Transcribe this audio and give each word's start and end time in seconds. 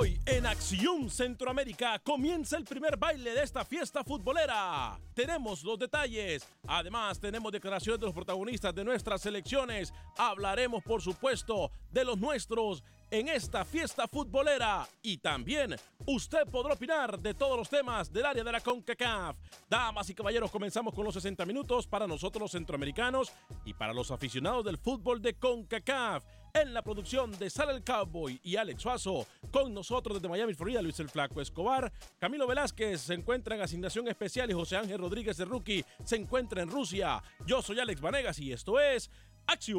Hoy 0.00 0.20
en 0.26 0.46
Acción 0.46 1.10
Centroamérica 1.10 1.98
comienza 1.98 2.56
el 2.56 2.64
primer 2.64 2.96
baile 2.96 3.32
de 3.32 3.42
esta 3.42 3.64
fiesta 3.64 4.04
futbolera. 4.04 4.96
Tenemos 5.12 5.64
los 5.64 5.76
detalles. 5.76 6.46
Además, 6.68 7.18
tenemos 7.18 7.50
declaraciones 7.50 7.98
de 7.98 8.06
los 8.06 8.14
protagonistas 8.14 8.72
de 8.72 8.84
nuestras 8.84 9.22
selecciones. 9.22 9.92
Hablaremos, 10.16 10.84
por 10.84 11.02
supuesto, 11.02 11.72
de 11.90 12.04
los 12.04 12.16
nuestros 12.16 12.84
en 13.10 13.26
esta 13.26 13.64
fiesta 13.64 14.06
futbolera. 14.06 14.86
Y 15.02 15.18
también 15.18 15.74
usted 16.06 16.46
podrá 16.46 16.74
opinar 16.74 17.18
de 17.18 17.34
todos 17.34 17.56
los 17.56 17.68
temas 17.68 18.12
del 18.12 18.26
área 18.26 18.44
de 18.44 18.52
la 18.52 18.60
CONCACAF. 18.60 19.36
Damas 19.68 20.08
y 20.10 20.14
caballeros, 20.14 20.52
comenzamos 20.52 20.94
con 20.94 21.04
los 21.04 21.14
60 21.14 21.44
minutos 21.44 21.88
para 21.88 22.06
nosotros 22.06 22.42
los 22.42 22.52
centroamericanos 22.52 23.32
y 23.64 23.74
para 23.74 23.92
los 23.92 24.12
aficionados 24.12 24.64
del 24.64 24.78
fútbol 24.78 25.20
de 25.20 25.34
CONCACAF. 25.34 26.22
En 26.54 26.74
la 26.74 26.82
producción 26.82 27.30
de 27.38 27.50
Sal 27.50 27.70
el 27.70 27.84
Cowboy 27.84 28.40
y 28.42 28.56
Alex 28.56 28.82
Suazo, 28.82 29.26
con 29.50 29.72
nosotros 29.74 30.16
desde 30.16 30.28
Miami, 30.28 30.54
Florida, 30.54 30.82
Luis 30.82 30.98
el 31.00 31.08
Flaco 31.08 31.40
Escobar. 31.40 31.92
Camilo 32.18 32.46
Velázquez 32.46 33.00
se 33.00 33.14
encuentra 33.14 33.54
en 33.54 33.62
asignación 33.62 34.08
especial 34.08 34.50
y 34.50 34.54
José 34.54 34.76
Ángel 34.76 34.98
Rodríguez 34.98 35.36
de 35.36 35.44
Rookie 35.44 35.84
se 36.04 36.16
encuentra 36.16 36.62
en 36.62 36.70
Rusia. 36.70 37.22
Yo 37.46 37.62
soy 37.62 37.78
Alex 37.80 38.00
Vanegas 38.00 38.38
y 38.38 38.52
esto 38.52 38.80
es 38.80 39.10
Acción 39.46 39.78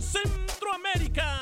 Centroamérica. 0.00 1.40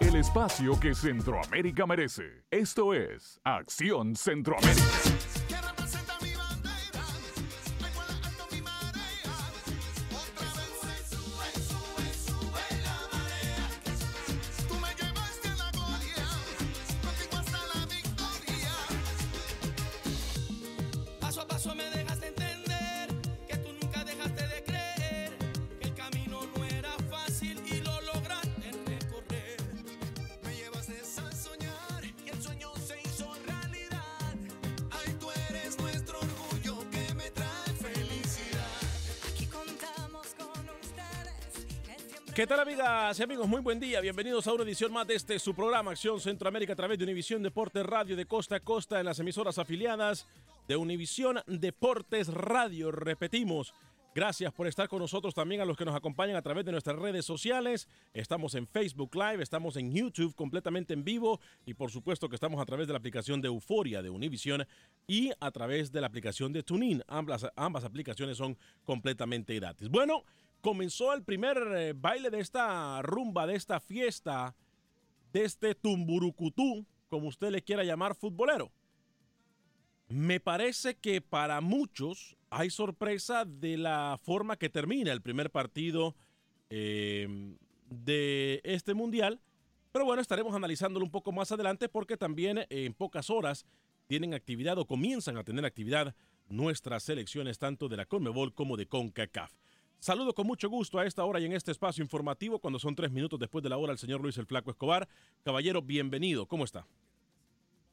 El 0.00 0.16
espacio 0.16 0.78
que 0.78 0.94
Centroamérica 0.94 1.86
merece. 1.86 2.44
Esto 2.50 2.94
es 2.94 3.40
Acción 3.44 4.14
Centroamérica. 4.16 5.33
¿Qué 42.34 42.48
tal 42.48 42.58
amigas 42.58 43.16
y 43.20 43.22
amigos? 43.22 43.46
Muy 43.46 43.60
buen 43.60 43.78
día. 43.78 44.00
Bienvenidos 44.00 44.48
a 44.48 44.52
una 44.52 44.64
edición 44.64 44.92
más 44.92 45.06
de 45.06 45.14
este 45.14 45.38
su 45.38 45.54
programa 45.54 45.92
Acción 45.92 46.18
Centroamérica 46.20 46.72
a 46.72 46.76
través 46.76 46.98
de 46.98 47.04
Univisión 47.04 47.44
Deportes 47.44 47.86
Radio 47.86 48.16
de 48.16 48.26
costa 48.26 48.56
a 48.56 48.60
costa 48.60 48.98
en 48.98 49.06
las 49.06 49.20
emisoras 49.20 49.56
afiliadas 49.58 50.26
de 50.66 50.74
Univisión 50.74 51.38
Deportes 51.46 52.26
Radio. 52.26 52.90
Repetimos. 52.90 53.72
Gracias 54.16 54.52
por 54.52 54.66
estar 54.66 54.88
con 54.88 54.98
nosotros 54.98 55.32
también 55.32 55.60
a 55.60 55.64
los 55.64 55.76
que 55.76 55.84
nos 55.84 55.94
acompañan 55.94 56.34
a 56.34 56.42
través 56.42 56.64
de 56.64 56.72
nuestras 56.72 56.96
redes 56.96 57.24
sociales. 57.24 57.86
Estamos 58.12 58.56
en 58.56 58.66
Facebook 58.66 59.14
Live, 59.14 59.40
estamos 59.40 59.76
en 59.76 59.94
YouTube 59.94 60.34
completamente 60.34 60.92
en 60.92 61.04
vivo 61.04 61.40
y 61.66 61.74
por 61.74 61.92
supuesto 61.92 62.28
que 62.28 62.34
estamos 62.34 62.60
a 62.60 62.66
través 62.66 62.88
de 62.88 62.94
la 62.94 62.98
aplicación 62.98 63.40
de 63.40 63.46
Euforia 63.46 64.02
de 64.02 64.10
Univision 64.10 64.66
y 65.06 65.30
a 65.38 65.52
través 65.52 65.92
de 65.92 66.00
la 66.00 66.08
aplicación 66.08 66.52
de 66.52 66.64
TuneIn. 66.64 67.00
Ambas, 67.06 67.46
ambas 67.54 67.84
aplicaciones 67.84 68.36
son 68.36 68.58
completamente 68.84 69.54
gratis. 69.54 69.88
Bueno, 69.88 70.24
comenzó 70.64 71.12
el 71.12 71.22
primer 71.22 71.58
eh, 71.76 71.92
baile 71.94 72.30
de 72.30 72.40
esta 72.40 73.02
rumba, 73.02 73.46
de 73.46 73.54
esta 73.54 73.80
fiesta, 73.80 74.56
de 75.30 75.44
este 75.44 75.74
tumburucutú, 75.74 76.86
como 77.10 77.28
usted 77.28 77.50
le 77.50 77.60
quiera 77.60 77.84
llamar, 77.84 78.14
futbolero. 78.14 78.72
Me 80.08 80.40
parece 80.40 80.94
que 80.94 81.20
para 81.20 81.60
muchos 81.60 82.38
hay 82.48 82.70
sorpresa 82.70 83.44
de 83.44 83.76
la 83.76 84.18
forma 84.22 84.56
que 84.56 84.70
termina 84.70 85.12
el 85.12 85.20
primer 85.20 85.50
partido 85.50 86.16
eh, 86.70 87.28
de 87.90 88.62
este 88.64 88.94
mundial. 88.94 89.42
Pero 89.92 90.06
bueno, 90.06 90.22
estaremos 90.22 90.54
analizándolo 90.54 91.04
un 91.04 91.12
poco 91.12 91.30
más 91.30 91.52
adelante 91.52 91.90
porque 91.90 92.16
también 92.16 92.58
eh, 92.58 92.66
en 92.70 92.94
pocas 92.94 93.28
horas 93.28 93.66
tienen 94.06 94.32
actividad 94.32 94.78
o 94.78 94.86
comienzan 94.86 95.36
a 95.36 95.44
tener 95.44 95.66
actividad 95.66 96.14
nuestras 96.48 97.02
selecciones 97.02 97.58
tanto 97.58 97.90
de 97.90 97.98
la 97.98 98.06
CONMEBOL 98.06 98.54
como 98.54 98.78
de 98.78 98.86
CONCACAF. 98.86 99.52
Saludo 100.04 100.34
con 100.34 100.46
mucho 100.46 100.68
gusto 100.68 100.98
a 100.98 101.06
esta 101.06 101.24
hora 101.24 101.40
y 101.40 101.46
en 101.46 101.54
este 101.54 101.70
espacio 101.70 102.02
informativo, 102.02 102.58
cuando 102.58 102.78
son 102.78 102.94
tres 102.94 103.10
minutos 103.10 103.40
después 103.40 103.62
de 103.62 103.70
la 103.70 103.78
hora, 103.78 103.90
al 103.90 103.96
señor 103.96 104.20
Luis 104.20 104.36
el 104.36 104.44
Flaco 104.44 104.70
Escobar. 104.70 105.08
Caballero, 105.42 105.80
bienvenido. 105.80 106.44
¿Cómo 106.44 106.64
está? 106.64 106.86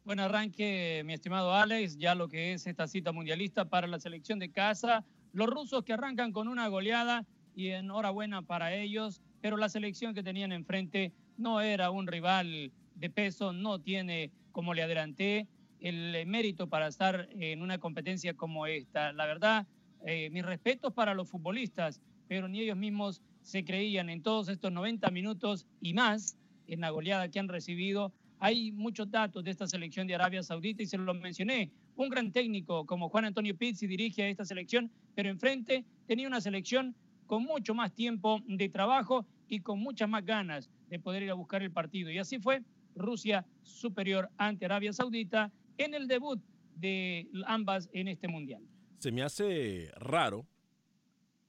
Buen 0.04 0.20
arranque, 0.20 1.04
mi 1.06 1.14
estimado 1.14 1.54
Alex, 1.54 1.98
ya 1.98 2.14
lo 2.14 2.28
que 2.28 2.52
es 2.52 2.68
esta 2.68 2.90
cita 2.90 3.14
mundialista 3.14 3.64
para 3.64 3.88
la 3.88 3.98
selección 3.98 4.40
de 4.40 4.52
casa. 4.52 5.06
Los 5.32 5.48
rusos 5.48 5.86
que 5.86 5.94
arrancan 5.94 6.34
con 6.34 6.50
una 6.50 6.68
goleada 6.68 7.26
y 7.56 7.70
enhorabuena 7.70 8.42
para 8.42 8.76
ellos, 8.76 9.22
pero 9.40 9.56
la 9.56 9.70
selección 9.70 10.14
que 10.14 10.22
tenían 10.22 10.52
enfrente 10.52 11.14
no 11.38 11.62
era 11.62 11.92
un 11.92 12.08
rival 12.08 12.74
de 12.96 13.10
peso, 13.10 13.54
no 13.54 13.80
tiene, 13.80 14.32
como 14.52 14.74
le 14.74 14.84
adelanté, 14.84 15.48
el 15.80 16.28
mérito 16.28 16.68
para 16.68 16.88
estar 16.88 17.30
en 17.32 17.62
una 17.62 17.78
competencia 17.78 18.34
como 18.34 18.68
esta. 18.68 19.14
La 19.14 19.26
verdad, 19.26 19.66
eh, 20.06 20.30
mis 20.32 20.46
respetos 20.46 20.94
para 20.94 21.14
los 21.14 21.30
futbolistas, 21.30 22.02
pero 22.28 22.48
ni 22.48 22.62
ellos 22.62 22.78
mismos 22.78 23.22
se 23.44 23.64
creían 23.64 24.10
en 24.10 24.22
todos 24.22 24.50
estos 24.50 24.72
90 24.72 25.10
minutos 25.12 25.66
y 25.82 25.94
más 25.94 26.38
en 26.68 26.82
la 26.82 26.90
goleada 26.90 27.30
que 27.30 27.40
han 27.40 27.48
recibido. 27.48 28.14
Hay 28.40 28.72
muchos 28.72 29.12
datos 29.12 29.44
de 29.44 29.52
esta 29.52 29.68
selección 29.68 30.08
de 30.08 30.16
Arabia 30.16 30.42
Saudita 30.42 30.82
y 30.82 30.88
se 30.88 30.98
lo 30.98 31.14
mencioné. 31.14 31.70
Un 31.96 32.10
gran 32.10 32.32
técnico 32.32 32.86
como 32.86 33.10
Juan 33.10 33.26
Antonio 33.26 33.56
Pizzi 33.56 33.86
dirige 33.86 34.24
a 34.24 34.30
esta 34.30 34.46
selección, 34.46 34.90
pero 35.14 35.30
enfrente 35.30 35.86
tenía 36.08 36.28
una 36.28 36.42
selección 36.42 36.96
con 37.28 37.44
mucho 37.44 37.76
más 37.76 37.94
tiempo 37.94 38.42
de 38.48 38.70
trabajo 38.70 39.26
y 39.48 39.60
con 39.60 39.80
muchas 39.80 40.10
más 40.10 40.26
ganas 40.26 40.70
de 40.90 41.00
poder 41.00 41.24
ir 41.24 41.32
a 41.32 41.36
buscar 41.36 41.62
el 41.62 41.72
partido. 41.72 42.10
Y 42.10 42.18
así 42.18 42.40
fue 42.40 42.64
Rusia 42.96 43.46
superior 43.62 44.30
ante 44.38 44.66
Arabia 44.66 44.94
Saudita 44.94 45.52
en 45.78 45.94
el 45.94 46.08
debut 46.08 46.42
de 46.76 47.28
ambas 47.46 47.90
en 47.94 48.08
este 48.08 48.28
mundial. 48.28 48.62
Se 49.02 49.12
me 49.12 49.24
hace 49.24 49.90
raro, 49.96 50.46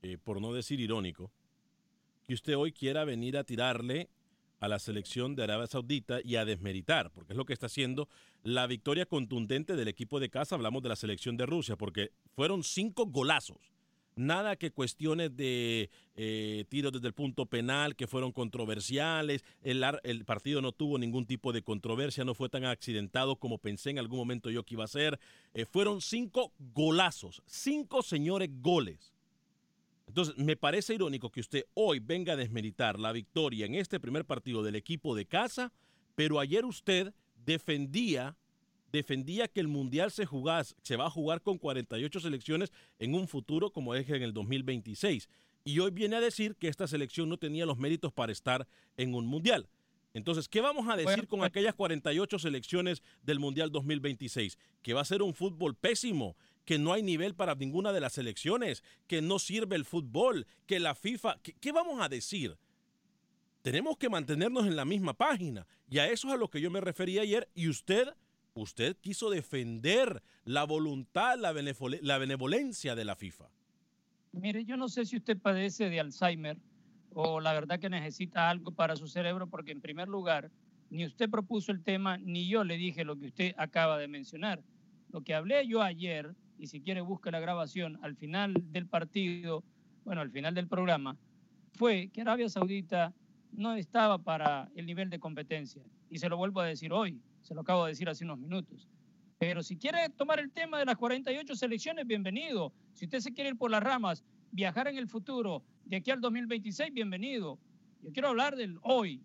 eh, 0.01 0.17
por 0.17 0.41
no 0.41 0.55
decir 0.55 0.81
irónico, 0.81 1.31
que 2.23 2.33
usted 2.33 2.57
hoy 2.57 2.73
quiera 2.73 3.05
venir 3.05 3.37
a 3.37 3.45
tirarle 3.45 4.09
a 4.59 4.69
la 4.69 4.79
selección 4.79 5.37
de 5.37 5.43
Arabia 5.43 5.67
Saudita 5.67 6.21
y 6.25 6.37
a 6.37 6.47
desmeritar, 6.47 7.11
porque 7.11 7.35
es 7.35 7.37
lo 7.37 7.45
que 7.45 7.53
está 7.53 7.67
haciendo 7.67 8.09
la 8.43 8.67
victoria 8.67 9.05
contundente 9.05 9.77
del 9.77 9.89
equipo 9.89 10.19
de 10.19 10.31
casa. 10.31 10.55
Hablamos 10.55 10.83
de 10.83 10.89
la 10.89 10.97
selección 10.97 11.37
de 11.37 11.45
Rusia, 11.45 11.77
porque 11.77 12.13
fueron 12.35 12.63
cinco 12.65 13.05
golazos. 13.05 13.72
Nada 14.15 14.57
que 14.57 14.71
cuestiones 14.71 15.35
de 15.37 15.91
eh, 16.17 16.65
tiros 16.69 16.93
desde 16.93 17.07
el 17.07 17.15
punto 17.15 17.47
penal 17.47 17.97
que 17.97 18.07
fueron 18.07 18.31
controversiales. 18.33 19.43
El, 19.63 19.83
ar- 19.83 20.01
el 20.05 20.25
partido 20.25 20.61
no 20.61 20.73
tuvo 20.73 20.99
ningún 20.99 21.25
tipo 21.25 21.53
de 21.53 21.63
controversia, 21.63 22.25
no 22.25 22.35
fue 22.35 22.49
tan 22.51 22.65
accidentado 22.65 23.37
como 23.37 23.59
pensé 23.59 23.91
en 23.91 23.99
algún 23.99 24.19
momento 24.19 24.51
yo 24.51 24.65
que 24.65 24.75
iba 24.75 24.85
a 24.85 24.89
ser. 24.89 25.19
Eh, 25.55 25.65
fueron 25.65 26.01
cinco 26.01 26.53
golazos, 26.59 27.43
cinco 27.47 28.03
señores 28.03 28.51
goles. 28.61 29.15
Entonces, 30.07 30.37
me 30.37 30.57
parece 30.57 30.95
irónico 30.95 31.31
que 31.31 31.41
usted 31.41 31.65
hoy 31.73 31.99
venga 31.99 32.35
a 32.35 32.37
desmeritar 32.37 32.99
la 32.99 33.13
victoria 33.13 33.65
en 33.65 33.75
este 33.77 33.99
primer 33.99 34.27
partido 34.27 34.63
del 34.63 34.77
equipo 34.77 35.15
de 35.15 35.25
casa, 35.25 35.73
pero 36.15 36.39
ayer 36.39 36.67
usted 36.67 37.15
defendía 37.47 38.37
defendía 38.93 39.49
que 39.49 39.61
el 39.61 39.69
mundial 39.69 40.11
se 40.11 40.27
jugase, 40.27 40.75
se 40.83 40.97
va 40.97 41.07
a 41.07 41.11
jugar 41.11 41.41
con 41.41 41.59
48 41.59 42.21
selecciones 42.21 42.73
en 42.99 43.15
un 43.15 43.27
futuro 43.27 43.73
como 43.73 43.95
es 43.95 44.09
en 44.09 44.23
el 44.23 44.33
2026 44.33 45.29
y 45.65 45.79
hoy 45.79 45.91
viene 45.91 46.17
a 46.17 46.21
decir 46.21 46.57
que 46.57 46.69
esta 46.69 46.87
selección 46.87 47.29
no 47.29 47.39
tenía 47.39 47.67
los 47.67 47.79
méritos 47.79 48.13
para 48.13 48.33
estar 48.33 48.67
en 48.97 49.15
un 49.15 49.27
mundial. 49.27 49.69
Entonces, 50.15 50.47
¿qué 50.49 50.61
vamos 50.61 50.89
a 50.89 50.97
decir 50.97 51.07
Bueno, 51.07 51.29
con 51.29 51.39
pues- 51.39 51.49
aquellas 51.49 51.75
48 51.75 52.39
selecciones 52.39 53.03
del 53.23 53.39
Mundial 53.39 53.71
2026? 53.73 54.59
Que 54.83 54.93
va 54.93 55.01
a 55.01 55.07
ser 55.07 55.23
un 55.23 55.33
fútbol 55.33 55.75
pésimo, 55.75 56.37
que 56.67 56.79
no 56.79 56.93
hay 56.93 57.03
nivel 57.03 57.35
para 57.35 57.55
ninguna 57.55 57.93
de 57.93 58.01
las 58.01 58.13
selecciones, 58.13 58.85
que 59.07 59.23
no 59.23 59.39
sirve 59.39 59.75
el 59.75 59.87
fútbol, 59.87 60.47
que 60.67 60.81
la 60.81 60.95
FIFA... 60.95 61.39
¿Qué, 61.43 61.55
qué 61.55 61.73
vamos 61.73 62.03
a 62.03 62.11
decir? 62.11 62.59
Tenemos 63.63 63.97
que 63.97 64.11
mantenernos 64.11 64.67
en 64.67 64.77
la 64.77 64.85
misma 64.85 65.15
página. 65.15 65.67
Y 65.89 65.99
a 65.99 66.11
eso 66.11 66.29
es 66.29 66.35
a 66.35 66.37
lo 66.37 66.51
que 66.51 66.61
yo 66.61 66.71
me 66.71 66.83
refería 66.83 67.23
ayer. 67.23 67.49
Y 67.55 67.69
usted, 67.69 68.09
usted 68.55 68.97
quiso 68.97 69.31
defender 69.31 70.23
la 70.45 70.65
voluntad, 70.65 71.39
la, 71.39 71.53
benevole- 71.53 72.01
la 72.03 72.19
benevolencia 72.19 72.95
de 72.95 73.05
la 73.05 73.17
FIFA. 73.17 73.49
Mire, 74.33 74.65
yo 74.65 74.77
no 74.77 74.89
sé 74.89 75.05
si 75.05 75.17
usted 75.17 75.39
padece 75.39 75.91
de 75.91 76.01
Alzheimer 76.01 76.57
o 77.15 77.41
la 77.41 77.53
verdad 77.53 77.79
que 77.79 77.91
necesita 77.91 78.49
algo 78.49 78.73
para 78.73 78.97
su 78.97 79.07
cerebro, 79.07 79.47
porque 79.47 79.73
en 79.73 79.81
primer 79.81 80.09
lugar, 80.09 80.51
ni 80.91 81.05
usted 81.05 81.29
propuso 81.29 81.71
el 81.73 81.83
tema, 81.83 82.17
ni 82.19 82.49
yo 82.49 82.65
le 82.65 82.77
dije 82.77 83.05
lo 83.05 83.19
que 83.19 83.27
usted 83.27 83.55
acaba 83.59 83.99
de 83.99 84.09
mencionar. 84.09 84.63
Lo 85.11 85.21
que 85.21 85.35
hablé 85.35 85.67
yo 85.67 85.83
ayer, 85.83 86.35
y 86.59 86.69
si 86.69 86.81
quiere 86.81 87.03
busque 87.03 87.31
la 87.31 87.41
grabación, 87.41 87.99
al 88.03 88.17
final 88.17 88.55
del 88.73 88.87
partido, 88.87 89.63
bueno, 90.05 90.23
al 90.23 90.31
final 90.31 90.55
del 90.55 90.69
programa, 90.69 91.17
fue 91.75 92.09
que 92.13 92.23
Arabia 92.23 92.49
Saudita 92.49 93.13
no 93.53 93.75
estaba 93.75 94.17
para 94.17 94.71
el 94.75 94.87
nivel 94.87 95.11
de 95.11 95.19
competencia. 95.19 95.83
Y 96.09 96.19
se 96.19 96.31
lo 96.31 96.39
vuelvo 96.39 96.61
a 96.61 96.67
decir 96.67 96.93
hoy, 96.95 97.21
se 97.43 97.55
lo 97.55 97.61
acabo 97.61 97.85
de 97.85 97.91
decir 97.91 98.09
hace 98.09 98.25
unos 98.25 98.39
minutos. 98.39 98.89
Pero 99.39 99.63
si 99.63 99.77
quiere 99.77 100.09
tomar 100.11 100.39
el 100.39 100.51
tema 100.53 100.79
de 100.79 100.85
las 100.85 100.97
48 100.97 101.55
selecciones, 101.57 102.07
bienvenido. 102.07 102.73
Si 102.93 103.07
usted 103.07 103.21
se 103.21 103.33
quiere 103.33 103.51
ir 103.51 103.57
por 103.57 103.71
las 103.71 103.83
ramas, 103.83 104.25
viajar 104.53 104.87
en 104.89 104.97
el 104.97 105.09
futuro, 105.09 105.65
de 105.85 105.97
aquí 105.97 106.11
al 106.11 106.21
2026, 106.21 106.93
bienvenido. 106.93 107.59
Yo 108.03 108.13
quiero 108.13 108.29
hablar 108.29 108.55
del 108.55 108.79
hoy. 108.83 109.21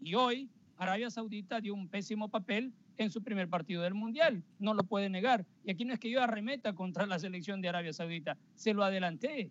Y 0.00 0.14
hoy, 0.14 0.48
Arabia 0.76 1.10
Saudita 1.10 1.60
dio 1.60 1.74
un 1.74 1.88
pésimo 1.88 2.28
papel 2.28 2.72
en 2.98 3.10
su 3.10 3.22
primer 3.22 3.48
partido 3.48 3.82
del 3.82 3.94
Mundial. 3.94 4.44
No 4.58 4.74
lo 4.74 4.84
puede 4.84 5.10
negar. 5.10 5.44
Y 5.64 5.70
aquí 5.70 5.84
no 5.84 5.94
es 5.94 5.98
que 5.98 6.10
yo 6.10 6.22
arremeta 6.22 6.74
contra 6.74 7.06
la 7.06 7.18
selección 7.18 7.60
de 7.60 7.68
Arabia 7.68 7.92
Saudita. 7.92 8.36
Se 8.54 8.72
lo 8.72 8.84
adelanté. 8.84 9.50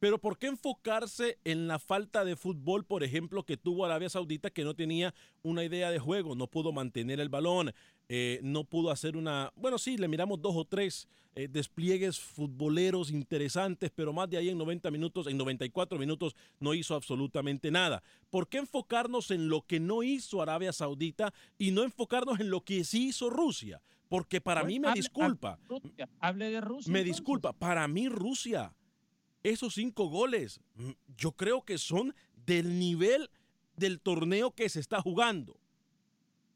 Pero 0.00 0.18
¿por 0.18 0.38
qué 0.38 0.46
enfocarse 0.46 1.38
en 1.44 1.66
la 1.66 1.78
falta 1.78 2.24
de 2.24 2.36
fútbol, 2.36 2.84
por 2.84 3.02
ejemplo, 3.02 3.42
que 3.44 3.56
tuvo 3.56 3.84
Arabia 3.84 4.08
Saudita, 4.08 4.50
que 4.50 4.64
no 4.64 4.74
tenía 4.74 5.12
una 5.42 5.64
idea 5.64 5.90
de 5.90 5.98
juego, 5.98 6.34
no 6.34 6.46
pudo 6.46 6.72
mantener 6.72 7.18
el 7.20 7.28
balón, 7.28 7.72
eh, 8.08 8.38
no 8.42 8.64
pudo 8.64 8.90
hacer 8.90 9.16
una... 9.16 9.52
Bueno, 9.56 9.76
sí, 9.78 9.96
le 9.98 10.06
miramos 10.08 10.40
dos 10.40 10.54
o 10.56 10.64
tres 10.64 11.08
eh, 11.34 11.48
despliegues 11.48 12.18
futboleros 12.18 13.10
interesantes, 13.10 13.90
pero 13.94 14.12
más 14.12 14.30
de 14.30 14.36
ahí 14.38 14.48
en 14.48 14.58
90 14.58 14.90
minutos, 14.90 15.26
en 15.26 15.36
94 15.36 15.98
minutos, 15.98 16.34
no 16.60 16.74
hizo 16.74 16.94
absolutamente 16.94 17.70
nada. 17.70 18.02
¿Por 18.30 18.48
qué 18.48 18.58
enfocarnos 18.58 19.30
en 19.30 19.48
lo 19.48 19.62
que 19.62 19.78
no 19.80 20.02
hizo 20.02 20.40
Arabia 20.42 20.72
Saudita 20.72 21.32
y 21.58 21.70
no 21.72 21.82
enfocarnos 21.82 22.40
en 22.40 22.50
lo 22.50 22.60
que 22.62 22.84
sí 22.84 23.08
hizo 23.08 23.30
Rusia? 23.30 23.80
Porque 24.08 24.40
para 24.40 24.64
mí, 24.64 24.80
me 24.80 24.88
Hable- 24.88 24.94
disculpa, 24.94 25.58
hable 25.68 25.70
de 25.70 25.80
Rusia, 25.82 26.08
Hable 26.20 26.50
de 26.50 26.60
Rusia. 26.62 26.92
me 26.92 27.00
entonces. 27.00 27.16
disculpa, 27.16 27.52
para 27.52 27.86
mí 27.88 28.08
Rusia, 28.08 28.72
esos 29.50 29.74
cinco 29.74 30.08
goles, 30.08 30.60
mm, 30.74 30.90
yo 31.16 31.32
creo 31.32 31.64
que 31.64 31.78
son 31.78 32.14
del 32.46 32.78
nivel 32.78 33.30
del 33.76 34.00
torneo 34.00 34.52
que 34.52 34.68
se 34.68 34.80
está 34.80 35.00
jugando. 35.00 35.58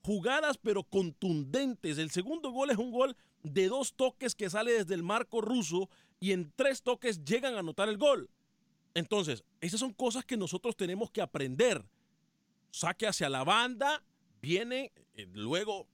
Jugadas 0.03 0.59
pero 0.59 0.83
contundentes. 0.83 1.99
El 1.99 2.11
segundo 2.11 2.51
gol 2.51 2.71
es 2.71 2.79
un 2.79 2.91
gol 2.91 3.17
de 3.43 3.69
dos 3.69 3.95
toques 3.95 4.35
que 4.35 4.51
sale 4.51 4.73
desde 4.73 4.95
el 4.95 5.03
marco 5.03 5.41
ruso 5.41 5.89
y 6.21 6.33
en 6.33 6.53
tres 6.55 6.83
toques 6.83 7.25
llegan 7.25 7.55
a 7.55 7.61
anotar 7.61 7.89
el 7.89 7.99
gol. 7.99 8.29
Entonces, 8.95 9.45
esas 9.61 9.81
son 9.81 9.93
cosas 9.93 10.25
que 10.25 10.37
nosotros 10.37 10.77
tenemos 10.77 11.11
que 11.11 11.23
aprender. 11.23 11.85
Saque 12.71 13.07
hacia 13.07 13.29
la 13.29 13.45
banda, 13.45 14.03
viene 14.41 14.93
eh, 15.15 15.27
luego 15.33 15.87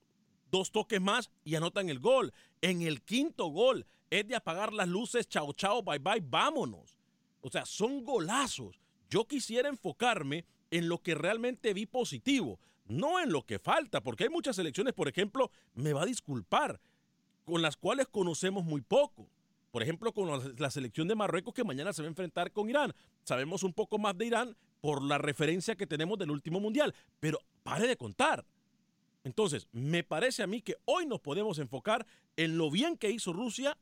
dos 0.51 0.73
toques 0.73 1.01
más 1.01 1.31
y 1.45 1.55
anotan 1.55 1.89
el 1.89 2.01
gol. 2.01 2.33
En 2.61 2.83
el 2.83 3.03
quinto 3.03 3.47
gol 3.47 3.87
es 4.11 4.27
de 4.27 4.35
apagar 4.37 4.73
las 4.73 4.89
luces, 4.89 5.29
chao, 5.29 5.53
chao, 5.53 5.83
bye, 5.83 5.99
bye, 5.99 6.21
vámonos. 6.21 6.99
O 7.41 7.51
sea, 7.51 7.65
son 7.67 8.05
golazos. 8.05 8.81
Yo 9.11 9.27
quisiera 9.27 9.69
enfocarme 9.69 10.45
en 10.71 10.89
lo 10.89 10.99
que 10.99 11.15
realmente 11.15 11.73
vi 11.73 11.87
positivo, 11.87 12.59
no 12.87 13.21
en 13.21 13.33
lo 13.33 13.45
que 13.47 13.59
falta, 13.59 14.03
porque 14.03 14.25
hay 14.25 14.31
muchas 14.31 14.57
selecciones, 14.57 14.93
por 14.95 15.09
ejemplo, 15.09 15.51
me 15.75 15.93
va 15.93 16.03
a 16.03 16.07
disculpar, 16.07 16.81
con 17.45 17.63
las 17.63 17.77
cuales 17.77 18.09
conocemos 18.09 18.65
muy 18.65 18.81
poco. 18.83 19.29
Por 19.71 19.83
ejemplo, 19.83 20.13
con 20.13 20.57
la- 20.59 20.71
selección 20.71 21.09
de 21.09 21.15
Marruecos 21.15 21.53
que 21.55 21.65
mañana 21.65 21.93
se 21.93 22.03
va 22.03 22.07
a 22.07 22.11
enfrentar 22.11 22.53
con 22.53 22.69
Irán. 22.71 22.95
Sabemos 23.23 23.63
un 23.63 23.73
poco 23.75 23.99
más 23.99 24.17
de 24.17 24.27
Irán 24.27 24.57
por 24.81 25.03
la 25.03 25.19
referencia 25.19 25.77
que 25.77 25.87
tenemos 25.87 26.19
del 26.19 26.31
último 26.31 26.59
mundial, 26.61 26.95
pero 27.21 27.39
pare 27.63 27.87
de 27.87 27.97
contar. 27.97 28.47
Entonces, 29.25 29.69
me 29.73 30.05
parece 30.05 30.43
a 30.43 30.47
mí 30.47 30.63
que 30.63 30.77
hoy 30.87 31.05
nos 31.07 31.21
podemos 31.21 31.59
enfocar 31.59 32.07
en 32.37 32.57
lo 32.57 32.71
bien 32.71 32.97
que 32.97 33.11
hizo 33.11 33.33
Rusia, 33.33 33.77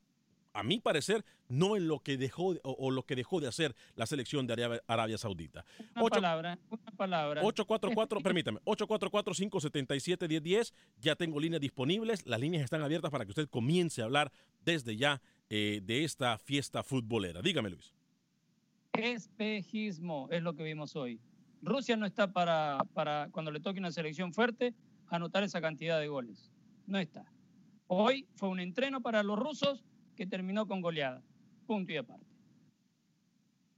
a 0.57 0.63
mi 0.63 0.81
parecer, 0.81 1.25
no 1.49 1.77
en 1.77 1.87
lo 1.87 2.01
que 2.01 2.17
dejó 2.17 2.55
de- 2.55 2.61
o, 2.65 2.73
o 2.73 2.91
lo 2.91 3.05
que 3.05 3.15
dejó 3.15 3.41
de 3.41 3.49
hacer 3.49 3.75
la 3.95 4.07
selección 4.07 4.47
de 4.47 4.55
Arabia, 4.55 4.83
Arabia 4.87 5.19
Saudita. 5.19 5.65
Una 5.95 6.03
Ocho- 6.03 6.15
palabra, 6.15 6.59
una 6.71 6.93
palabra. 6.97 7.43
844, 7.43 8.21
permítame, 8.21 8.61
844-577-1010. 8.65 10.73
Ya 11.01 11.15
tengo 11.17 11.39
líneas 11.41 11.61
disponibles. 11.61 12.27
Las 12.27 12.41
líneas 12.41 12.65
están 12.65 12.83
abiertas 12.83 13.11
para 13.11 13.25
que 13.25 13.31
usted 13.33 13.49
comience 13.49 14.01
a 14.01 14.05
hablar 14.07 14.33
desde 14.65 14.97
ya 14.97 15.21
eh, 15.51 15.81
de 15.85 16.05
esta 16.05 16.39
fiesta 16.39 16.83
futbolera. 16.83 17.43
Dígame, 17.43 17.71
Luis. 17.71 17.93
Espejismo 18.93 20.29
es 20.31 20.43
lo 20.43 20.55
que 20.55 20.63
vimos 20.65 20.97
hoy. 20.97 21.21
Rusia 21.63 21.97
no 21.97 22.07
está 22.07 22.33
para, 22.33 22.79
para 22.95 23.29
cuando 23.31 23.51
le 23.51 23.61
toque 23.61 23.79
una 23.79 23.93
selección 23.93 24.33
fuerte 24.33 24.75
anotar 25.09 25.43
esa 25.43 25.61
cantidad 25.61 26.01
de 26.01 26.09
goles. 26.09 26.51
No 26.87 26.99
está. 26.99 27.25
Hoy 27.89 28.27
fue 28.37 28.49
un 28.49 28.61
entreno 28.61 29.01
para 29.01 29.23
los 29.23 29.39
rusos 29.39 29.85
que 30.17 30.27
terminó 30.27 30.67
con 30.67 30.81
goleada. 30.81 31.23
Punto 31.67 31.93
y 31.93 31.97
aparte. 31.97 32.27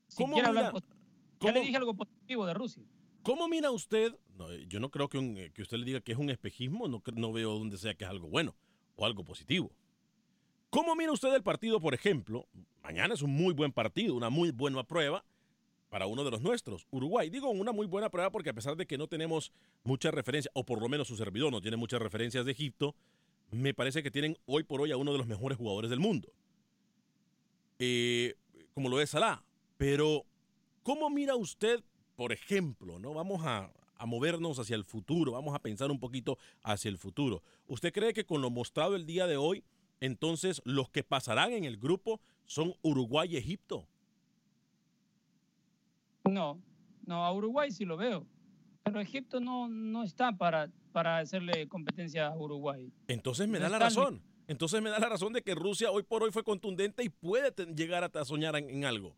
Si 0.08 0.22
¿Cómo 0.22 0.34
quiere 0.34 0.48
mira- 0.48 0.60
hablar 0.68 0.72
positivo, 0.72 0.98
ya 1.40 1.48
le 1.48 1.52
cómo- 1.54 1.64
dije 1.66 1.76
algo 1.76 1.94
positivo 1.94 2.46
de 2.46 2.54
Rusia. 2.54 2.82
¿Cómo 3.22 3.48
mira 3.48 3.70
usted? 3.70 4.14
No, 4.36 4.52
yo 4.54 4.80
no 4.80 4.90
creo 4.90 5.08
que, 5.08 5.18
un- 5.18 5.36
que 5.52 5.62
usted 5.62 5.76
le 5.78 5.84
diga 5.84 6.00
que 6.00 6.12
es 6.12 6.18
un 6.18 6.30
espejismo, 6.30 6.88
no, 6.88 7.02
no 7.14 7.32
veo 7.32 7.58
donde 7.58 7.76
sea 7.76 7.94
que 7.94 8.04
es 8.04 8.10
algo 8.10 8.28
bueno 8.28 8.54
o 8.96 9.04
algo 9.04 9.24
positivo. 9.24 9.70
¿Cómo 10.70 10.94
mira 10.94 11.12
usted 11.12 11.34
el 11.34 11.42
partido, 11.42 11.80
por 11.80 11.94
ejemplo? 11.94 12.46
Mañana 12.82 13.14
es 13.14 13.22
un 13.22 13.30
muy 13.30 13.52
buen 13.54 13.72
partido, 13.72 14.14
una 14.14 14.30
muy 14.30 14.50
buena 14.50 14.82
prueba 14.84 15.24
para 15.88 16.06
uno 16.06 16.24
de 16.24 16.30
los 16.30 16.42
nuestros, 16.42 16.86
Uruguay. 16.90 17.30
Digo 17.30 17.48
una 17.50 17.72
muy 17.72 17.86
buena 17.86 18.10
prueba 18.10 18.30
porque 18.30 18.50
a 18.50 18.54
pesar 18.54 18.76
de 18.76 18.86
que 18.86 18.98
no 18.98 19.08
tenemos 19.08 19.52
muchas 19.82 20.12
referencias, 20.12 20.52
o 20.54 20.64
por 20.64 20.80
lo 20.80 20.88
menos 20.88 21.08
su 21.08 21.16
servidor 21.16 21.50
no 21.50 21.60
tiene 21.60 21.76
muchas 21.78 22.00
referencias 22.00 22.44
de 22.44 22.52
Egipto, 22.52 22.94
me 23.50 23.74
parece 23.74 24.02
que 24.02 24.10
tienen 24.10 24.36
hoy 24.46 24.64
por 24.64 24.80
hoy 24.80 24.92
a 24.92 24.96
uno 24.96 25.12
de 25.12 25.18
los 25.18 25.26
mejores 25.26 25.58
jugadores 25.58 25.90
del 25.90 26.00
mundo. 26.00 26.28
Eh, 27.78 28.34
como 28.74 28.88
lo 28.88 29.00
es 29.00 29.10
Salah. 29.10 29.42
Pero 29.76 30.24
¿Cómo 30.88 31.10
mira 31.10 31.36
usted, 31.36 31.84
por 32.16 32.32
ejemplo, 32.32 32.98
no? 32.98 33.12
Vamos 33.12 33.44
a, 33.44 33.70
a 33.98 34.06
movernos 34.06 34.58
hacia 34.58 34.74
el 34.74 34.84
futuro, 34.84 35.32
vamos 35.32 35.54
a 35.54 35.58
pensar 35.58 35.90
un 35.90 36.00
poquito 36.00 36.38
hacia 36.62 36.88
el 36.88 36.96
futuro. 36.96 37.42
¿Usted 37.66 37.92
cree 37.92 38.14
que 38.14 38.24
con 38.24 38.40
lo 38.40 38.48
mostrado 38.48 38.96
el 38.96 39.04
día 39.04 39.26
de 39.26 39.36
hoy, 39.36 39.64
entonces 40.00 40.62
los 40.64 40.88
que 40.88 41.04
pasarán 41.04 41.52
en 41.52 41.64
el 41.64 41.76
grupo 41.76 42.22
son 42.46 42.72
Uruguay 42.80 43.34
y 43.34 43.36
Egipto? 43.36 43.86
No, 46.24 46.58
no, 47.04 47.26
a 47.26 47.34
Uruguay 47.34 47.70
sí 47.70 47.84
lo 47.84 47.98
veo. 47.98 48.24
Pero 48.82 48.98
Egipto 49.00 49.40
no, 49.40 49.68
no 49.68 50.04
está 50.04 50.32
para, 50.32 50.70
para 50.98 51.18
hacerle 51.18 51.68
competencia 51.68 52.26
a 52.26 52.36
Uruguay. 52.36 52.92
Entonces 53.06 53.46
me 53.46 53.60
No 53.60 53.66
da 53.66 53.70
la 53.70 53.78
razón. 53.78 54.20
Entonces 54.48 54.82
me 54.82 54.90
da 54.90 54.98
la 54.98 55.08
razón 55.08 55.32
de 55.32 55.42
que 55.42 55.54
Rusia 55.54 55.92
hoy 55.92 56.02
por 56.02 56.24
hoy 56.24 56.32
fue 56.32 56.42
contundente 56.42 57.04
y 57.04 57.08
puede 57.08 57.52
llegar 57.72 58.02
hasta 58.02 58.24
soñar 58.24 58.56
en, 58.56 58.68
en 58.68 58.84
algo. 58.84 59.14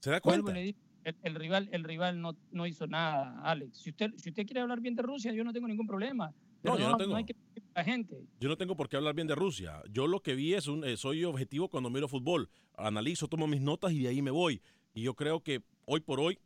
¿Se 0.00 0.10
da 0.10 0.22
cuenta? 0.22 0.50
digo, 0.50 0.78
el, 1.04 1.14
el 1.22 1.34
rival, 1.34 1.68
el 1.72 1.84
rival 1.84 2.22
no, 2.22 2.34
no 2.52 2.66
hizo 2.66 2.86
nada, 2.86 3.38
Alex. 3.42 3.76
Si 3.76 3.90
usted, 3.90 4.12
si 4.16 4.30
usted 4.30 4.46
quiere 4.46 4.62
hablar 4.62 4.80
bien 4.80 4.94
de 4.94 5.02
Rusia, 5.02 5.30
yo 5.34 5.44
no 5.44 5.52
tengo 5.52 5.68
ningún 5.68 5.86
problema. 5.86 6.32
Pero 6.62 6.78
yo 6.78 6.88
no 6.88 6.96
tengo. 6.96 7.14
hay 7.14 7.24
que 7.24 7.34
mentir 7.34 7.62
a 7.74 7.80
la 7.80 7.84
gente. 7.84 8.24
Yo 8.40 8.48
no 8.48 8.56
tengo 8.56 8.76
por 8.76 8.88
qué 8.88 8.96
hablar 8.96 9.14
bien 9.14 9.26
de 9.26 9.34
Rusia. 9.34 9.82
Yo 9.90 10.06
lo 10.06 10.20
que 10.20 10.34
vi 10.34 10.54
es 10.54 10.68
un, 10.68 10.84
eh, 10.84 10.96
soy 10.96 11.22
objetivo 11.24 11.68
cuando 11.68 11.90
miro 11.90 12.08
fútbol. 12.08 12.48
Analizo, 12.78 13.28
tomo 13.28 13.46
mis 13.46 13.60
notas 13.60 13.92
y 13.92 14.04
de 14.04 14.08
ahí 14.08 14.22
me 14.22 14.30
voy. 14.30 14.62
Y 14.94 15.02
yo 15.02 15.12
creo 15.12 15.42
que 15.42 15.62
hoy 15.84 16.00
por 16.00 16.18
hoy 16.18 16.38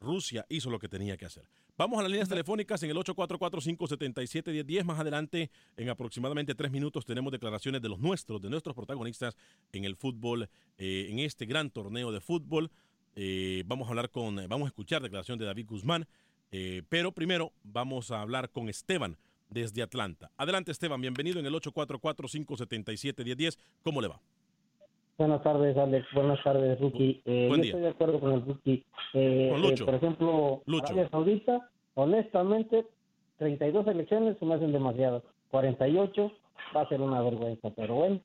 Rusia 0.00 0.44
hizo 0.48 0.70
lo 0.70 0.80
que 0.80 0.88
tenía 0.88 1.16
que 1.16 1.26
hacer. 1.26 1.48
Vamos 1.76 1.98
a 1.98 2.02
las 2.02 2.10
líneas 2.10 2.28
telefónicas 2.28 2.80
en 2.84 2.90
el 2.90 2.96
844-577-1010. 2.98 4.84
Más 4.84 5.00
adelante, 5.00 5.50
en 5.76 5.88
aproximadamente 5.88 6.54
tres 6.54 6.70
minutos, 6.70 7.04
tenemos 7.04 7.32
declaraciones 7.32 7.82
de 7.82 7.88
los 7.88 7.98
nuestros, 7.98 8.40
de 8.40 8.48
nuestros 8.48 8.76
protagonistas 8.76 9.36
en 9.72 9.84
el 9.84 9.96
fútbol, 9.96 10.48
eh, 10.78 11.08
en 11.10 11.18
este 11.18 11.46
gran 11.46 11.70
torneo 11.70 12.12
de 12.12 12.20
fútbol. 12.20 12.70
Eh, 13.16 13.64
vamos 13.66 13.88
a 13.88 13.90
hablar 13.90 14.10
con, 14.10 14.36
vamos 14.36 14.66
a 14.66 14.68
escuchar 14.68 15.02
declaración 15.02 15.36
de 15.36 15.46
David 15.46 15.66
Guzmán. 15.68 16.06
eh, 16.52 16.82
pero 16.88 17.10
primero 17.10 17.52
vamos 17.64 18.12
a 18.12 18.20
hablar 18.20 18.50
con 18.50 18.68
Esteban 18.68 19.18
desde 19.50 19.82
Atlanta. 19.82 20.30
Adelante, 20.36 20.70
Esteban, 20.70 21.00
bienvenido 21.00 21.40
en 21.40 21.46
el 21.46 21.54
844-577-1010. 21.54 23.58
¿Cómo 23.82 24.00
le 24.00 24.06
va? 24.06 24.20
Buenas 25.16 25.42
tardes, 25.42 25.76
Alex. 25.76 26.06
Buenas 26.12 26.42
tardes, 26.42 26.80
Ruki. 26.80 27.22
Eh, 27.24 27.46
Buen 27.48 27.60
yo 27.60 27.62
día. 27.62 27.64
estoy 27.66 27.80
de 27.82 27.88
acuerdo 27.88 28.20
con 28.20 28.32
el 28.32 28.44
Ruki. 28.44 28.84
Eh, 29.14 29.48
Con 29.52 29.62
Lucho. 29.62 29.82
eh, 29.84 29.86
por 29.86 29.94
ejemplo, 29.94 30.62
Lucho. 30.66 30.84
Arabia 30.86 31.08
Saudita, 31.10 31.70
honestamente, 31.94 32.84
32 33.38 33.86
elecciones 33.86 34.36
se 34.38 34.44
me 34.44 34.54
hacen 34.54 34.72
demasiado. 34.72 35.22
48 35.50 36.32
va 36.76 36.80
a 36.82 36.88
ser 36.88 37.00
una 37.00 37.22
vergüenza, 37.22 37.70
pero 37.76 37.94
bueno, 37.94 38.20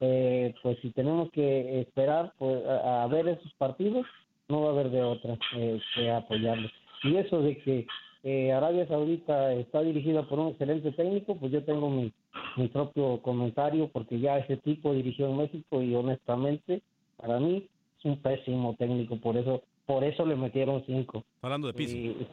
eh, 0.00 0.52
pues 0.64 0.78
si 0.80 0.90
tenemos 0.90 1.30
que 1.30 1.80
esperar 1.82 2.32
pues, 2.38 2.64
a, 2.66 3.04
a 3.04 3.06
ver 3.06 3.28
esos 3.28 3.52
partidos, 3.54 4.04
no 4.48 4.62
va 4.62 4.68
a 4.68 4.72
haber 4.72 4.90
de 4.90 5.02
otra 5.02 5.38
eh, 5.56 5.80
que 5.94 6.10
apoyarlos. 6.10 6.72
Y 7.04 7.16
eso 7.16 7.40
de 7.40 7.56
que 7.58 7.86
eh, 8.22 8.52
Arabia 8.52 8.86
Saudita 8.86 9.52
está 9.54 9.82
dirigida 9.82 10.22
por 10.28 10.38
un 10.38 10.48
excelente 10.48 10.92
técnico, 10.92 11.36
pues 11.36 11.50
yo 11.52 11.64
tengo 11.64 11.90
mi, 11.90 12.12
mi 12.56 12.68
propio 12.68 13.20
comentario 13.22 13.88
porque 13.88 14.20
ya 14.20 14.38
ese 14.38 14.56
tipo 14.58 14.92
dirigió 14.94 15.28
en 15.28 15.38
México 15.38 15.82
y 15.82 15.94
honestamente 15.94 16.82
para 17.16 17.40
mí 17.40 17.68
es 17.98 18.04
un 18.04 18.16
pésimo 18.22 18.74
técnico, 18.78 19.16
por 19.16 19.36
eso 19.36 19.62
por 19.86 20.04
eso 20.04 20.24
le 20.24 20.36
metieron 20.36 20.84
cinco. 20.86 21.24
Hablando 21.42 21.66
de 21.66 21.74
Pizzi. 21.74 21.98
Y- 21.98 22.26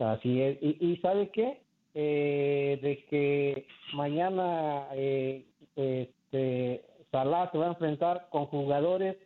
así 0.00 0.40
es. 0.40 0.58
Y, 0.60 0.76
y 0.80 0.96
¿sabe 0.98 1.30
qué? 1.30 1.60
Eh, 1.94 2.78
de 2.82 3.04
que 3.06 3.66
mañana 3.94 4.86
eh, 4.92 5.44
este, 5.76 6.84
Salah 7.10 7.50
se 7.50 7.58
va 7.58 7.66
a 7.66 7.70
enfrentar 7.70 8.28
con 8.30 8.46
jugadores 8.46 9.16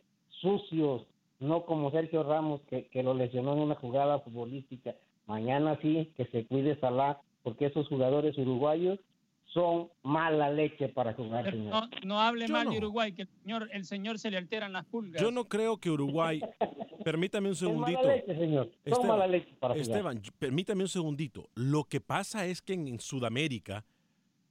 sucios, 0.41 1.05
no 1.39 1.65
como 1.65 1.91
Sergio 1.91 2.23
Ramos 2.23 2.61
que, 2.69 2.85
que 2.87 3.03
lo 3.03 3.13
lesionó 3.13 3.53
en 3.53 3.59
una 3.59 3.75
jugada 3.75 4.19
futbolística. 4.19 4.95
Mañana 5.27 5.77
sí, 5.81 6.11
que 6.17 6.25
se 6.27 6.45
cuide 6.45 6.79
Salah, 6.79 7.19
porque 7.43 7.67
esos 7.67 7.87
jugadores 7.87 8.37
uruguayos 8.37 8.99
son 9.53 9.89
mala 10.01 10.49
leche 10.49 10.89
para 10.89 11.13
jugar, 11.13 11.43
Pero 11.45 11.57
señor. 11.57 11.71
no, 11.73 11.89
no 12.05 12.19
hable 12.19 12.47
Yo 12.47 12.53
mal 12.53 12.65
no. 12.65 12.71
de 12.71 12.77
Uruguay, 12.79 13.13
que 13.13 13.21
el 13.23 13.27
señor, 13.27 13.69
el 13.71 13.85
señor 13.85 14.17
se 14.19 14.31
le 14.31 14.37
alteran 14.37 14.73
las 14.73 14.85
pulgas. 14.85 15.21
Yo 15.21 15.31
no 15.31 15.45
creo 15.45 15.77
que 15.77 15.91
Uruguay. 15.91 16.41
Permítame 17.03 17.49
un 17.49 17.53
Es 17.53 17.61
mala 17.61 17.73
segundito. 17.85 18.07
leche, 18.07 18.35
señor. 18.35 18.65
Son 18.65 18.93
Esteban, 18.93 19.07
mala 19.07 19.27
leche 19.27 19.49
para 19.59 19.73
jugar. 19.75 19.81
Esteban, 19.89 20.21
permítame 20.39 20.83
un 20.83 20.89
segundito. 20.89 21.49
Lo 21.53 21.83
que 21.83 22.01
pasa 22.01 22.45
es 22.47 22.61
que 22.61 22.73
en, 22.73 22.87
en 22.87 22.99
Sudamérica, 22.99 23.85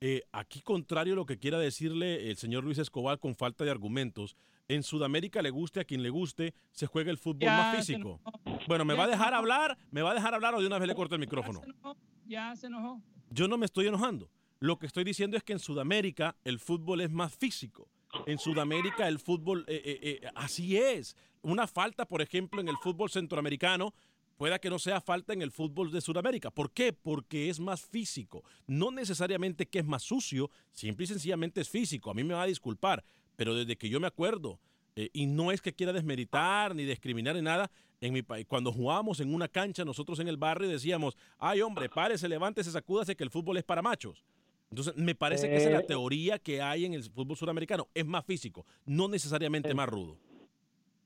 eh, 0.00 0.23
aquí 0.33 0.61
contrario 0.61 1.14
a 1.14 1.17
lo 1.17 1.26
que 1.26 1.38
quiera 1.38 1.59
decirle 1.59 2.31
el 2.31 2.37
señor 2.37 2.62
Luis 2.62 2.79
Escobar 2.79 3.19
con 3.19 3.35
falta 3.35 3.64
de 3.64 3.71
argumentos, 3.71 4.37
en 4.69 4.83
Sudamérica 4.83 5.42
le 5.42 5.50
guste 5.50 5.81
a 5.81 5.85
quien 5.85 6.02
le 6.02 6.11
guste, 6.11 6.54
se 6.71 6.87
juega 6.87 7.11
el 7.11 7.19
fútbol 7.19 7.42
Ya 7.42 7.57
más 7.57 7.76
físico. 7.76 8.21
Bueno, 8.69 8.85
¿me 8.85 8.95
Ya 8.95 8.99
va 8.99 9.04
a 9.04 9.09
dejar 9.09 9.35
hablar? 9.35 9.78
¿Me 9.90 10.02
va 10.02 10.12
a 10.12 10.14
dejar 10.14 10.35
hablar 10.35 10.54
o 10.54 10.61
de 10.61 10.66
una 10.66 10.78
vez 10.78 10.88
le 10.88 10.95
corto 10.95 11.14
el 11.14 11.21
ya 11.21 11.26
micrófono? 11.26 11.61
se 11.61 11.66
enojó, 11.66 11.97
Ya 12.26 12.57
se 12.57 12.66
enojó. 12.69 13.02
Yo 13.31 13.49
no 13.49 13.57
me 13.59 13.66
estoy 13.66 13.87
enojando. 13.87 14.31
Lo 14.61 14.78
que 14.78 14.87
estoy 14.87 15.04
diciendo 15.04 15.37
es 15.37 15.42
que 15.42 15.52
en 15.52 15.59
Sudamérica 15.59 16.37
el 16.45 16.59
fútbol 16.61 17.00
es 17.00 17.11
más 17.11 17.35
físico. 17.35 17.88
En 18.26 18.38
Sudamérica 18.38 19.09
el 19.09 19.19
fútbol, 19.19 19.64
eh, 19.66 19.83
eh, 19.85 20.21
eh, 20.23 20.28
así 20.35 20.76
es. 20.76 21.16
Una 21.42 21.66
falta, 21.66 22.07
por 22.07 22.23
ejemplo, 22.23 22.61
en 22.61 22.69
el 22.69 22.76
fútbol 22.76 23.11
centroamericano, 23.11 23.95
pueda 24.37 24.59
que 24.59 24.71
no 24.71 24.79
sea 24.79 25.01
falta 25.01 25.33
en 25.33 25.43
el 25.43 25.51
fútbol 25.51 25.91
de 25.91 26.01
Sudamérica. 26.01 26.51
¿Por 26.51 26.73
qué? 26.73 26.93
Porque 26.93 27.49
es 27.49 27.61
más 27.61 27.83
físico. 27.83 28.45
No 28.67 28.91
necesariamente 28.91 29.67
que 29.67 29.79
es 29.79 29.87
más 29.87 30.03
sucio, 30.03 30.51
simple 30.71 31.05
y 31.05 31.09
sencillamente 31.09 31.61
es 31.61 31.69
físico. 31.69 32.11
A 32.11 32.15
mí 32.15 32.25
me 32.25 32.35
va 32.35 32.43
a 32.43 32.47
disculpar, 32.47 33.05
pero 33.37 33.55
desde 33.55 33.77
que 33.77 33.89
yo 33.89 34.01
me 34.01 34.07
acuerdo, 34.07 34.59
eh, 34.97 35.09
y 35.12 35.27
no 35.27 35.53
es 35.53 35.62
que 35.62 35.73
quiera 35.73 35.93
desmeritar 35.93 36.75
ni 36.75 36.85
discriminar 36.85 37.35
ni 37.35 37.43
nada, 37.43 37.71
en 38.01 38.12
mi 38.12 38.23
país, 38.23 38.47
cuando 38.49 38.73
jugábamos 38.73 39.21
en 39.21 39.33
una 39.33 39.47
cancha, 39.47 39.85
nosotros 39.85 40.19
en 40.19 40.27
el 40.27 40.37
barrio 40.37 40.69
decíamos, 40.69 41.17
ay 41.39 41.61
hombre, 41.61 41.89
párese, 41.89 42.29
levántese, 42.29 42.73
sacúdase 42.73 43.15
que 43.15 43.23
el 43.23 43.31
fútbol 43.31 43.59
es 43.59 43.65
para 43.65 43.81
machos. 43.81 44.25
Entonces, 44.71 44.97
me 44.97 45.15
parece 45.15 45.49
que 45.49 45.57
esa 45.57 45.69
es 45.69 45.75
la 45.75 45.81
Eh, 45.81 45.87
teoría 45.87 46.39
que 46.39 46.62
hay 46.62 46.87
en 46.87 46.95
el 46.95 47.05
fútbol 47.05 47.37
suramericano. 47.37 47.89
Es 47.95 48.07
más 48.07 48.25
físico, 48.25 48.65
no 48.87 49.07
necesariamente 49.07 49.73
más 49.75 49.89
rudo. 49.89 50.17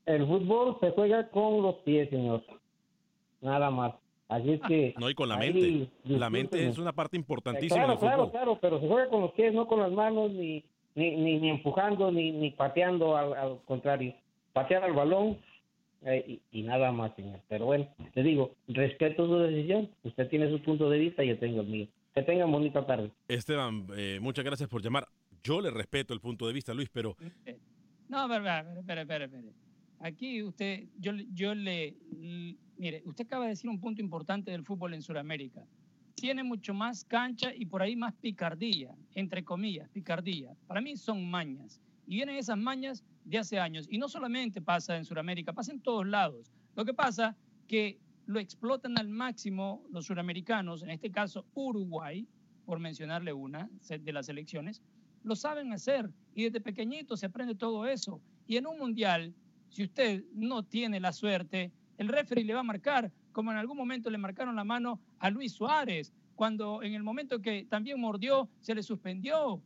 El 0.05 0.25
fútbol 0.25 0.77
se 0.79 0.91
juega 0.91 1.29
con 1.29 1.61
los 1.61 1.75
pies, 1.83 2.09
señor. 2.09 2.41
Nada 3.41 3.69
más. 3.71 3.93
Así 4.29 4.51
es 4.53 4.61
que. 4.67 4.93
No, 4.99 5.09
y 5.09 5.13
con 5.15 5.29
la 5.29 5.37
mente. 5.37 5.87
La 6.05 6.29
mente 6.29 6.67
es 6.67 6.77
una 6.77 6.91
parte 6.93 7.17
importantísima 7.17 7.83
Claro, 7.85 7.99
claro, 7.99 8.17
fútbol. 8.17 8.31
claro, 8.31 8.59
pero 8.61 8.79
se 8.81 8.87
juega 8.87 9.09
con 9.09 9.21
los 9.21 9.31
pies, 9.31 9.53
no 9.53 9.67
con 9.67 9.79
las 9.79 9.91
manos, 9.91 10.31
ni, 10.31 10.63
ni, 10.95 11.15
ni, 11.15 11.39
ni 11.39 11.49
empujando, 11.49 12.11
ni, 12.11 12.31
ni 12.31 12.51
pateando, 12.51 13.15
al, 13.15 13.33
al 13.33 13.59
contrario. 13.65 14.13
Patear 14.53 14.83
al 14.83 14.93
balón 14.93 15.37
eh, 16.03 16.39
y, 16.51 16.59
y 16.59 16.63
nada 16.63 16.91
más, 16.91 17.15
señor. 17.15 17.39
Pero 17.47 17.65
bueno, 17.65 17.87
le 18.13 18.23
digo, 18.23 18.51
respeto 18.67 19.27
su 19.27 19.37
decisión. 19.39 19.89
Usted 20.03 20.27
tiene 20.29 20.49
su 20.49 20.61
punto 20.61 20.89
de 20.89 20.99
vista 20.99 21.23
y 21.23 21.29
yo 21.29 21.37
tengo 21.39 21.61
el 21.61 21.67
mío. 21.67 21.87
Que 22.13 22.23
tengan 22.23 22.51
bonita 22.51 22.85
tarde. 22.85 23.11
Esteban, 23.27 23.85
eh, 23.95 24.17
muchas 24.21 24.43
gracias 24.43 24.67
por 24.67 24.81
llamar. 24.81 25.07
Yo 25.43 25.61
le 25.61 25.69
respeto 25.69 26.13
el 26.15 26.19
punto 26.19 26.47
de 26.47 26.53
vista, 26.53 26.73
Luis, 26.73 26.89
pero 26.91 27.15
No, 28.09 28.23
espere, 28.33 29.01
espere, 29.01 29.25
espere. 29.25 29.53
Aquí 29.99 30.41
usted, 30.43 30.85
yo, 30.99 31.11
le- 31.11 31.27
yo 31.33 31.53
le, 31.55 31.93
mire, 32.77 33.01
usted 33.05 33.25
acaba 33.25 33.45
de 33.45 33.51
decir 33.51 33.69
un 33.69 33.79
punto 33.79 34.01
importante 34.01 34.51
del 34.51 34.63
fútbol 34.63 34.93
en 34.93 35.01
Sudamérica. 35.01 35.65
Tiene 36.15 36.43
mucho 36.43 36.73
más 36.73 37.03
cancha 37.03 37.53
y 37.53 37.65
por 37.65 37.81
ahí 37.81 37.95
más 37.95 38.13
picardía, 38.15 38.95
entre 39.13 39.43
comillas, 39.43 39.89
picardía. 39.89 40.55
Para 40.65 40.81
mí 40.81 40.97
son 40.97 41.29
mañas. 41.29 41.79
Y 42.07 42.15
vienen 42.15 42.37
esas 42.37 42.57
mañas 42.57 43.03
de 43.23 43.37
hace 43.37 43.59
años. 43.59 43.87
Y 43.89 43.97
no 43.97 44.09
solamente 44.09 44.61
pasa 44.61 44.97
en 44.97 45.05
Sudamérica, 45.05 45.53
pasa 45.53 45.71
en 45.71 45.81
todos 45.81 46.07
lados. 46.07 46.51
Lo 46.75 46.85
que 46.85 46.93
pasa 46.93 47.35
que 47.67 47.99
lo 48.25 48.39
explotan 48.39 48.97
al 48.97 49.09
máximo 49.09 49.83
los 49.91 50.05
suramericanos, 50.05 50.83
en 50.83 50.89
este 50.89 51.11
caso 51.11 51.45
Uruguay, 51.53 52.27
por 52.65 52.79
mencionarle 52.79 53.31
una 53.31 53.69
de 53.87 54.13
las 54.13 54.27
elecciones, 54.27 54.81
lo 55.23 55.35
saben 55.35 55.71
hacer 55.71 56.09
y 56.35 56.43
desde 56.43 56.61
pequeñito 56.61 57.15
se 57.15 57.25
aprende 57.25 57.55
todo 57.55 57.85
eso. 57.85 58.21
Y 58.45 58.57
en 58.57 58.67
un 58.67 58.77
mundial, 58.77 59.33
si 59.69 59.83
usted 59.83 60.23
no 60.33 60.63
tiene 60.63 60.99
la 60.99 61.13
suerte, 61.13 61.71
el 61.97 62.07
referee 62.07 62.43
le 62.43 62.53
va 62.53 62.61
a 62.61 62.63
marcar, 62.63 63.11
como 63.31 63.51
en 63.51 63.57
algún 63.57 63.77
momento 63.77 64.09
le 64.09 64.17
marcaron 64.17 64.55
la 64.55 64.63
mano 64.63 64.99
a 65.19 65.29
Luis 65.29 65.53
Suárez, 65.53 66.13
cuando 66.35 66.83
en 66.83 66.93
el 66.93 67.03
momento 67.03 67.41
que 67.41 67.65
también 67.69 67.99
mordió, 67.99 68.49
se 68.61 68.75
le 68.75 68.83
suspendió. 68.83 69.61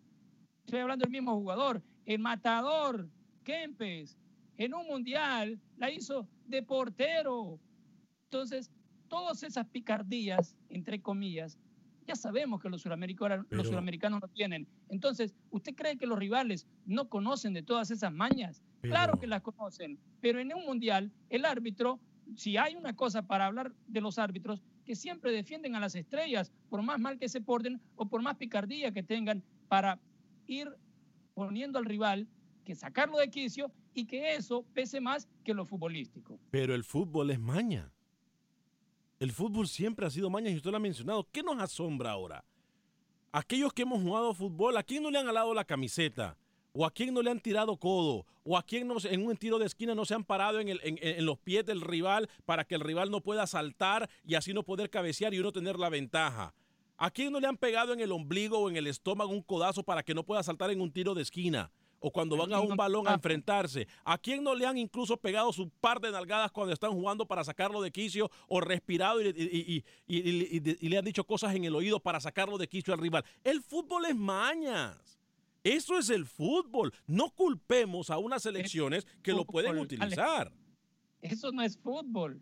Estoy 0.65 0.79
hablando 0.79 1.03
del 1.03 1.11
mismo 1.11 1.33
jugador, 1.35 1.81
el 2.05 2.19
matador, 2.19 3.09
Kempes, 3.43 4.17
en 4.57 4.73
un 4.73 4.87
mundial 4.87 5.59
la 5.77 5.89
hizo 5.91 6.27
de 6.45 6.61
portero. 6.63 7.59
Entonces, 8.25 8.71
todas 9.07 9.43
esas 9.43 9.67
picardías, 9.67 10.55
entre 10.69 11.01
comillas, 11.01 11.57
ya 12.07 12.15
sabemos 12.15 12.61
que 12.61 12.69
los 12.69 12.81
suramericanos, 12.81 13.45
Pero- 13.49 13.57
los 13.57 13.67
suramericanos 13.67 14.21
no 14.21 14.27
tienen. 14.27 14.67
Entonces, 14.89 15.35
¿usted 15.49 15.75
cree 15.75 15.97
que 15.97 16.05
los 16.07 16.17
rivales 16.17 16.67
no 16.85 17.09
conocen 17.09 17.53
de 17.53 17.63
todas 17.63 17.91
esas 17.91 18.13
mañas? 18.13 18.63
Claro 18.81 19.19
que 19.19 19.27
las 19.27 19.41
conocen, 19.41 19.99
pero 20.21 20.39
en 20.39 20.53
un 20.53 20.65
mundial, 20.65 21.11
el 21.29 21.45
árbitro, 21.45 21.99
si 22.35 22.57
hay 22.57 22.75
una 22.75 22.95
cosa 22.95 23.21
para 23.23 23.45
hablar 23.45 23.73
de 23.87 24.01
los 24.01 24.17
árbitros, 24.19 24.61
que 24.85 24.95
siempre 24.95 25.31
defienden 25.31 25.75
a 25.75 25.79
las 25.79 25.95
estrellas, 25.95 26.51
por 26.69 26.81
más 26.81 26.99
mal 26.99 27.17
que 27.17 27.29
se 27.29 27.41
porten 27.41 27.81
o 27.95 28.07
por 28.07 28.21
más 28.21 28.37
picardía 28.37 28.91
que 28.91 29.03
tengan, 29.03 29.43
para 29.67 29.99
ir 30.47 30.69
poniendo 31.33 31.79
al 31.79 31.85
rival, 31.85 32.27
que 32.65 32.75
sacarlo 32.75 33.17
de 33.17 33.29
quicio 33.29 33.71
y 33.93 34.05
que 34.05 34.35
eso 34.35 34.65
pese 34.73 35.01
más 35.01 35.27
que 35.43 35.53
lo 35.53 35.65
futbolístico. 35.65 36.39
Pero 36.49 36.75
el 36.75 36.83
fútbol 36.83 37.31
es 37.31 37.39
maña. 37.39 37.91
El 39.19 39.31
fútbol 39.31 39.67
siempre 39.67 40.05
ha 40.05 40.09
sido 40.09 40.29
maña 40.29 40.49
y 40.49 40.55
usted 40.55 40.71
lo 40.71 40.77
ha 40.77 40.79
mencionado. 40.79 41.27
¿Qué 41.31 41.43
nos 41.43 41.61
asombra 41.61 42.11
ahora? 42.11 42.43
Aquellos 43.31 43.71
que 43.71 43.83
hemos 43.83 44.01
jugado 44.01 44.33
fútbol, 44.33 44.77
¿a 44.77 44.83
quién 44.83 45.03
no 45.03 45.11
le 45.11 45.19
han 45.19 45.27
alado 45.27 45.53
la 45.53 45.63
camiseta? 45.63 46.37
¿O 46.73 46.85
a 46.85 46.91
quién 46.91 47.13
no 47.13 47.21
le 47.21 47.29
han 47.31 47.39
tirado 47.39 47.75
codo? 47.77 48.25
¿O 48.43 48.57
a 48.57 48.63
quién 48.63 48.87
no, 48.87 48.95
en 49.03 49.25
un 49.25 49.35
tiro 49.35 49.59
de 49.59 49.65
esquina 49.65 49.93
no 49.93 50.05
se 50.05 50.13
han 50.13 50.23
parado 50.23 50.59
en, 50.59 50.69
el- 50.69 50.79
en- 50.83 50.97
en 51.01 51.25
los 51.25 51.37
pies 51.37 51.65
del 51.65 51.81
rival 51.81 52.29
para 52.45 52.63
que 52.63 52.75
el 52.75 52.81
rival 52.81 53.11
no 53.11 53.21
pueda 53.21 53.45
saltar 53.45 54.09
y 54.25 54.35
así 54.35 54.53
no 54.53 54.63
poder 54.63 54.89
cabecear 54.89 55.33
y 55.33 55.39
uno 55.39 55.51
tener 55.51 55.77
la 55.77 55.89
ventaja? 55.89 56.53
¿A 56.97 57.11
quién 57.11 57.33
no 57.33 57.39
le 57.39 57.47
han 57.47 57.57
pegado 57.57 57.93
en 57.93 57.99
el 57.99 58.11
ombligo 58.11 58.59
o 58.59 58.69
en 58.69 58.77
el 58.77 58.87
estómago 58.87 59.31
un 59.31 59.41
codazo 59.41 59.83
para 59.83 60.03
que 60.03 60.13
no 60.13 60.23
pueda 60.23 60.43
saltar 60.43 60.71
en 60.71 60.81
un 60.81 60.91
tiro 60.91 61.13
de 61.13 61.23
esquina? 61.23 61.71
O 61.99 62.09
cuando 62.11 62.35
van 62.35 62.51
a 62.53 62.59
un 62.61 62.77
balón 62.77 63.07
a 63.07 63.13
enfrentarse. 63.15 63.87
¿A 64.05 64.17
quién 64.17 64.43
no 64.43 64.55
le 64.55 64.65
han 64.65 64.77
incluso 64.77 65.17
pegado 65.17 65.51
su 65.53 65.69
par 65.69 65.99
de 65.99 66.11
nalgadas 66.11 66.51
cuando 66.51 66.73
están 66.73 66.91
jugando 66.93 67.27
para 67.27 67.43
sacarlo 67.43 67.79
de 67.81 67.91
quicio 67.91 68.31
o 68.47 68.59
respirado 68.61 69.21
y, 69.21 69.27
y- 69.27 69.29
y- 70.07 70.17
y- 70.17 70.29
y- 70.29 70.69
y- 70.71 70.77
y 70.79 70.89
le 70.89 70.97
han 70.97 71.05
dicho 71.05 71.23
cosas 71.25 71.53
en 71.53 71.63
el 71.65 71.75
oído 71.75 71.99
para 71.99 72.19
sacarlo 72.19 72.57
de 72.57 72.67
quicio 72.67 72.93
al 72.93 72.99
rival? 72.99 73.23
El 73.43 73.61
fútbol 73.61 74.05
es 74.05 74.15
mañas. 74.15 75.19
Eso 75.63 75.97
es 75.97 76.09
el 76.09 76.25
fútbol. 76.25 76.93
No 77.07 77.29
culpemos 77.29 78.09
a 78.09 78.17
unas 78.17 78.43
selecciones 78.43 79.05
que 79.21 79.33
lo 79.33 79.45
pueden 79.45 79.77
utilizar. 79.77 80.51
Eso 81.21 81.51
no 81.51 81.61
es 81.61 81.77
fútbol. 81.77 82.41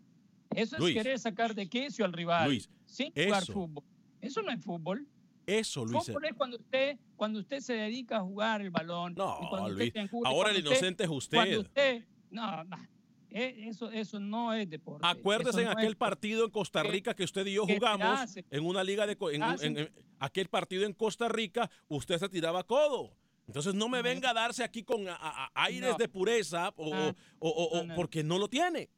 Eso 0.54 0.76
es 0.76 0.80
Luis. 0.80 0.94
querer 0.94 1.18
sacar 1.18 1.54
de 1.54 1.68
quicio 1.68 2.04
al 2.04 2.12
rival 2.12 2.48
Luis, 2.48 2.68
sin 2.84 3.12
jugar 3.12 3.42
eso. 3.42 3.52
fútbol. 3.52 3.84
Eso 4.20 4.42
no 4.42 4.50
es 4.50 4.64
fútbol. 4.64 5.06
Eso, 5.46 5.84
Luis. 5.84 6.06
Fútbol 6.06 6.24
es 6.24 6.34
cuando 6.34 6.56
usted, 6.56 6.98
cuando 7.16 7.40
usted 7.40 7.60
se 7.60 7.74
dedica 7.74 8.18
a 8.18 8.20
jugar 8.20 8.60
el 8.60 8.70
balón. 8.70 9.14
No, 9.14 9.38
y 9.68 9.70
Luis, 9.72 9.92
ahora 10.24 10.50
el 10.50 10.58
inocente 10.58 11.04
es 11.04 11.10
usted. 11.10 11.36
Cuando 11.36 11.60
usted, 11.60 12.04
no, 12.30 12.64
no, 12.64 12.76
eh, 12.76 12.88
eso, 13.30 13.90
eso 13.90 14.18
no 14.20 14.52
es 14.52 14.68
deporte. 14.68 15.06
Acuérdese 15.06 15.62
en 15.62 15.68
aquel 15.68 15.96
partido 15.96 16.44
en 16.44 16.50
Costa 16.50 16.82
Rica 16.82 17.14
que 17.14 17.24
usted 17.24 17.46
y 17.46 17.54
yo 17.54 17.66
jugamos 17.66 18.36
en 18.36 18.64
una 18.64 18.82
liga 18.84 19.06
de 19.06 19.16
co- 19.16 19.30
en, 19.30 19.42
en- 19.42 19.78
en- 19.78 19.90
aquel 20.18 20.48
partido 20.48 20.84
en 20.84 20.92
Costa 20.92 21.28
Rica, 21.28 21.70
usted 21.88 22.18
se 22.18 22.28
tiraba 22.28 22.64
codo. 22.64 23.12
Entonces 23.46 23.74
no 23.74 23.88
me 23.88 24.00
venga 24.02 24.30
a 24.30 24.34
darse 24.34 24.62
aquí 24.62 24.82
con 24.84 25.08
a- 25.08 25.14
a- 25.16 25.44
a- 25.46 25.50
aires 25.64 25.90
No. 25.92 25.96
de 25.96 26.08
pureza 26.08 26.72
o, 26.76 26.94
Ah, 26.94 27.14
o- 27.40 27.48
o- 27.80 27.84
no. 27.84 27.94
porque 27.94 28.22
no 28.22 28.38
lo 28.38 28.48
tiene. 28.48 28.88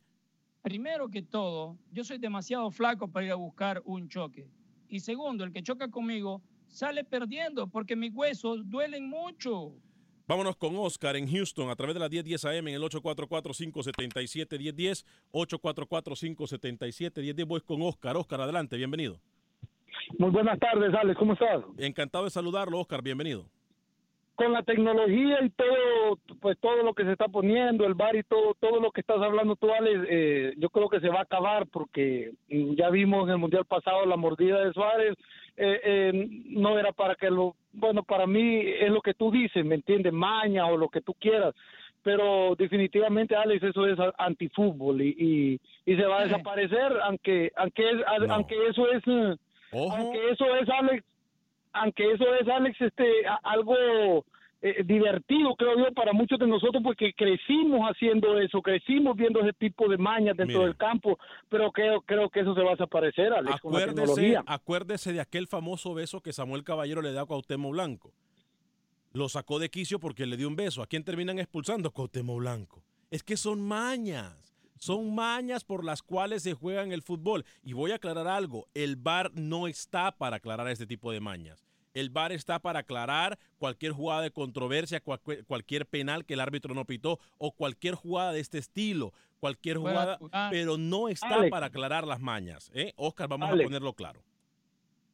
Primero 0.62 1.08
que 1.08 1.22
todo, 1.22 1.76
yo 1.90 2.04
soy 2.04 2.18
demasiado 2.18 2.70
flaco 2.70 3.08
para 3.08 3.26
ir 3.26 3.32
a 3.32 3.36
buscar 3.36 3.82
un 3.84 4.08
choque. 4.08 4.48
Y 4.88 5.00
segundo, 5.00 5.42
el 5.44 5.52
que 5.52 5.62
choca 5.62 5.90
conmigo 5.90 6.42
sale 6.68 7.02
perdiendo 7.04 7.66
porque 7.66 7.96
mis 7.96 8.12
huesos 8.14 8.68
duelen 8.68 9.08
mucho. 9.08 9.74
Vámonos 10.26 10.56
con 10.56 10.76
Oscar 10.76 11.14
en 11.16 11.28
Houston 11.28 11.70
a 11.70 11.76
través 11.76 11.94
de 11.94 12.00
la 12.00 12.08
1010 12.08 12.44
AM 12.44 12.66
en 12.68 12.74
el 12.74 12.82
844-577-1010. 12.82 15.04
844-577-1010. 15.32 17.46
Voy 17.46 17.60
con 17.60 17.82
Oscar. 17.82 18.16
Oscar, 18.16 18.40
adelante, 18.40 18.76
bienvenido. 18.76 19.20
Muy 20.18 20.30
buenas 20.30 20.58
tardes, 20.58 20.92
Alex, 20.94 21.16
¿cómo 21.18 21.34
estás? 21.34 21.62
Encantado 21.78 22.24
de 22.24 22.30
saludarlo, 22.30 22.80
Oscar, 22.80 23.02
bienvenido. 23.02 23.46
Con 24.34 24.52
la 24.52 24.62
tecnología 24.62 25.38
y 25.42 25.50
todo, 25.50 26.18
pues 26.40 26.58
todo 26.58 26.82
lo 26.82 26.94
que 26.94 27.04
se 27.04 27.12
está 27.12 27.28
poniendo, 27.28 27.84
el 27.84 27.94
bar 27.94 28.16
y 28.16 28.22
todo, 28.22 28.54
todo 28.58 28.80
lo 28.80 28.90
que 28.90 29.02
estás 29.02 29.20
hablando 29.20 29.56
tú, 29.56 29.70
Alex, 29.70 30.00
eh, 30.08 30.54
yo 30.56 30.70
creo 30.70 30.88
que 30.88 31.00
se 31.00 31.10
va 31.10 31.20
a 31.20 31.22
acabar 31.22 31.66
porque 31.66 32.32
mm, 32.48 32.74
ya 32.74 32.88
vimos 32.88 33.24
en 33.24 33.34
el 33.34 33.38
mundial 33.38 33.66
pasado 33.66 34.06
la 34.06 34.16
mordida 34.16 34.64
de 34.64 34.72
Suárez, 34.72 35.16
eh, 35.56 35.80
eh, 35.84 36.28
no 36.46 36.78
era 36.78 36.92
para 36.92 37.14
que 37.14 37.30
lo, 37.30 37.56
bueno, 37.72 38.02
para 38.02 38.26
mí 38.26 38.62
es 38.64 38.90
lo 38.90 39.02
que 39.02 39.12
tú 39.12 39.30
dices, 39.30 39.64
¿me 39.66 39.74
entiendes? 39.74 40.14
Maña 40.14 40.66
o 40.66 40.78
lo 40.78 40.88
que 40.88 41.02
tú 41.02 41.12
quieras, 41.12 41.54
pero 42.02 42.54
definitivamente, 42.56 43.36
Alex, 43.36 43.62
eso 43.62 43.86
es 43.86 43.98
antifútbol 44.18 45.02
y, 45.02 45.14
y, 45.18 45.92
y 45.92 45.96
se 45.96 46.04
va 46.04 46.20
a 46.20 46.24
desaparecer, 46.24 46.92
aunque, 47.04 47.52
aunque, 47.56 47.90
es, 47.90 47.96
aunque 48.06 48.66
eso 48.66 48.90
es, 48.90 49.02
aunque 49.72 50.30
eso 50.30 50.56
es, 50.56 50.68
Alex, 50.68 51.04
aunque 51.72 52.12
eso 52.12 52.24
es, 52.40 52.48
Alex, 52.48 52.80
este, 52.80 53.26
a- 53.26 53.40
algo 53.44 53.74
eh, 54.64 54.84
divertido, 54.84 55.56
creo 55.56 55.76
yo, 55.76 55.92
para 55.92 56.12
muchos 56.12 56.38
de 56.38 56.46
nosotros, 56.46 56.80
porque 56.84 57.12
crecimos 57.14 57.80
haciendo 57.90 58.38
eso, 58.38 58.62
crecimos 58.62 59.16
viendo 59.16 59.40
ese 59.40 59.52
tipo 59.54 59.88
de 59.88 59.98
mañas 59.98 60.36
dentro 60.36 60.62
del 60.62 60.76
campo, 60.76 61.18
pero 61.48 61.72
creo, 61.72 62.00
creo 62.02 62.30
que 62.30 62.40
eso 62.40 62.54
se 62.54 62.60
va 62.62 62.68
a 62.68 62.74
desaparecer, 62.74 63.32
Alex, 63.32 63.60
con 63.60 63.72
la 63.72 63.78
Acuérdese, 63.80 64.06
tecnología. 64.06 64.44
acuérdese 64.46 65.12
de 65.12 65.20
aquel 65.20 65.48
famoso 65.48 65.94
beso 65.94 66.20
que 66.20 66.32
Samuel 66.32 66.62
Caballero 66.62 67.02
le 67.02 67.12
da 67.12 67.22
a 67.22 67.26
Cuauhtémoc 67.26 67.72
Blanco. 67.72 68.12
Lo 69.12 69.28
sacó 69.28 69.58
de 69.58 69.68
quicio 69.68 69.98
porque 69.98 70.26
le 70.26 70.36
dio 70.36 70.46
un 70.48 70.54
beso. 70.56 70.80
¿A 70.80 70.86
quién 70.86 71.02
terminan 71.04 71.38
expulsando? 71.40 71.90
Cuauhtémoc 71.90 72.38
Blanco. 72.38 72.84
Es 73.10 73.22
que 73.24 73.36
son 73.36 73.60
mañas. 73.60 74.51
Son 74.82 75.14
mañas 75.14 75.62
por 75.62 75.84
las 75.84 76.02
cuales 76.02 76.42
se 76.42 76.54
juega 76.54 76.82
en 76.82 76.90
el 76.90 77.02
fútbol. 77.02 77.44
Y 77.62 77.72
voy 77.72 77.92
a 77.92 77.94
aclarar 77.94 78.26
algo. 78.26 78.66
El 78.74 78.96
VAR 78.96 79.30
no 79.32 79.68
está 79.68 80.10
para 80.10 80.38
aclarar 80.38 80.66
este 80.66 80.88
tipo 80.88 81.12
de 81.12 81.20
mañas. 81.20 81.64
El 81.94 82.10
VAR 82.10 82.32
está 82.32 82.58
para 82.58 82.80
aclarar 82.80 83.38
cualquier 83.58 83.92
jugada 83.92 84.22
de 84.22 84.32
controversia, 84.32 84.98
cualquier, 84.98 85.44
cualquier 85.44 85.86
penal 85.86 86.24
que 86.24 86.34
el 86.34 86.40
árbitro 86.40 86.74
no 86.74 86.84
pitó 86.84 87.20
o 87.38 87.52
cualquier 87.52 87.94
jugada 87.94 88.32
de 88.32 88.40
este 88.40 88.58
estilo, 88.58 89.12
cualquier 89.38 89.76
jugada, 89.76 90.18
pero 90.50 90.76
no 90.76 91.08
está 91.08 91.36
Alex. 91.36 91.52
para 91.52 91.66
aclarar 91.66 92.04
las 92.04 92.18
mañas. 92.18 92.72
¿eh? 92.74 92.92
Oscar, 92.96 93.28
vamos 93.28 93.50
Alex. 93.50 93.64
a 93.64 93.68
ponerlo 93.68 93.92
claro. 93.92 94.24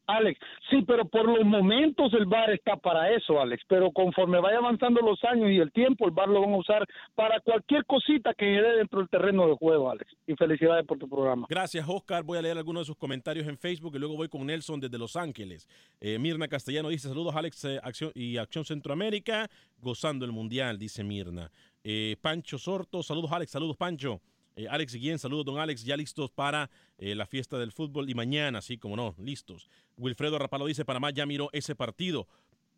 Alex, 0.08 0.40
sí, 0.70 0.82
pero 0.86 1.06
por 1.06 1.28
los 1.28 1.44
momentos 1.44 2.12
el 2.14 2.24
VAR 2.24 2.50
está 2.50 2.76
para 2.76 3.14
eso, 3.14 3.38
Alex, 3.40 3.62
pero 3.68 3.92
conforme 3.92 4.40
vaya 4.40 4.56
avanzando 4.56 5.02
los 5.02 5.22
años 5.22 5.50
y 5.50 5.58
el 5.58 5.70
tiempo, 5.70 6.06
el 6.06 6.12
VAR 6.12 6.28
lo 6.28 6.40
van 6.40 6.54
a 6.54 6.56
usar 6.56 6.86
para 7.14 7.40
cualquier 7.40 7.84
cosita 7.84 8.32
que 8.32 8.46
dé 8.46 8.78
dentro 8.78 9.00
del 9.00 9.08
terreno 9.10 9.46
de 9.46 9.54
juego, 9.56 9.90
Alex. 9.90 10.10
Y 10.26 10.34
felicidades 10.34 10.86
por 10.86 10.98
tu 10.98 11.08
programa. 11.08 11.46
Gracias, 11.50 11.86
Oscar. 11.86 12.22
Voy 12.24 12.38
a 12.38 12.42
leer 12.42 12.56
algunos 12.56 12.82
de 12.82 12.86
sus 12.86 12.96
comentarios 12.96 13.46
en 13.46 13.58
Facebook 13.58 13.94
y 13.96 13.98
luego 13.98 14.16
voy 14.16 14.28
con 14.28 14.46
Nelson 14.46 14.80
desde 14.80 14.96
Los 14.96 15.14
Ángeles. 15.14 15.68
Eh, 16.00 16.18
Mirna 16.18 16.48
Castellano 16.48 16.88
dice: 16.88 17.08
Saludos, 17.08 17.36
Alex 17.36 17.64
eh, 17.66 17.78
Acción 17.82 18.10
y 18.14 18.38
Acción 18.38 18.64
Centroamérica, 18.64 19.50
gozando 19.78 20.24
el 20.24 20.32
mundial, 20.32 20.78
dice 20.78 21.04
Mirna. 21.04 21.50
Eh, 21.84 22.16
Pancho 22.22 22.56
Sorto, 22.56 23.02
saludos, 23.02 23.30
Alex. 23.32 23.52
Saludos, 23.52 23.76
Pancho. 23.76 24.22
Eh, 24.58 24.66
Alex 24.68 24.92
Guillén, 24.92 25.20
saludos, 25.20 25.46
don 25.46 25.60
Alex. 25.60 25.84
Ya 25.84 25.96
listos 25.96 26.32
para 26.32 26.68
eh, 26.98 27.14
la 27.14 27.26
fiesta 27.26 27.58
del 27.58 27.70
fútbol 27.70 28.10
y 28.10 28.14
mañana, 28.14 28.60
sí, 28.60 28.76
como 28.76 28.96
no, 28.96 29.14
listos. 29.16 29.70
Wilfredo 29.96 30.36
Rapalo 30.36 30.66
dice: 30.66 30.84
Panamá 30.84 31.10
ya 31.10 31.26
miró 31.26 31.48
ese 31.52 31.76
partido. 31.76 32.26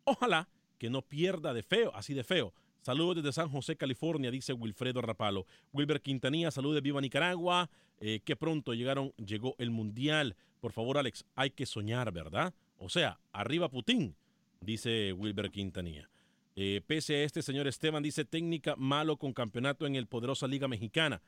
Ojalá 0.03 0.47
que 0.77 0.91
no 0.91 1.01
pierda 1.01 1.55
de 1.55 1.63
feo, 1.63 1.91
así 1.95 2.13
de 2.13 2.23
feo. 2.23 2.53
Saludos 2.81 3.17
desde 3.17 3.33
San 3.33 3.49
José, 3.49 3.77
California, 3.77 4.29
dice 4.29 4.53
Wilfredo 4.53 5.01
Rapalo. 5.01 5.47
Wilber 5.73 6.01
Quintanilla, 6.01 6.51
saludos 6.51 6.83
Viva 6.83 7.01
Nicaragua. 7.01 7.67
Eh, 7.99 8.19
que 8.23 8.35
pronto 8.35 8.75
llegaron, 8.75 9.11
llegó 9.17 9.55
el 9.57 9.71
Mundial. 9.71 10.35
Por 10.59 10.73
favor, 10.73 10.99
Alex, 10.99 11.25
hay 11.35 11.49
que 11.49 11.65
soñar, 11.65 12.11
¿verdad? 12.11 12.53
O 12.77 12.89
sea, 12.89 13.19
arriba 13.31 13.69
Putin, 13.69 14.15
dice 14.59 15.13
Wilber 15.13 15.49
Quintanilla. 15.49 16.09
Eh, 16.55 16.81
pese 16.85 17.15
a 17.15 17.23
este, 17.23 17.41
señor 17.41 17.65
Esteban 17.67 18.03
dice 18.03 18.25
técnica 18.25 18.75
malo 18.75 19.17
con 19.17 19.33
campeonato 19.33 19.87
en 19.87 19.95
el 19.95 20.05
poderosa 20.05 20.47
Liga 20.47 20.67
Mexicana 20.67 21.21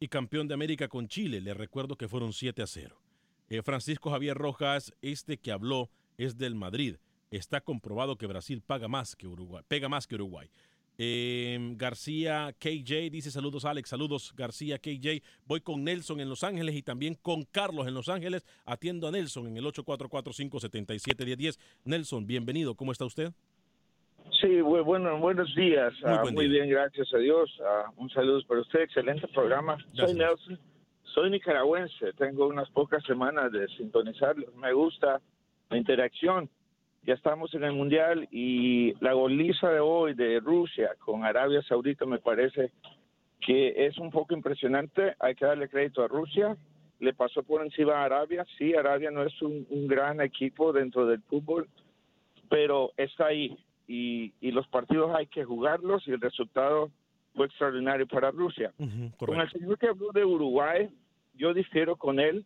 y 0.00 0.08
campeón 0.08 0.48
de 0.48 0.54
América 0.54 0.88
con 0.88 1.08
Chile. 1.08 1.40
Le 1.40 1.54
recuerdo 1.54 1.96
que 1.96 2.08
fueron 2.08 2.32
7 2.32 2.62
a 2.62 2.66
0. 2.66 3.00
Eh, 3.48 3.62
Francisco 3.62 4.10
Javier 4.10 4.36
Rojas, 4.36 4.92
este 5.02 5.38
que 5.38 5.52
habló 5.52 5.90
es 6.18 6.36
del 6.36 6.54
Madrid. 6.54 6.96
Está 7.30 7.60
comprobado 7.60 8.16
que 8.16 8.26
Brasil 8.26 8.62
paga 8.62 8.88
más 8.88 9.16
que 9.16 9.26
Uruguay, 9.26 9.62
pega 9.68 9.88
más 9.88 10.06
que 10.06 10.14
Uruguay. 10.14 10.50
Eh, 10.98 11.74
García 11.76 12.54
KJ 12.58 13.10
dice 13.10 13.30
saludos 13.30 13.66
Alex, 13.66 13.90
saludos 13.90 14.32
García 14.34 14.78
KJ. 14.78 15.22
Voy 15.44 15.60
con 15.60 15.84
Nelson 15.84 16.20
en 16.20 16.28
Los 16.30 16.42
Ángeles 16.42 16.74
y 16.74 16.82
también 16.82 17.14
con 17.14 17.42
Carlos 17.44 17.86
en 17.86 17.94
Los 17.94 18.08
Ángeles. 18.08 18.44
Atiendo 18.64 19.06
a 19.06 19.10
Nelson 19.10 19.46
en 19.48 19.56
el 19.58 19.64
844-577-1010. 19.64 21.58
Nelson, 21.84 22.26
bienvenido. 22.26 22.74
¿Cómo 22.74 22.92
está 22.92 23.04
usted? 23.04 23.32
Sí, 24.40 24.60
bu- 24.60 24.84
bueno, 24.84 25.18
buenos 25.18 25.54
días. 25.54 25.92
Muy 26.02 26.12
Ah, 26.12 26.22
buen 26.22 26.34
muy 26.34 26.48
día. 26.48 26.62
bien, 26.64 26.70
gracias 26.70 27.12
a 27.14 27.18
Dios. 27.18 27.50
Ah, 27.64 27.90
un 27.96 28.10
saludo 28.10 28.40
para 28.46 28.60
usted, 28.60 28.80
excelente 28.80 29.26
programa. 29.28 29.76
Gracias. 29.76 30.10
Soy 30.10 30.14
Nelson, 30.18 30.58
soy 31.04 31.30
nicaragüense, 31.30 32.12
tengo 32.14 32.46
unas 32.46 32.68
pocas 32.70 33.02
semanas 33.04 33.50
de 33.52 33.66
sintonizarlos. 33.68 34.54
Me 34.56 34.72
gusta 34.72 35.20
la 35.70 35.76
interacción. 35.78 36.48
Ya 37.04 37.14
estamos 37.14 37.54
en 37.54 37.62
el 37.64 37.72
Mundial 37.72 38.28
y 38.32 38.92
la 39.02 39.12
goliza 39.12 39.70
de 39.70 39.80
hoy 39.80 40.14
de 40.14 40.40
Rusia 40.40 40.90
con 40.98 41.24
Arabia 41.24 41.62
Saudita 41.62 42.04
me 42.04 42.18
parece 42.18 42.72
que 43.40 43.86
es 43.86 43.96
un 43.98 44.10
poco 44.10 44.34
impresionante. 44.34 45.14
Hay 45.20 45.34
que 45.36 45.46
darle 45.46 45.68
crédito 45.68 46.02
a 46.02 46.08
Rusia. 46.08 46.56
Le 46.98 47.14
pasó 47.14 47.42
por 47.44 47.62
encima 47.62 47.94
a 47.94 48.04
Arabia. 48.04 48.44
Sí, 48.58 48.74
Arabia 48.74 49.10
no 49.12 49.22
es 49.22 49.40
un, 49.40 49.66
un 49.70 49.86
gran 49.86 50.20
equipo 50.20 50.72
dentro 50.72 51.06
del 51.06 51.22
fútbol, 51.22 51.68
pero 52.50 52.90
está 52.96 53.26
ahí 53.26 53.56
y, 53.86 54.32
y 54.40 54.50
los 54.50 54.66
partidos 54.68 55.14
hay 55.14 55.26
que 55.26 55.44
jugarlos 55.44 56.06
y 56.08 56.12
el 56.12 56.20
resultado 56.20 56.90
fue 57.34 57.46
extraordinario 57.46 58.06
para 58.06 58.30
Rusia. 58.30 58.72
Con 59.18 59.40
el 59.40 59.50
señor 59.50 59.78
que 59.78 59.88
habló 59.88 60.10
de 60.12 60.24
Uruguay, 60.24 60.88
yo 61.34 61.52
difiero 61.54 61.96
con 61.96 62.18
él. 62.18 62.44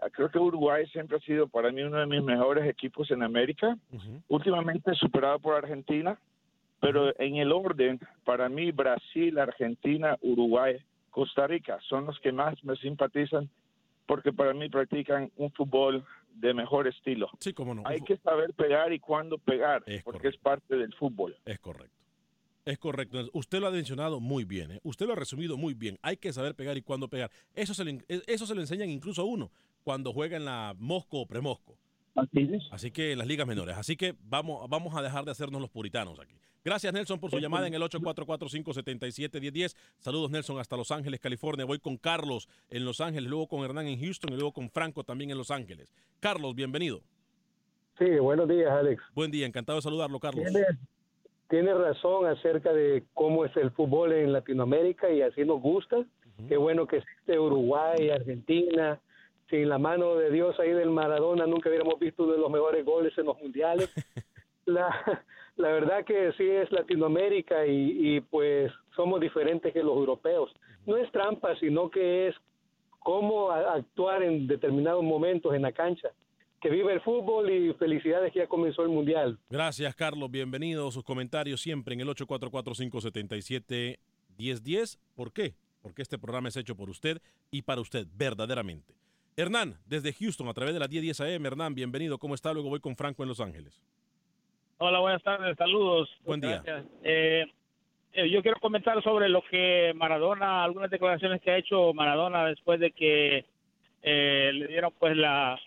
Ah, 0.00 0.08
Creo 0.10 0.30
que 0.30 0.38
Uruguay 0.38 0.86
siempre 0.88 1.16
ha 1.16 1.20
sido 1.20 1.46
para 1.48 1.70
mí 1.72 1.82
uno 1.82 1.98
de 1.98 2.06
mis 2.06 2.22
mejores 2.22 2.66
equipos 2.66 3.10
en 3.10 3.22
América, 3.22 3.76
últimamente 4.28 4.94
superado 4.94 5.38
por 5.38 5.54
Argentina, 5.56 6.18
Pero 6.80 7.12
en 7.18 7.36
el 7.36 7.50
orden, 7.50 7.98
para 8.24 8.48
mí 8.48 8.70
Brasil, 8.70 9.38
Argentina, 9.38 10.16
Uruguay, 10.20 10.76
Costa 11.10 11.46
Rica 11.46 11.78
son 11.88 12.06
los 12.06 12.18
que 12.20 12.30
más 12.30 12.62
me 12.62 12.76
simpatizan 12.76 13.48
porque 14.06 14.32
para 14.32 14.54
mí 14.54 14.68
practican 14.70 15.30
un 15.36 15.50
fútbol 15.50 16.04
de 16.38 16.54
mejor 16.54 16.86
estilo. 16.86 17.28
Sí, 17.40 17.52
cómo 17.52 17.74
no. 17.74 17.82
Hay 17.84 18.00
que 18.00 18.16
saber 18.18 18.54
pegar 18.54 18.92
y 18.92 19.00
cuándo 19.00 19.38
pegar, 19.38 19.84
porque 20.04 20.28
es 20.28 20.36
parte 20.36 20.76
del 20.76 20.94
fútbol. 20.94 21.36
Es 21.44 21.58
correcto. 21.58 21.96
Es 22.64 22.78
correcto. 22.78 23.18
Usted 23.32 23.60
lo 23.60 23.68
ha 23.68 23.70
mencionado 23.70 24.20
muy 24.20 24.44
bien. 24.44 24.72
¿eh? 24.72 24.80
Usted 24.82 25.06
lo 25.06 25.14
ha 25.14 25.16
resumido 25.16 25.56
muy 25.56 25.72
bien. 25.72 25.98
Hay 26.02 26.18
que 26.18 26.32
saber 26.34 26.54
pegar 26.54 26.76
y 26.76 26.82
cuándo 26.82 27.08
pegar. 27.08 27.30
Eso 27.54 27.72
se, 27.72 27.82
le, 27.84 28.04
eso 28.08 28.46
se 28.46 28.54
lo 28.54 28.60
enseñan 28.60 28.90
incluso 28.90 29.22
a 29.22 29.24
uno 29.24 29.50
cuando 29.82 30.12
juega 30.12 30.36
en 30.36 30.44
la 30.44 30.74
Mosco 30.78 31.20
o 31.20 31.26
Premosco. 31.26 31.78
Así 32.70 32.90
que 32.90 33.12
en 33.12 33.18
las 33.18 33.26
ligas 33.26 33.46
menores. 33.46 33.76
Así 33.76 33.96
que 33.96 34.14
vamos, 34.20 34.68
vamos 34.68 34.94
a 34.94 35.02
dejar 35.02 35.24
de 35.24 35.30
hacernos 35.30 35.60
los 35.60 35.70
puritanos 35.70 36.18
aquí. 36.20 36.34
Gracias, 36.68 36.92
Nelson, 36.92 37.18
por 37.18 37.30
su 37.30 37.38
llamada 37.38 37.66
en 37.66 37.72
el 37.72 37.80
844-577-1010. 37.80 39.74
Saludos, 40.00 40.30
Nelson, 40.30 40.58
hasta 40.58 40.76
Los 40.76 40.90
Ángeles, 40.90 41.18
California. 41.18 41.64
Voy 41.64 41.78
con 41.78 41.96
Carlos 41.96 42.46
en 42.68 42.84
Los 42.84 43.00
Ángeles, 43.00 43.30
luego 43.30 43.46
con 43.46 43.64
Hernán 43.64 43.86
en 43.86 43.98
Houston 43.98 44.34
y 44.34 44.36
luego 44.36 44.52
con 44.52 44.68
Franco 44.68 45.02
también 45.02 45.30
en 45.30 45.38
Los 45.38 45.50
Ángeles. 45.50 45.90
Carlos, 46.20 46.54
bienvenido. 46.54 47.00
Sí, 47.98 48.04
buenos 48.18 48.50
días, 48.50 48.70
Alex. 48.70 49.02
Buen 49.14 49.30
día, 49.30 49.46
encantado 49.46 49.78
de 49.78 49.82
saludarlo, 49.82 50.20
Carlos. 50.20 50.44
Tiene, 50.44 50.66
tiene 51.48 51.72
razón 51.72 52.26
acerca 52.26 52.70
de 52.74 53.02
cómo 53.14 53.46
es 53.46 53.56
el 53.56 53.70
fútbol 53.70 54.12
en 54.12 54.34
Latinoamérica 54.34 55.10
y 55.10 55.22
así 55.22 55.46
nos 55.46 55.62
gusta. 55.62 56.04
Qué 56.50 56.58
bueno 56.58 56.86
que 56.86 56.98
existe 56.98 57.38
Uruguay, 57.38 58.10
Argentina. 58.10 59.00
Sin 59.48 59.70
la 59.70 59.78
mano 59.78 60.16
de 60.16 60.30
Dios 60.30 60.60
ahí 60.60 60.72
del 60.72 60.90
Maradona 60.90 61.46
nunca 61.46 61.70
hubiéramos 61.70 61.98
visto 61.98 62.24
uno 62.24 62.32
de 62.34 62.40
los 62.40 62.50
mejores 62.50 62.84
goles 62.84 63.16
en 63.16 63.24
los 63.24 63.40
mundiales. 63.40 63.90
la, 64.66 65.24
la 65.58 65.72
verdad 65.72 66.04
que 66.04 66.32
sí 66.36 66.48
es 66.48 66.70
Latinoamérica 66.70 67.66
y, 67.66 68.20
pues 68.20 68.70
somos 68.94 69.20
diferentes 69.20 69.72
que 69.72 69.82
los 69.82 69.96
europeos. 69.96 70.52
No 70.86 70.96
es 70.96 71.10
trampa, 71.12 71.56
sino 71.58 71.90
que 71.90 72.28
es 72.28 72.36
cómo 73.00 73.50
actuar 73.50 74.22
en 74.22 74.46
determinados 74.46 75.02
momentos 75.02 75.52
en 75.54 75.62
la 75.62 75.72
cancha. 75.72 76.10
Que 76.60 76.70
vive 76.70 76.92
el 76.92 77.00
fútbol 77.02 77.50
y 77.50 77.72
felicidades 77.74 78.32
que 78.32 78.38
ya 78.40 78.48
comenzó 78.48 78.82
el 78.82 78.88
mundial. 78.88 79.38
Gracias, 79.50 79.94
Carlos. 79.94 80.28
Bienvenido. 80.30 80.90
Sus 80.90 81.04
comentarios 81.04 81.60
siempre 81.60 81.94
en 81.94 82.00
el 82.00 82.08
844-577-1010. 82.08 84.98
¿Por 85.14 85.32
qué? 85.32 85.54
Porque 85.82 86.02
este 86.02 86.18
programa 86.18 86.48
es 86.48 86.56
hecho 86.56 86.74
por 86.74 86.90
usted 86.90 87.22
y 87.50 87.62
para 87.62 87.80
usted, 87.80 88.06
verdaderamente. 88.16 88.94
Hernán, 89.36 89.78
desde 89.86 90.12
Houston, 90.12 90.48
a 90.48 90.54
través 90.54 90.74
de 90.74 90.80
la 90.80 90.88
1010 90.88 91.20
AM. 91.20 91.46
Hernán, 91.46 91.72
bienvenido. 91.74 92.18
¿Cómo 92.18 92.34
está? 92.34 92.52
Luego 92.52 92.70
voy 92.70 92.80
con 92.80 92.96
Franco 92.96 93.22
en 93.22 93.28
Los 93.28 93.38
Ángeles. 93.38 93.80
Hola, 94.80 95.00
buenas 95.00 95.22
tardes, 95.24 95.56
saludos. 95.56 96.08
Buen 96.24 96.40
día. 96.40 96.62
Eh, 97.02 97.44
eh, 98.12 98.30
yo 98.30 98.42
quiero 98.42 98.60
comentar 98.60 99.02
sobre 99.02 99.28
lo 99.28 99.42
que 99.42 99.92
Maradona, 99.96 100.62
algunas 100.62 100.88
declaraciones 100.88 101.42
que 101.42 101.50
ha 101.50 101.58
hecho 101.58 101.92
Maradona 101.92 102.46
después 102.46 102.78
de 102.78 102.92
que 102.92 103.44
eh, 104.02 104.50
le 104.54 104.68
dieron 104.68 104.92
pues 104.96 105.16
la 105.16 105.58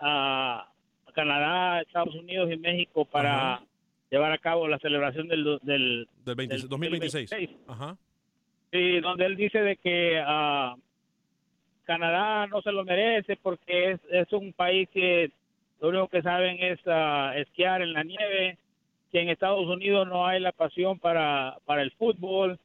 a 0.00 0.68
Canadá, 1.14 1.80
Estados 1.80 2.14
Unidos 2.14 2.50
y 2.52 2.58
México 2.58 3.06
para 3.06 3.54
Ajá. 3.54 3.64
llevar 4.10 4.32
a 4.32 4.38
cabo 4.38 4.68
la 4.68 4.78
celebración 4.78 5.26
del, 5.26 5.58
del, 5.62 6.06
Del 6.26 6.34
20 6.34 6.54
del 6.54 6.68
2026. 6.68 7.30
26. 7.30 7.60
Ajá. 7.66 7.96
Sí, 8.70 9.00
donde 9.00 9.24
él 9.24 9.36
dice 9.36 9.62
de 9.62 9.76
que 9.76 10.22
ah, 10.22 10.76
Canadá 11.84 12.46
no 12.46 12.60
se 12.60 12.72
lo 12.72 12.84
merece 12.84 13.36
porque 13.36 13.92
es, 13.92 14.00
es 14.10 14.30
un 14.34 14.52
país 14.52 14.86
que 14.90 15.30
lo 15.80 15.88
único 15.88 16.08
que 16.08 16.22
saben 16.22 16.58
es 16.60 16.78
ah, 16.86 17.32
esquiar 17.36 17.82
en 17.82 17.92
la 17.92 18.02
nieve, 18.02 18.58
que 19.12 19.20
en 19.20 19.28
Estados 19.28 19.66
Unidos 19.66 20.06
no 20.08 20.26
hay 20.26 20.40
la 20.40 20.52
pasión 20.52 20.98
para, 20.98 21.58
para 21.64 21.82
el 21.82 21.92
fútbol, 21.92 22.58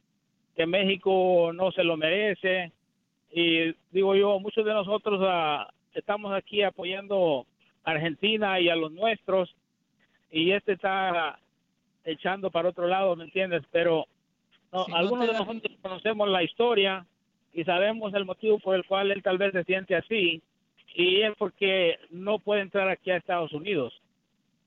que 0.56 0.66
México 0.66 1.52
no 1.54 1.70
se 1.72 1.84
lo 1.84 1.96
merece. 1.96 2.72
Y 3.32 3.74
digo 3.90 4.14
yo, 4.14 4.38
muchos 4.40 4.64
de 4.64 4.72
nosotros 4.72 5.20
ah, 5.24 5.72
estamos 5.94 6.32
aquí 6.32 6.62
apoyando 6.62 7.46
a 7.84 7.92
Argentina 7.92 8.58
y 8.60 8.68
a 8.68 8.76
los 8.76 8.92
nuestros, 8.92 9.54
y 10.30 10.50
este 10.50 10.72
está 10.72 11.38
echando 12.04 12.50
para 12.50 12.68
otro 12.68 12.88
lado, 12.88 13.14
¿me 13.14 13.24
entiendes? 13.24 13.62
Pero 13.70 14.06
no, 14.72 14.86
algunos 14.92 15.28
de 15.28 15.32
nosotros 15.32 15.72
conocemos 15.80 16.28
la 16.28 16.42
historia 16.42 17.06
y 17.52 17.62
sabemos 17.62 18.12
el 18.14 18.24
motivo 18.24 18.58
por 18.58 18.74
el 18.74 18.84
cual 18.84 19.12
él 19.12 19.22
tal 19.22 19.38
vez 19.38 19.52
se 19.52 19.62
siente 19.62 19.94
así 19.94 20.42
y 20.94 21.22
es 21.22 21.32
porque 21.36 21.96
no 22.10 22.38
puede 22.38 22.62
entrar 22.62 22.88
aquí 22.88 23.10
a 23.10 23.16
Estados 23.16 23.52
Unidos. 23.52 23.92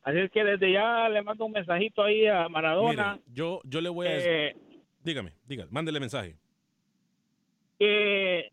Así 0.03 0.19
es 0.19 0.31
que 0.31 0.43
desde 0.43 0.71
ya 0.71 1.09
le 1.09 1.21
mando 1.21 1.45
un 1.45 1.51
mensajito 1.51 2.03
ahí 2.03 2.27
a 2.27 2.47
Maradona 2.47 3.13
Mire, 3.13 3.23
yo, 3.33 3.61
yo 3.65 3.81
le 3.81 3.89
voy 3.89 4.07
a 4.07 4.17
eh, 4.17 4.55
Dígame, 5.03 5.33
dígame, 5.45 5.69
mándele 5.71 5.99
mensaje. 5.99 6.35
que, 7.79 8.51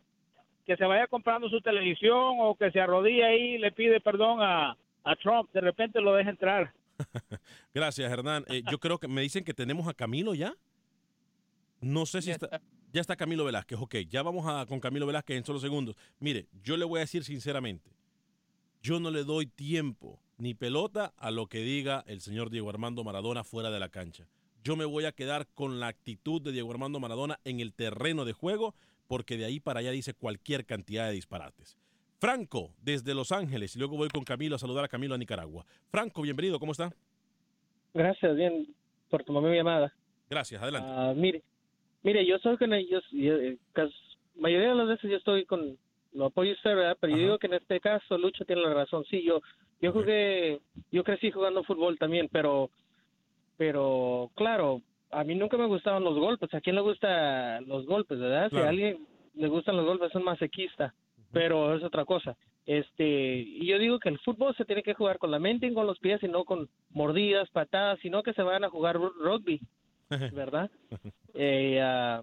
que 0.67 0.77
se 0.77 0.85
vaya 0.85 1.07
comprando 1.07 1.49
su 1.49 1.61
televisión 1.61 2.37
o 2.41 2.55
que 2.57 2.71
se 2.71 2.81
arrodille 2.81 3.25
ahí 3.25 3.55
y 3.55 3.59
le 3.59 3.73
pide 3.73 4.01
perdón 4.01 4.39
a, 4.41 4.77
a 5.05 5.17
Trump. 5.17 5.51
De 5.53 5.61
repente 5.61 6.01
lo 6.01 6.15
deja 6.15 6.31
entrar. 6.31 6.73
Gracias, 7.75 8.11
Hernán. 8.13 8.45
Eh, 8.49 8.63
yo 8.71 8.79
creo 8.79 8.99
que 8.99 9.09
me 9.09 9.23
dicen 9.23 9.45
que 9.45 9.55
tenemos 9.55 9.89
a 9.89 9.95
Camilo 9.95 10.35
ya. 10.35 10.55
No 11.81 12.07
sé 12.07 12.23
si 12.23 12.31
está, 12.31 12.61
Ya 12.95 13.01
está 13.01 13.17
Camilo 13.17 13.45
Velázquez. 13.45 13.77
Ok, 13.81 13.97
ya 14.09 14.23
vamos 14.23 14.47
a, 14.47 14.67
con 14.67 14.79
Camilo 14.79 15.05
Velázquez 15.05 15.37
en 15.37 15.45
solo 15.45 15.59
segundos. 15.59 15.97
Mire, 16.21 16.47
yo 16.63 16.77
le 16.77 16.85
voy 16.85 16.99
a 16.99 17.01
decir 17.01 17.25
sinceramente, 17.25 17.91
yo 18.83 19.01
no 19.01 19.11
le 19.11 19.25
doy 19.25 19.47
tiempo 19.47 20.21
ni 20.39 20.55
pelota 20.55 21.13
a 21.17 21.33
lo 21.33 21.49
que 21.49 21.59
diga 21.59 22.05
el 22.07 22.21
señor 22.21 22.51
Diego 22.51 22.71
Armando 22.71 23.03
Maradona 23.03 23.43
fuera 23.43 23.73
de 23.73 23.81
la 23.81 23.89
cancha. 23.89 24.29
Yo 24.63 24.77
me 24.77 24.85
voy 24.85 25.07
a 25.07 25.13
quedar 25.13 25.49
con 25.55 25.81
la 25.81 25.89
actitud 25.89 26.41
de 26.41 26.53
Diego 26.53 26.71
Armando 26.71 27.01
Maradona 27.01 27.41
en 27.45 27.59
el 27.59 27.75
terreno 27.75 28.25
de 28.25 28.33
juego, 28.33 28.77
porque 29.09 29.37
de 29.37 29.47
ahí 29.47 29.59
para 29.59 29.81
allá 29.81 29.91
dice 29.91 30.15
cualquier 30.15 30.65
cantidad 30.65 31.09
de 31.09 31.15
disparates. 31.15 31.77
Franco, 32.21 32.75
desde 32.81 33.13
Los 33.13 33.33
Ángeles, 33.33 33.75
y 33.75 33.81
luego 33.81 33.97
voy 33.97 34.09
con 34.09 34.23
Camilo 34.23 34.55
a 34.55 34.61
saludar 34.61 34.85
a 34.85 34.89
Camilo 34.89 35.17
a 35.17 35.19
Nicaragua. 35.19 35.67
Franco, 35.91 36.23
bienvenido, 36.23 36.61
¿cómo 36.61 36.71
está? 36.71 36.95
Gracias, 37.93 38.37
bien, 38.37 38.73
por 39.11 39.25
tomar 39.25 39.43
mi 39.43 39.57
llamada. 39.57 39.93
Gracias, 40.31 40.63
adelante. 40.63 40.89
Ah, 40.93 41.13
mire, 41.17 41.43
mire, 42.05 42.25
yo 42.25 42.39
soy 42.39 42.57
con 42.57 42.73
ellos, 42.73 43.03
yo, 43.11 43.35
eh, 43.37 43.59
cas- 43.73 43.91
mayoría 44.37 44.69
de 44.71 44.75
las 44.77 44.87
veces 44.89 45.11
yo 45.11 45.17
estoy 45.17 45.45
con, 45.45 45.77
lo 46.13 46.27
apoyo 46.27 46.53
usted, 46.53 46.77
¿verdad? 46.77 46.97
Pero 47.01 47.11
yo 47.13 47.17
digo 47.25 47.39
que 47.39 47.49
en 47.49 47.55
este 47.55 47.81
caso 47.81 48.17
Lucho 48.17 48.45
tiene 48.45 48.63
la 48.63 48.73
razón. 48.75 49.05
Sí, 49.11 49.23
yo, 49.25 49.41
yo 49.81 49.93
jugué, 49.93 50.61
yo 50.93 51.03
crecí 51.03 51.31
jugando 51.33 51.65
fútbol 51.65 51.99
también, 51.99 52.29
pero, 52.31 52.71
pero, 53.57 54.31
claro, 54.35 54.81
a 55.11 55.25
mí 55.25 55.35
nunca 55.35 55.57
me 55.57 55.67
gustaban 55.67 56.03
los 56.05 56.19
golpes. 56.19 56.53
¿A 56.55 56.61
quién 56.61 56.77
le 56.77 56.83
gustan 56.83 57.67
los 57.69 57.87
golpes, 57.87 58.19
verdad? 58.19 58.49
Si 58.51 58.57
a 58.57 58.69
alguien 58.69 59.07
le 59.35 59.49
gustan 59.49 59.77
los 59.77 59.87
golpes, 59.87 60.11
es 60.11 60.15
un 60.17 60.25
masoquista, 60.25 60.95
pero 61.33 61.75
es 61.77 61.83
otra 61.83 62.05
cosa. 62.05 62.37
Este, 62.67 63.37
y 63.41 63.67
yo 63.67 63.79
digo 63.79 63.99
que 63.99 64.09
el 64.09 64.19
fútbol 64.21 64.55
se 64.57 64.65
tiene 64.65 64.83
que 64.83 64.95
jugar 64.95 65.19
con 65.19 65.31
la 65.31 65.39
mente 65.39 65.67
y 65.67 65.75
con 65.75 65.87
los 65.87 65.99
pies 65.99 66.23
y 66.23 66.29
no 66.29 66.45
con 66.45 66.69
mordidas, 66.91 67.51
patadas, 67.51 67.99
sino 68.01 68.23
que 68.23 68.33
se 68.33 68.43
van 68.43 68.65
a 68.65 68.71
jugar 68.71 68.97
ru- 68.97 69.13
rugby, 69.19 69.61
¿verdad? 70.33 70.71
Eh, 71.35 71.81
ah, 71.83 72.23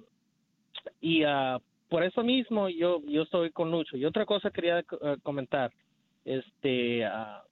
y 1.02 1.24
ah, 1.24 1.60
por 1.90 2.04
eso 2.04 2.24
mismo 2.24 2.70
yo 2.70 3.02
yo 3.08 3.24
estoy 3.24 3.52
con 3.52 3.70
Lucho. 3.72 3.98
Y 3.98 4.06
otra 4.06 4.26
cosa 4.26 4.50
quería 4.52 4.80
eh, 4.80 4.86
comentar, 5.24 5.72
este, 6.26 7.04
ah, 7.06 7.44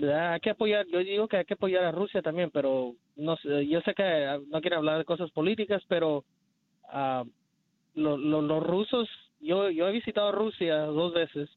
hay 0.00 0.40
que 0.40 0.50
apoyar, 0.50 0.86
yo 0.86 0.98
digo 0.98 1.28
que 1.28 1.36
hay 1.38 1.44
que 1.44 1.54
apoyar 1.54 1.84
a 1.84 1.92
Rusia 1.92 2.20
también, 2.20 2.50
pero 2.50 2.94
no 3.16 3.36
sé, 3.36 3.66
yo 3.66 3.80
sé 3.82 3.94
que 3.94 4.40
no 4.48 4.60
quiero 4.60 4.78
hablar 4.78 4.98
de 4.98 5.04
cosas 5.04 5.30
políticas, 5.30 5.82
pero 5.88 6.24
lo- 7.94 8.16
lo- 8.16 8.42
los 8.42 8.62
rusos, 8.62 9.08
yo 9.40 9.70
yo 9.70 9.88
he 9.88 9.92
visitado 9.92 10.32
Rusia 10.32 10.78
dos 10.86 11.14
veces 11.14 11.48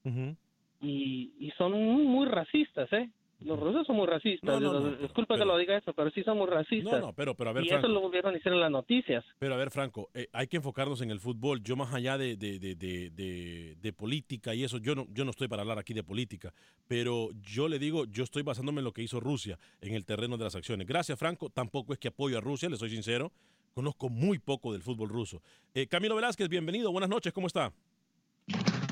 y, 0.81 1.33
y 1.39 1.51
son 1.57 1.71
muy, 1.73 2.03
muy 2.03 2.27
racistas, 2.27 2.91
¿eh? 2.93 3.09
Los 3.39 3.59
rusos 3.59 3.85
son 3.85 3.97
muy 3.97 4.07
racistas. 4.07 4.59
No, 4.59 4.73
no, 4.73 4.79
no, 4.79 4.95
Disculpa 4.97 5.37
que 5.37 5.45
lo 5.45 5.55
diga 5.57 5.77
eso, 5.77 5.93
pero 5.93 6.09
sí 6.09 6.23
son 6.23 6.39
muy 6.39 6.47
racistas. 6.47 6.99
No, 6.99 7.07
no, 7.07 7.13
pero, 7.13 7.35
pero 7.35 7.51
a 7.51 7.53
ver, 7.53 7.65
y 7.65 7.69
Franco. 7.69 7.85
eso 7.85 7.93
lo 7.93 8.01
volvieron 8.01 8.31
a 8.31 8.33
decir 8.33 8.51
en 8.51 8.59
las 8.59 8.71
noticias. 8.71 9.23
Pero 9.37 9.53
a 9.53 9.57
ver, 9.57 9.69
Franco, 9.69 10.09
eh, 10.15 10.27
hay 10.33 10.47
que 10.47 10.57
enfocarnos 10.57 11.01
en 11.01 11.11
el 11.11 11.19
fútbol. 11.19 11.61
Yo 11.61 11.75
más 11.75 11.93
allá 11.93 12.17
de, 12.17 12.35
de, 12.35 12.57
de, 12.57 12.75
de, 12.75 13.09
de- 13.11 13.75
de 13.79 13.93
política 13.93 14.55
y 14.55 14.63
eso, 14.63 14.79
yo 14.79 14.95
no, 14.95 15.05
yo 15.13 15.23
no 15.23 15.31
estoy 15.31 15.47
para 15.47 15.61
hablar 15.61 15.77
aquí 15.77 15.93
de 15.93 16.03
política, 16.03 16.51
pero 16.87 17.29
yo 17.41 17.67
le 17.67 17.77
digo, 17.77 18.05
yo 18.05 18.23
estoy 18.23 18.41
basándome 18.41 18.79
en 18.79 18.85
lo 18.85 18.91
que 18.91 19.03
hizo 19.03 19.19
Rusia 19.19 19.59
en 19.81 19.93
el 19.93 20.03
terreno 20.05 20.37
de 20.37 20.43
las 20.45 20.55
acciones. 20.55 20.87
Gracias, 20.87 21.19
Franco. 21.19 21.49
Tampoco 21.49 21.93
es 21.93 21.99
que 21.99 22.07
apoyo 22.07 22.39
a 22.39 22.41
Rusia, 22.41 22.69
le 22.69 22.77
soy 22.77 22.89
sincero. 22.89 23.31
Conozco 23.75 24.09
muy 24.09 24.39
poco 24.39 24.73
del 24.73 24.81
fútbol 24.81 25.09
ruso. 25.09 25.43
Eh, 25.75 25.85
Camilo 25.85 26.15
Velázquez, 26.15 26.49
bienvenido. 26.49 26.91
Buenas 26.91 27.11
noches, 27.11 27.31
¿cómo 27.31 27.45
está? 27.45 27.71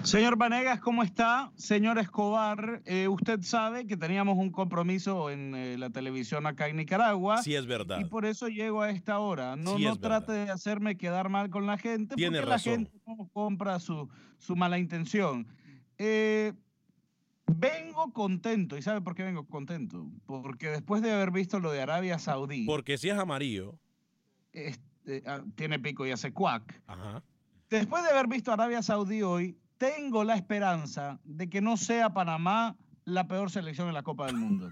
Señor 0.06 0.38
Vanegas, 0.38 0.80
¿cómo 0.82 1.02
está? 1.02 1.52
Señor 1.56 1.98
Escobar, 1.98 2.82
eh, 2.86 3.08
usted 3.08 3.42
sabe 3.42 3.88
que 3.88 3.98
teníamos 3.98 4.38
un 4.38 4.52
compromiso 4.52 5.32
en 5.32 5.56
eh, 5.56 5.78
la 5.80 5.90
televisión 5.90 6.46
acá 6.46 6.68
en 6.68 6.78
Nicaragua. 6.78 7.42
Sí, 7.42 7.56
es 7.56 7.66
verdad. 7.66 8.00
Y 8.00 8.06
por 8.06 8.26
eso 8.26 8.48
llego 8.48 8.82
a 8.84 8.92
esta 8.92 9.18
hora. 9.20 9.56
No, 9.56 9.78
Sí, 9.78 9.84
no 9.84 9.94
es 9.94 10.00
verdad. 10.00 10.24
trate 10.26 10.34
de 10.46 10.52
hacerme 10.52 10.96
quedar 10.96 11.30
mal 11.30 11.50
con 11.50 11.66
la 11.66 11.78
gente, 11.80 12.16
Tiene 12.16 12.38
porque 12.40 12.50
razón. 12.52 12.72
la 12.74 12.78
gente 12.92 13.00
no 13.08 13.30
compra 13.34 13.80
su, 13.80 14.08
su 14.38 14.56
mala 14.56 14.78
intención. 14.78 15.48
Eh, 15.98 16.54
Vengo 17.48 18.12
contento. 18.12 18.76
¿Y 18.78 18.82
sabe 18.82 19.02
por 19.02 19.14
qué 19.16 19.22
vengo 19.24 19.46
contento? 19.48 20.08
Porque 20.26 20.68
después 20.70 21.04
de 21.04 21.12
haber 21.12 21.30
visto 21.32 21.60
lo 21.60 21.72
de 21.72 21.80
Arabia 21.82 22.18
Saudí, 22.18 22.66
Porque 22.66 22.98
si 22.98 23.10
es 23.10 23.18
amarillo. 23.18 23.78
este, 24.52 25.22
ah, 25.28 25.44
tiene 25.56 25.78
pico 25.80 26.06
y 26.08 26.12
hace 26.12 26.32
cuac. 26.34 26.82
Ajá. 26.88 27.24
Después 27.70 28.04
de 28.04 28.10
haber 28.10 28.28
visto 28.28 28.52
Arabia 28.52 28.82
Saudí 28.82 29.22
hoy, 29.22 29.58
tengo 29.78 30.24
la 30.24 30.36
esperanza 30.36 31.20
de 31.24 31.50
que 31.50 31.62
no 31.62 31.78
sea 31.78 32.14
Panamá 32.14 32.76
la 33.04 33.28
peor 33.28 33.52
selección 33.52 33.88
en 33.88 33.94
la 33.94 34.04
Copa 34.04 34.26
del 34.28 34.36
Mundo. 34.38 34.72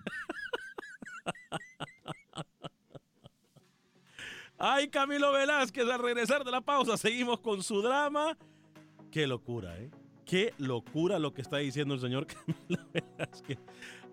Ay, 4.57 4.87
Camilo 4.87 5.31
Velázquez, 5.31 5.89
al 5.89 6.01
regresar 6.01 6.43
de 6.43 6.51
la 6.51 6.61
pausa, 6.61 6.95
seguimos 6.97 7.41
con 7.41 7.61
su 7.63 7.81
drama. 7.81 8.37
Qué 9.11 9.27
locura, 9.27 9.77
¿eh? 9.77 9.91
Qué 10.25 10.53
locura 10.57 11.19
lo 11.19 11.33
que 11.33 11.41
está 11.41 11.57
diciendo 11.57 11.93
el 11.93 11.99
señor 11.99 12.25
Camilo 12.67 12.87
Velázquez. 12.93 13.59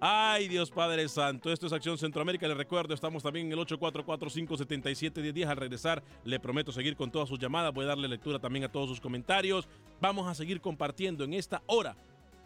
Ay, 0.03 0.49
Dios 0.49 0.71
Padre 0.71 1.07
Santo. 1.11 1.53
Esto 1.53 1.67
es 1.67 1.75
Acción 1.75 1.99
Centroamérica. 1.99 2.49
Les 2.49 2.57
recuerdo, 2.57 2.95
estamos 2.95 3.23
también 3.23 3.47
en 3.47 3.53
el 3.53 3.59
844-577-1010. 3.67 5.47
Al 5.47 5.57
regresar, 5.59 6.03
le 6.25 6.41
prometo 6.41 6.73
seguir 6.73 6.97
con 6.97 7.11
todas 7.11 7.29
sus 7.29 7.39
llamadas. 7.39 7.75
Voy 7.75 7.85
a 7.85 7.89
darle 7.89 8.09
lectura 8.09 8.39
también 8.39 8.65
a 8.65 8.73
todos 8.73 8.89
sus 8.89 8.99
comentarios. 8.99 9.69
Vamos 10.01 10.27
a 10.27 10.35
seguir 10.35 10.63
compartiendo 10.63 11.23
en 11.25 11.35
esta 11.35 11.63
hora. 11.67 11.95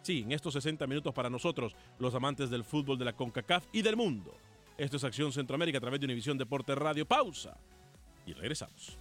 Sí, 0.02 0.22
en 0.22 0.32
estos 0.32 0.52
60 0.54 0.84
minutos 0.88 1.14
para 1.14 1.30
nosotros, 1.30 1.76
los 2.00 2.12
amantes 2.16 2.50
del 2.50 2.64
fútbol 2.64 2.98
de 2.98 3.04
la 3.04 3.12
CONCACAF 3.12 3.66
y 3.72 3.82
del 3.82 3.96
mundo. 3.96 4.34
Esto 4.76 4.96
es 4.96 5.04
Acción 5.04 5.32
Centroamérica 5.32 5.78
a 5.78 5.80
través 5.80 6.00
de 6.00 6.06
Univisión 6.06 6.36
Deporte 6.36 6.74
Radio. 6.74 7.06
Pausa. 7.06 7.56
Y 8.26 8.32
regresamos. 8.32 8.98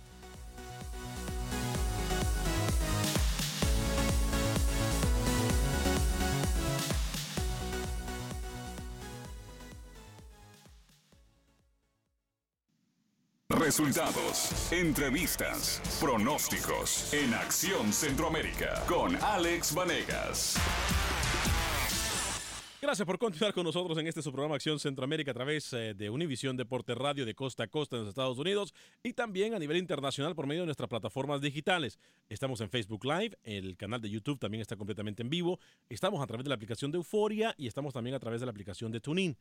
Resultados, 13.76 14.72
entrevistas, 14.72 15.82
pronósticos 16.00 17.12
en 17.12 17.34
Acción 17.34 17.92
Centroamérica 17.92 18.84
con 18.88 19.16
Alex 19.16 19.74
Vanegas. 19.74 20.60
Gracias 22.80 23.04
por 23.08 23.18
continuar 23.18 23.52
con 23.52 23.64
nosotros 23.64 23.98
en 23.98 24.06
este 24.06 24.22
su 24.22 24.32
programa 24.32 24.58
Acción 24.58 24.80
Centroamérica 24.80 25.32
a 25.32 25.34
través 25.34 25.74
eh, 25.74 25.96
de 25.96 26.12
Univisión 26.12 26.56
Deporte 26.56 26.94
Radio 26.94 27.26
de 27.26 27.34
costa 27.34 27.64
a 27.64 27.68
costa 27.68 27.96
en 27.96 28.02
los 28.04 28.10
Estados 28.10 28.38
Unidos 28.38 28.76
y 29.02 29.14
también 29.14 29.56
a 29.56 29.60
nivel 29.60 29.78
internacional 29.78 30.36
por 30.36 30.46
medio 30.46 30.62
de 30.62 30.68
nuestras 30.68 30.88
plataformas 30.88 31.42
digitales. 31.42 31.98
Estamos 32.30 32.62
en 32.62 32.70
Facebook 32.70 33.04
Live, 33.06 33.40
el 33.42 33.76
canal 33.76 34.02
de 34.02 34.12
YouTube 34.12 34.38
también 34.38 34.62
está 34.62 34.76
completamente 34.76 35.24
en 35.24 35.32
vivo, 35.32 35.60
estamos 35.90 36.22
a 36.22 36.28
través 36.28 36.44
de 36.44 36.50
la 36.50 36.56
aplicación 36.56 36.92
de 36.92 36.98
Euforia 36.98 37.56
y 37.58 37.66
estamos 37.66 37.92
también 37.92 38.16
a 38.16 38.20
través 38.20 38.40
de 38.40 38.46
la 38.46 38.52
aplicación 38.52 38.92
de 38.92 39.00
TuneIn. 39.00 39.36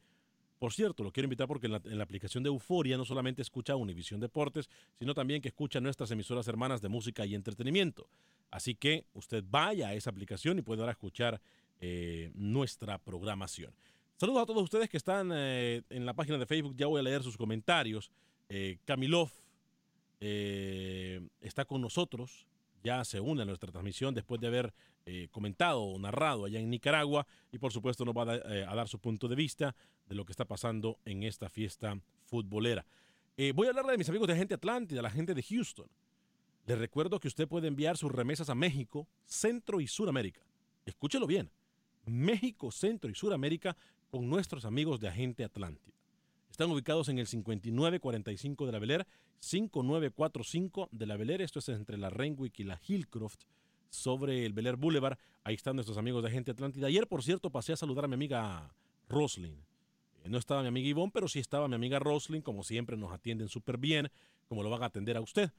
Por 0.62 0.72
cierto, 0.72 1.02
lo 1.02 1.10
quiero 1.10 1.24
invitar 1.24 1.48
porque 1.48 1.66
en 1.66 1.98
la, 1.98 2.04
aplicación 2.04 2.44
de 2.44 2.48
Euforia 2.48 2.96
no 2.96 3.04
solamente 3.04 3.42
escucha 3.42 3.74
Univisión 3.74 4.20
Deportes, 4.20 4.70
sino 4.96 5.12
también 5.12 5.42
que 5.42 5.48
escucha 5.48 5.80
nuestras 5.80 6.12
emisoras 6.12 6.46
hermanas 6.46 6.80
de 6.80 6.88
música 6.88 7.26
y 7.26 7.34
entretenimiento. 7.34 8.06
Así 8.48 8.76
que 8.76 9.04
usted 9.12 9.42
vaya 9.50 9.88
a 9.88 9.94
esa 9.94 10.10
aplicación 10.10 10.60
y 10.60 10.70
ahora 10.70 10.92
escuchar 10.92 11.40
eh, 11.80 12.30
nuestra 12.36 12.98
programación. 12.98 13.74
Saludos 14.16 14.44
a 14.44 14.46
todos 14.46 14.62
ustedes 14.62 14.88
que 14.88 14.98
están 14.98 15.32
eh, 15.34 15.82
en 15.90 16.06
la 16.06 16.14
página 16.14 16.38
de 16.38 16.46
Facebook. 16.46 16.76
Ya 16.76 16.86
voy 16.86 17.00
a 17.00 17.02
leer 17.02 17.24
sus 17.24 17.36
comentarios. 17.36 18.12
Eh, 18.48 18.78
Kamilov 18.84 19.32
eh, 20.20 21.26
está 21.40 21.64
con 21.64 21.80
nosotros. 21.80 22.46
Ya 22.82 23.04
se 23.04 23.20
une 23.20 23.42
a 23.42 23.44
nuestra 23.44 23.70
transmisión 23.70 24.14
después 24.14 24.40
de 24.40 24.48
haber 24.48 24.74
eh, 25.06 25.28
comentado 25.30 25.82
o 25.82 25.98
narrado 25.98 26.44
allá 26.44 26.58
en 26.58 26.70
Nicaragua. 26.70 27.26
Y 27.52 27.58
por 27.58 27.72
supuesto 27.72 28.04
nos 28.04 28.14
va 28.14 28.36
eh, 28.36 28.64
a 28.66 28.74
dar 28.74 28.88
su 28.88 28.98
punto 28.98 29.28
de 29.28 29.36
vista 29.36 29.74
de 30.08 30.14
lo 30.14 30.24
que 30.24 30.32
está 30.32 30.44
pasando 30.44 30.98
en 31.04 31.22
esta 31.22 31.48
fiesta 31.48 31.98
futbolera. 32.24 32.84
Eh, 33.36 33.52
voy 33.54 33.66
a 33.66 33.70
hablarle 33.70 33.92
de 33.92 33.98
mis 33.98 34.08
amigos 34.08 34.28
de 34.28 34.36
Gente 34.36 34.54
Atlántida, 34.54 35.00
la 35.00 35.10
gente 35.10 35.34
de 35.34 35.42
Houston. 35.42 35.86
Les 36.66 36.78
recuerdo 36.78 37.18
que 37.18 37.28
usted 37.28 37.48
puede 37.48 37.68
enviar 37.68 37.96
sus 37.96 38.12
remesas 38.12 38.50
a 38.50 38.54
México, 38.54 39.08
Centro 39.24 39.80
y 39.80 39.86
Suramérica. 39.86 40.40
Escúchelo 40.84 41.26
bien. 41.26 41.50
México, 42.04 42.70
Centro 42.70 43.10
y 43.10 43.14
Suramérica 43.14 43.76
con 44.10 44.28
nuestros 44.28 44.64
amigos 44.64 45.00
de 45.00 45.08
Agente 45.08 45.44
Atlántida. 45.44 46.01
Están 46.52 46.70
ubicados 46.70 47.08
en 47.08 47.18
el 47.18 47.26
5945 47.26 48.66
de 48.66 48.72
la 48.72 48.78
Beler, 48.78 49.06
5945 49.40 50.90
de 50.92 51.06
la 51.06 51.16
Beler. 51.16 51.40
Esto 51.40 51.60
es 51.60 51.68
entre 51.70 51.96
la 51.96 52.10
Renwick 52.10 52.60
y 52.60 52.64
la 52.64 52.78
Hillcroft, 52.86 53.40
sobre 53.88 54.44
el 54.44 54.52
Beler 54.52 54.76
Boulevard. 54.76 55.16
Ahí 55.44 55.54
están 55.54 55.76
nuestros 55.76 55.96
amigos 55.96 56.22
de 56.22 56.28
Agente 56.28 56.50
Atlántida. 56.50 56.88
Ayer, 56.88 57.06
por 57.08 57.22
cierto, 57.22 57.48
pasé 57.48 57.72
a 57.72 57.76
saludar 57.76 58.04
a 58.04 58.08
mi 58.08 58.14
amiga 58.14 58.70
Roslyn. 59.08 59.64
Eh, 60.24 60.28
No 60.28 60.36
estaba 60.36 60.60
mi 60.60 60.68
amiga 60.68 60.86
Ivonne, 60.90 61.10
pero 61.10 61.26
sí 61.26 61.38
estaba 61.38 61.68
mi 61.68 61.74
amiga 61.74 61.98
Roslyn. 61.98 62.42
Como 62.42 62.64
siempre, 62.64 62.98
nos 62.98 63.12
atienden 63.12 63.48
súper 63.48 63.78
bien, 63.78 64.10
como 64.46 64.62
lo 64.62 64.68
van 64.68 64.82
a 64.82 64.86
atender 64.86 65.16
a 65.16 65.22
usted. 65.22 65.50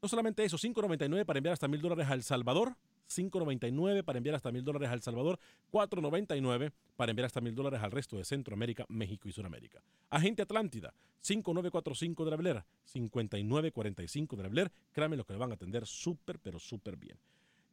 No 0.00 0.08
solamente 0.08 0.44
eso, 0.44 0.58
5.99 0.58 1.24
para 1.24 1.38
enviar 1.38 1.54
hasta 1.54 1.66
mil 1.66 1.80
dólares 1.80 2.06
a 2.08 2.14
El 2.14 2.22
Salvador, 2.22 2.76
5.99 3.08 4.02
para 4.04 4.18
enviar 4.18 4.34
hasta 4.34 4.52
mil 4.52 4.64
dólares 4.64 4.88
a 4.90 4.94
El 4.94 5.02
Salvador, 5.02 5.38
4.99 5.72 6.72
para 6.96 7.10
enviar 7.10 7.26
hasta 7.26 7.40
mil 7.40 7.54
dólares 7.54 7.80
al 7.82 7.90
resto 7.90 8.16
de 8.16 8.24
Centroamérica, 8.24 8.84
México 8.88 9.28
y 9.28 9.32
Sudamérica. 9.32 9.82
Agente 10.10 10.42
Atlántida, 10.42 10.94
5945 11.20 12.24
de 12.24 12.30
la 12.30 12.36
Beler, 12.36 12.64
5945 12.84 14.36
de 14.36 14.42
la 14.42 14.48
Beler. 14.48 14.72
Créanme 14.92 15.16
lo 15.16 15.24
que 15.24 15.32
le 15.32 15.38
van 15.38 15.50
a 15.50 15.54
atender 15.54 15.86
súper, 15.86 16.38
pero 16.38 16.58
súper 16.58 16.96
bien. 16.96 17.18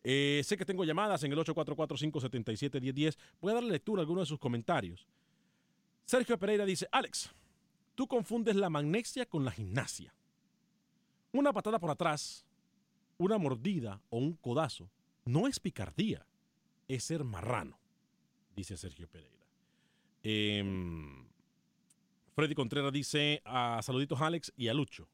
Eh, 0.04 0.42
sé 0.44 0.58
que 0.58 0.66
tengo 0.66 0.84
llamadas 0.84 1.24
en 1.24 1.32
el 1.32 1.40
844-577-1010. 1.40 3.18
Voy 3.42 3.52
a 3.52 3.56
darle 3.56 3.72
lectura 3.72 4.02
a 4.02 4.04
algunos 4.04 4.24
de 4.24 4.30
sus 4.30 4.40
comentarios. 4.40 5.08
Sergio 6.06 6.38
Pereira 6.38 6.66
dice, 6.66 6.88
Alex, 6.92 7.32
tú 7.96 8.08
confundes 8.08 8.56
la 8.56 8.70
magnesia 8.70 9.26
con 9.26 9.46
la 9.46 9.52
gimnasia. 9.52 10.14
Una 11.32 11.54
patada 11.54 11.80
por 11.80 11.90
atrás, 11.90 12.46
una 13.18 13.38
mordida 13.38 14.02
o 14.10 14.18
un 14.18 14.34
codazo 14.34 14.90
no 15.26 15.48
es 15.48 15.60
picardía, 15.60 16.26
es 16.88 17.04
ser 17.04 17.24
marrano, 17.24 17.80
dice 18.56 18.78
Sergio 18.78 19.08
Pereira. 19.08 19.46
Em, 20.24 21.28
Freddy 22.36 22.56
Contreras 22.56 22.92
dice 22.94 23.42
a 23.46 23.82
saluditos 23.82 24.22
a 24.22 24.28
Alex 24.28 24.54
y 24.56 24.68
a 24.68 24.74
Lucho. 24.74 25.08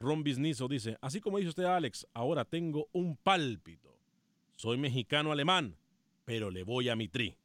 Ron 0.00 0.22
Bisnizo 0.22 0.68
dice, 0.68 0.98
así 1.00 1.20
como 1.20 1.38
dice 1.38 1.50
usted 1.50 1.64
Alex, 1.64 2.06
ahora 2.12 2.44
tengo 2.44 2.88
un 2.92 3.16
pálpito. 3.16 3.96
Soy 4.56 4.76
mexicano-alemán, 4.76 5.76
pero 6.24 6.50
le 6.50 6.62
voy 6.62 6.88
a 6.88 6.96
mi 6.96 7.08
tri. 7.08 7.36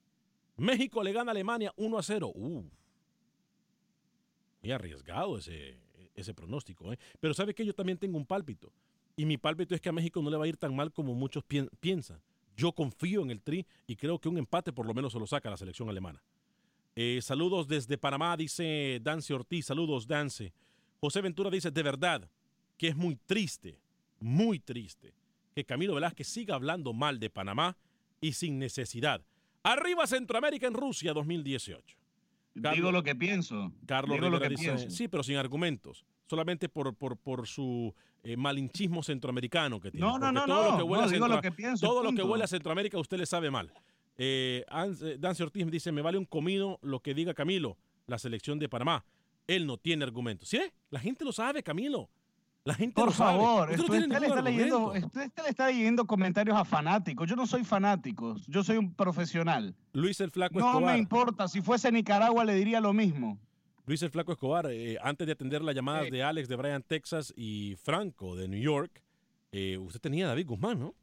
México 0.58 1.04
le 1.04 1.14
gana 1.14 1.32
a 1.32 1.34
Alemania 1.34 1.74
1 1.78 1.98
a 1.98 2.04
0. 2.04 2.32
Uf. 2.36 2.66
Muy 4.62 4.72
arriesgado 4.72 5.38
ese, 5.38 5.80
ese 6.16 6.34
pronóstico. 6.34 6.92
¿eh? 6.92 7.00
Pero 7.20 7.34
¿sabe 7.34 7.54
que 7.56 7.66
Yo 7.66 7.74
también 7.74 7.98
tengo 7.98 8.18
un 8.18 8.26
pálpito. 8.26 8.72
Y 9.20 9.26
mi 9.26 9.38
pálpito 9.38 9.76
es 9.76 9.82
que 9.82 9.90
a 9.90 9.92
México 9.92 10.22
no 10.22 10.30
le 10.30 10.38
va 10.38 10.46
a 10.46 10.48
ir 10.48 10.56
tan 10.56 10.74
mal 10.74 10.94
como 10.94 11.14
muchos 11.14 11.44
pien- 11.44 11.70
piensan. 11.82 12.22
Yo 12.56 12.72
confío 12.72 13.22
en 13.22 13.32
el 13.32 13.42
tri 13.42 13.66
y 13.86 13.98
creo 13.98 14.18
que 14.18 14.30
un 14.30 14.38
empate 14.38 14.72
por 14.72 14.86
lo 14.86 14.94
menos 14.94 15.12
se 15.12 15.20
lo 15.20 15.28
saca 15.28 15.50
la 15.50 15.58
selección 15.58 15.90
alemana. 15.90 16.24
Eh, 16.96 17.20
saludos 17.22 17.68
desde 17.68 17.98
Panamá, 17.98 18.38
dice 18.38 18.98
Dance 19.04 19.34
Ortiz. 19.34 19.66
Saludos, 19.66 20.08
Dance. 20.08 20.54
José 21.02 21.20
Ventura 21.20 21.50
dice, 21.50 21.70
de 21.70 21.84
verdad, 21.84 22.30
que 22.78 22.88
es 22.88 22.96
muy 22.96 23.18
triste, 23.26 23.78
muy 24.22 24.58
triste, 24.60 25.14
que 25.54 25.66
Camilo 25.66 25.96
Velázquez 25.96 26.28
siga 26.28 26.56
hablando 26.56 26.94
mal 26.94 27.20
de 27.20 27.30
Panamá 27.30 27.76
y 28.22 28.32
sin 28.32 28.58
necesidad. 28.58 29.22
Arriba 29.64 30.08
Centroamérica 30.08 30.66
en 30.68 30.76
Rusia 30.76 31.12
2018. 31.12 31.98
Digo 32.74 32.92
lo 32.92 33.04
que 33.04 33.16
pienso. 33.16 33.72
Carlos 33.86 34.18
Digo 34.18 34.30
lo 34.30 34.40
que 34.40 34.50
dice, 34.50 34.64
pienso. 34.64 34.90
sí, 34.90 35.08
pero 35.08 35.24
sin 35.24 35.38
argumentos. 35.38 36.06
Solamente 36.28 36.70
por, 36.70 36.96
por, 36.96 37.18
por 37.18 37.48
su 37.48 37.94
eh, 38.24 38.38
malinchismo 38.38 39.02
centroamericano 39.02 39.80
que 39.80 39.92
tiene. 39.92 40.06
No, 40.06 40.20
no, 40.20 40.32
no, 40.32 40.46
todo 40.46 40.64
no, 40.64 40.72
Lo 40.72 40.78
que 40.78 40.84
huele 40.84 41.04
no, 41.04 41.08
a 41.10 41.12
digo 41.12 41.28
lo 41.28 41.42
que 41.42 41.52
pienso, 41.52 41.86
Todo 41.86 42.04
lo 42.04 42.14
que 42.14 42.22
huele 42.24 42.44
a 42.44 42.48
Centroamérica 42.48 42.98
usted 43.00 43.18
le 43.18 43.26
sabe 43.26 43.50
mal. 43.50 43.72
Eh, 44.18 44.66
eh, 44.70 45.18
Dance 45.18 45.42
Ortiz 45.44 45.66
me 45.66 45.72
dice, 45.72 45.92
me 45.92 46.02
vale 46.02 46.18
un 46.18 46.26
comido 46.26 46.78
lo 46.82 47.00
que 47.00 47.14
diga 47.14 47.34
Camilo, 47.34 47.78
la 48.06 48.20
selección 48.20 48.60
de 48.60 48.68
Panamá. 48.68 49.06
Él 49.48 49.66
no 49.66 49.78
tiene 49.78 50.04
argumentos. 50.04 50.50
¿Sí? 50.50 50.62
La 50.90 51.00
gente 51.00 51.26
lo 51.26 51.32
sabe, 51.32 51.64
Camilo. 51.64 52.10
La 52.70 52.76
gente 52.76 53.02
Por 53.02 53.12
favor, 53.12 53.72
Usted 53.72 54.08
no 54.08 54.16
está 54.16 54.42
leyendo, 54.44 54.92
usted 54.92 55.32
le 55.44 55.50
está 55.50 55.68
leyendo 55.70 56.06
comentarios 56.06 56.56
a 56.56 56.64
fanáticos. 56.64 57.28
Yo 57.28 57.36
no 57.36 57.48
soy 57.48 57.64
fanático, 57.64 58.36
yo 58.46 58.64
soy 58.64 58.78
un 58.78 58.94
profesional. 58.94 59.76
Luis 59.92 60.20
el 60.22 60.30
Flaco 60.30 60.60
No 60.60 60.68
Escobar. 60.68 60.94
me 60.94 61.00
importa, 61.00 61.48
si 61.48 61.62
fuese 61.62 61.92
Nicaragua 61.92 62.46
le 62.46 62.54
diría 62.54 62.80
lo 62.80 62.94
mismo. 62.94 63.40
Luis 63.88 64.04
el 64.04 64.12
Flaco 64.12 64.34
Escobar, 64.34 64.68
eh, 64.70 65.00
antes 65.02 65.26
de 65.26 65.34
atender 65.34 65.64
las 65.64 65.74
llamadas 65.74 66.12
de 66.12 66.22
Alex 66.22 66.48
de 66.48 66.56
Bryan, 66.58 66.84
Texas 66.84 67.34
y 67.36 67.76
Franco 67.82 68.36
de 68.36 68.48
New 68.48 68.62
York, 68.62 69.02
eh, 69.52 69.80
usted 69.80 70.00
tenía 70.00 70.26
a 70.26 70.28
David 70.30 70.46
Guzmán, 70.46 70.78
¿no? 70.80 70.94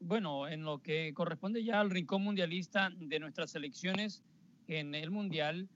Bueno, 0.00 0.48
en 0.48 0.64
lo 0.64 0.82
que 0.82 1.14
corresponde 1.14 1.62
ya 1.62 1.78
al 1.78 1.90
rincón 1.90 2.24
mundialista 2.24 2.90
de 2.96 3.20
nuestras 3.20 3.52
selecciones 3.52 4.24
en 4.66 4.96
el 4.96 5.12
Mundial, 5.12 5.68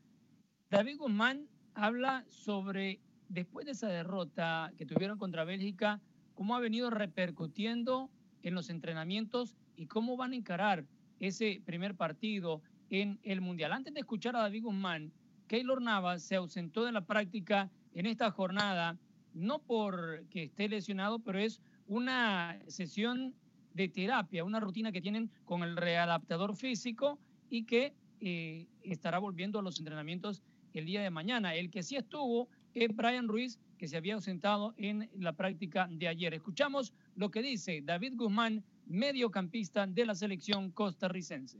David 0.71 0.97
Guzmán 0.99 1.47
habla 1.75 2.25
sobre, 2.29 2.99
después 3.29 3.67
de 3.67 3.73
esa 3.73 3.89
derrota 3.89 4.73
que 4.77 4.87
tuvieron 4.87 5.19
contra 5.19 5.45
Bélgica, 5.45 6.01
cómo 6.35 6.55
ha 6.55 6.61
venido 6.61 6.91
repercutiendo 6.91 8.11
en 8.43 8.55
los 8.55 8.71
entrenamientos 8.71 9.57
y 9.77 9.87
cómo 9.87 10.17
van 10.17 10.33
a 10.33 10.37
encarar 10.37 10.85
ese 11.21 11.63
primer 11.65 11.95
partido 11.95 12.63
en 12.91 13.19
el 13.23 13.41
Mundial. 13.41 13.73
Antes 13.73 13.95
de 13.95 14.01
escuchar 14.01 14.37
a 14.37 14.41
David 14.41 14.65
Guzmán, 14.65 15.13
Keylor 15.49 15.81
Navas 15.81 16.23
se 16.23 16.37
ausentó 16.37 16.85
de 16.85 16.93
la 16.93 17.07
práctica 17.07 17.71
en 17.95 18.07
esta 18.07 18.31
jornada, 18.31 18.99
no 19.35 19.59
porque 19.59 20.45
esté 20.45 20.69
lesionado, 20.69 21.19
pero 21.19 21.39
es 21.39 21.61
una 21.87 22.59
sesión 22.67 23.35
de 23.75 23.89
terapia, 23.89 24.45
una 24.45 24.61
rutina 24.61 24.93
que 24.93 25.01
tienen 25.01 25.31
con 25.45 25.63
el 25.63 25.77
readaptador 25.77 26.57
físico 26.57 27.19
y 27.51 27.65
que 27.65 27.95
eh, 28.21 28.67
estará 28.83 29.19
volviendo 29.19 29.59
a 29.59 29.63
los 29.63 29.79
entrenamientos 29.79 30.43
el 30.73 30.87
día 30.87 31.03
de 31.03 31.11
mañana. 31.11 31.55
El 31.55 31.71
que 31.71 31.83
sí 31.83 31.97
estuvo 31.97 32.49
es 32.77 32.95
Brian 32.95 33.27
Ruiz, 33.27 33.59
que 33.79 33.89
se 33.89 33.97
había 33.97 34.15
ausentado 34.15 34.75
en 34.77 35.09
la 35.15 35.33
práctica 35.33 35.89
de 35.91 36.09
ayer. 36.09 36.35
Escuchamos 36.35 36.93
lo 37.15 37.31
que 37.31 37.43
dice 37.43 37.81
David 37.83 38.15
Guzmán, 38.17 38.63
mediocampista 38.87 39.87
de 39.87 40.05
la 40.05 40.15
selección 40.15 40.71
costarricense. 40.71 41.59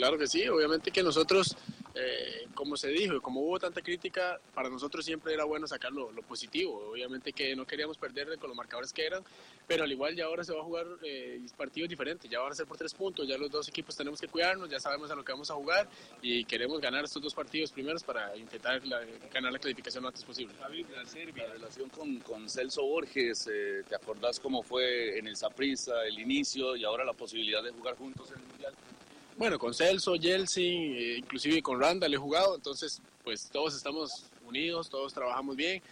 Claro 0.00 0.16
que 0.16 0.26
sí, 0.26 0.48
obviamente 0.48 0.90
que 0.90 1.02
nosotros, 1.02 1.54
eh, 1.94 2.46
como 2.54 2.74
se 2.78 2.88
dijo, 2.88 3.20
como 3.20 3.42
hubo 3.42 3.58
tanta 3.58 3.82
crítica, 3.82 4.40
para 4.54 4.70
nosotros 4.70 5.04
siempre 5.04 5.34
era 5.34 5.44
bueno 5.44 5.66
sacar 5.66 5.92
lo, 5.92 6.10
lo 6.10 6.22
positivo. 6.22 6.90
Obviamente 6.92 7.34
que 7.34 7.54
no 7.54 7.66
queríamos 7.66 7.98
perder 7.98 8.38
con 8.38 8.48
los 8.48 8.56
marcadores 8.56 8.94
que 8.94 9.04
eran, 9.04 9.22
pero 9.66 9.84
al 9.84 9.92
igual 9.92 10.16
ya 10.16 10.24
ahora 10.24 10.42
se 10.42 10.54
va 10.54 10.60
a 10.60 10.64
jugar 10.64 10.86
eh, 11.02 11.44
partidos 11.54 11.90
diferentes, 11.90 12.30
ya 12.30 12.40
van 12.40 12.52
a 12.52 12.54
ser 12.54 12.66
por 12.66 12.78
tres 12.78 12.94
puntos, 12.94 13.28
ya 13.28 13.36
los 13.36 13.50
dos 13.50 13.68
equipos 13.68 13.94
tenemos 13.94 14.18
que 14.18 14.26
cuidarnos, 14.28 14.70
ya 14.70 14.80
sabemos 14.80 15.10
a 15.10 15.14
lo 15.14 15.22
que 15.22 15.32
vamos 15.32 15.50
a 15.50 15.54
jugar 15.54 15.86
y 16.22 16.44
queremos 16.46 16.80
ganar 16.80 17.04
estos 17.04 17.20
dos 17.22 17.34
partidos 17.34 17.70
primeros 17.70 18.02
para 18.02 18.34
intentar 18.38 18.82
la- 18.86 19.04
ganar 19.30 19.52
la 19.52 19.58
clasificación 19.58 20.02
lo 20.02 20.08
antes 20.08 20.24
posible. 20.24 20.54
David, 20.58 20.86
la 21.36 21.52
relación 21.52 21.90
con, 21.90 22.20
con 22.20 22.48
Celso 22.48 22.82
Borges, 22.86 23.46
eh, 23.52 23.82
¿te 23.86 23.94
acordás 23.96 24.40
cómo 24.40 24.62
fue 24.62 25.18
en 25.18 25.26
el 25.26 25.36
Saprissa 25.36 26.06
el 26.06 26.18
inicio 26.18 26.74
y 26.74 26.84
ahora 26.84 27.04
la 27.04 27.12
posibilidad 27.12 27.62
de 27.62 27.70
jugar 27.72 27.96
juntos 27.96 28.30
en 28.30 28.38
el 28.40 28.46
Mundial? 28.46 28.74
Bueno, 29.40 29.58
con 29.58 29.72
Celso, 29.72 30.16
Yeltsin, 30.16 30.94
eh, 30.94 31.16
inclusive 31.16 31.62
con 31.62 31.80
Randall 31.80 32.12
he 32.12 32.18
jugado, 32.18 32.56
entonces 32.56 33.00
pues 33.24 33.48
todos 33.50 33.74
estamos 33.74 34.26
unidos, 34.46 34.90
todos 34.90 35.14
trabajamos 35.14 35.56
bien, 35.56 35.82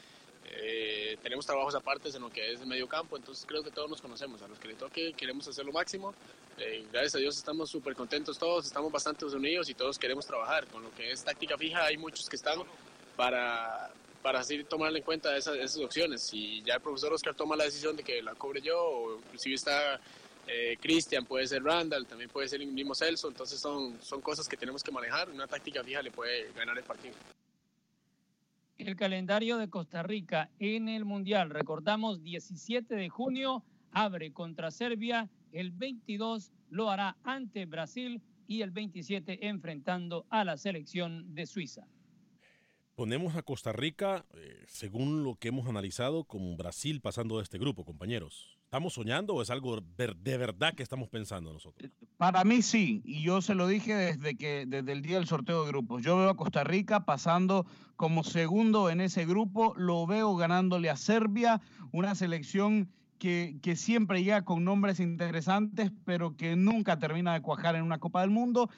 eh, 0.51 1.17
tenemos 1.23 1.47
trabajos 1.47 1.75
aparte 1.75 2.11
en 2.11 2.21
lo 2.21 2.29
que 2.29 2.53
es 2.53 2.61
el 2.61 2.67
medio 2.67 2.87
campo, 2.87 3.17
entonces 3.17 3.47
creo 3.49 3.63
que 3.63 3.71
todos 3.71 3.89
nos 3.89 4.03
conocemos, 4.03 4.43
a 4.43 4.49
los 4.49 4.59
que 4.59 4.69
le 4.69 4.75
toque 4.75 5.15
queremos 5.15 5.49
hacer 5.49 5.65
lo 5.65 5.73
máximo, 5.73 6.15
Eh, 6.59 6.85
gracias 6.93 7.15
a 7.15 7.19
Dios 7.19 7.39
estamos 7.39 7.71
súper 7.71 7.95
contentos 7.95 8.37
todos, 8.39 8.67
estamos 8.67 8.93
bastante 8.93 9.25
unidos 9.25 9.71
y 9.71 9.75
todos 9.75 9.99
queremos 9.99 10.27
trabajar, 10.27 10.67
con 10.67 10.83
lo 10.83 10.91
que 10.91 11.11
es 11.11 11.25
táctica 11.25 11.57
fija 11.57 11.87
hay 11.87 11.97
muchos 11.97 12.29
que 12.29 12.37
están 12.37 12.59
para, 13.17 13.91
para 14.21 14.41
así 14.41 14.63
tomar 14.65 14.95
en 14.95 15.03
cuenta 15.03 15.35
esas, 15.35 15.57
esas 15.57 15.81
opciones, 15.83 16.21
si 16.21 16.61
ya 16.65 16.75
el 16.75 16.83
profesor 16.83 17.15
Oscar 17.15 17.35
toma 17.35 17.57
la 17.57 17.65
decisión 17.65 17.97
de 17.97 18.03
que 18.03 18.21
la 18.21 18.35
cobre 18.35 18.61
yo, 18.61 18.79
o 18.79 19.17
inclusive 19.17 19.55
está 19.55 19.99
eh, 20.49 20.77
Cristian, 20.81 21.25
puede 21.25 21.47
ser 21.47 21.63
Randall, 21.63 22.07
también 22.07 22.31
puede 22.31 22.49
ser 22.49 22.63
el 22.63 22.69
mismo 22.69 22.95
Celso, 22.95 23.29
entonces 23.29 23.61
son, 23.61 24.01
son 24.01 24.21
cosas 24.21 24.49
que 24.49 24.57
tenemos 24.57 24.83
que 24.83 24.91
manejar, 24.91 25.31
una 25.31 25.47
táctica 25.47 25.85
fija 25.85 26.03
le 26.03 26.11
puede 26.11 26.51
ganar 26.53 26.77
el 26.79 26.85
partido. 26.85 27.15
El 28.79 28.97
calendario 28.97 29.59
de 29.59 29.69
Costa 29.69 30.03
Rica 30.03 30.51
en 30.59 30.89
el 30.89 31.05
Mundial, 31.05 31.51
recordamos 31.51 32.23
17 32.23 32.95
de 32.95 33.09
junio, 33.09 33.65
abre 33.91 34.33
contra 34.33 34.71
Serbia, 34.71 35.29
el 35.53 35.73
22 35.73 36.53
lo 36.71 36.91
hará 36.91 37.17
ante 37.25 37.67
Brasil 37.67 38.23
y 38.47 38.63
el 38.63 38.71
27 38.71 39.49
enfrentando 39.49 40.27
a 40.31 40.45
la 40.45 40.57
selección 40.57 41.35
de 41.35 41.47
Suiza. 41.47 41.87
Ponemos 42.95 43.37
a 43.37 43.43
Costa 43.43 43.73
Rica, 43.73 44.27
eh, 44.35 44.65
según 44.67 45.23
lo 45.23 45.37
que 45.37 45.49
hemos 45.49 45.69
analizado, 45.69 46.25
como 46.25 46.57
Brasil 46.57 47.01
pasando 47.01 47.37
de 47.37 47.45
este 47.45 47.59
grupo, 47.59 47.85
compañeros. 47.85 48.58
¿Estamos 48.69 48.93
soñando 48.93 49.35
o 49.35 49.41
es 49.41 49.49
algo 49.49 49.81
de 49.81 50.37
verdad 50.37 50.75
que 50.75 50.83
estamos 50.83 51.09
pensando 51.09 51.55
nosotros? 51.55 51.91
Para 52.19 52.45
mí 52.45 52.61
sí, 52.61 53.01
y 53.03 53.23
yo 53.23 53.41
se 53.41 53.55
lo 53.55 53.67
dije 53.67 53.95
desde 53.95 54.37
que 54.37 54.67
desde 54.67 54.93
el 54.93 55.01
día 55.01 55.17
del 55.17 55.27
sorteo 55.27 55.63
de 55.63 55.71
grupos. 55.71 56.03
Yo 56.03 56.19
veo 56.19 56.29
a 56.29 56.37
Costa 56.37 56.65
Rica 56.65 57.07
pasando 57.07 57.65
como 57.97 58.23
segundo 58.25 58.91
en 58.91 59.01
ese 59.01 59.25
grupo, 59.25 59.73
lo 59.79 60.07
veo 60.07 60.37
ganándole 60.37 60.91
a 60.91 60.99
Serbia, 60.99 61.63
una 61.93 62.15
selección 62.15 62.91
que, 63.19 63.57
que 63.63 63.75
siempre 63.75 64.23
llega 64.23 64.45
con 64.45 64.65
nombres 64.65 65.01
interesantes, 65.01 65.91
pero 66.05 66.37
que 66.37 66.55
nunca 66.55 66.99
termina 66.99 67.33
de 67.33 67.41
cuajar 67.41 67.75
en 67.75 67.85
una 67.85 67.99
Copa 67.99 68.21
del 68.21 68.29
Mundo. 68.29 68.69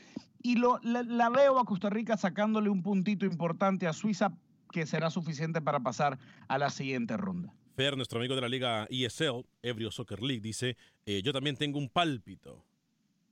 Y 0.40 0.54
lo, 0.54 0.78
la, 0.84 1.02
la 1.02 1.30
veo 1.30 1.58
a 1.58 1.64
Costa 1.64 1.90
Rica 1.90 2.16
sacándole 2.16 2.70
un 2.70 2.84
puntito 2.84 3.26
importante 3.26 3.88
a 3.88 3.92
Suiza 3.92 4.32
que 4.70 4.86
será 4.86 5.10
suficiente 5.10 5.60
para 5.60 5.80
pasar 5.80 6.16
a 6.46 6.58
la 6.58 6.70
siguiente 6.70 7.16
ronda. 7.16 7.52
Fer, 7.80 7.96
nuestro 7.96 8.18
amigo 8.18 8.34
de 8.34 8.42
la 8.42 8.48
liga 8.50 8.86
ESL, 8.90 9.42
Ebrio 9.62 9.90
Soccer 9.90 10.20
League, 10.20 10.42
dice, 10.42 10.76
eh, 11.06 11.22
yo 11.22 11.32
también 11.32 11.56
tengo 11.56 11.78
un 11.78 11.88
pálpito. 11.88 12.62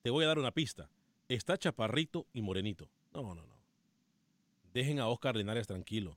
Te 0.00 0.08
voy 0.08 0.24
a 0.24 0.28
dar 0.28 0.38
una 0.38 0.52
pista. 0.52 0.88
Está 1.28 1.58
chaparrito 1.58 2.26
y 2.32 2.40
morenito. 2.40 2.88
No, 3.12 3.34
no, 3.34 3.46
no. 3.46 3.60
Dejen 4.72 5.00
a 5.00 5.08
Oscar 5.08 5.36
Linares 5.36 5.66
tranquilo, 5.66 6.16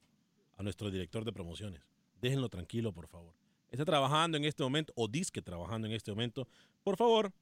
a 0.57 0.63
nuestro 0.63 0.89
director 0.89 1.25
de 1.25 1.33
promociones. 1.33 1.81
Déjenlo 2.21 2.47
tranquilo, 2.47 2.93
por 2.93 3.09
favor. 3.09 3.33
Está 3.69 3.83
trabajando 3.83 4.37
en 4.37 4.45
este 4.45 4.63
momento, 4.63 4.93
o 4.95 5.09
disque 5.09 5.41
trabajando 5.41 5.89
en 5.89 5.93
este 5.93 6.11
momento. 6.11 6.47
Por 6.85 6.95
favor, 6.95 7.33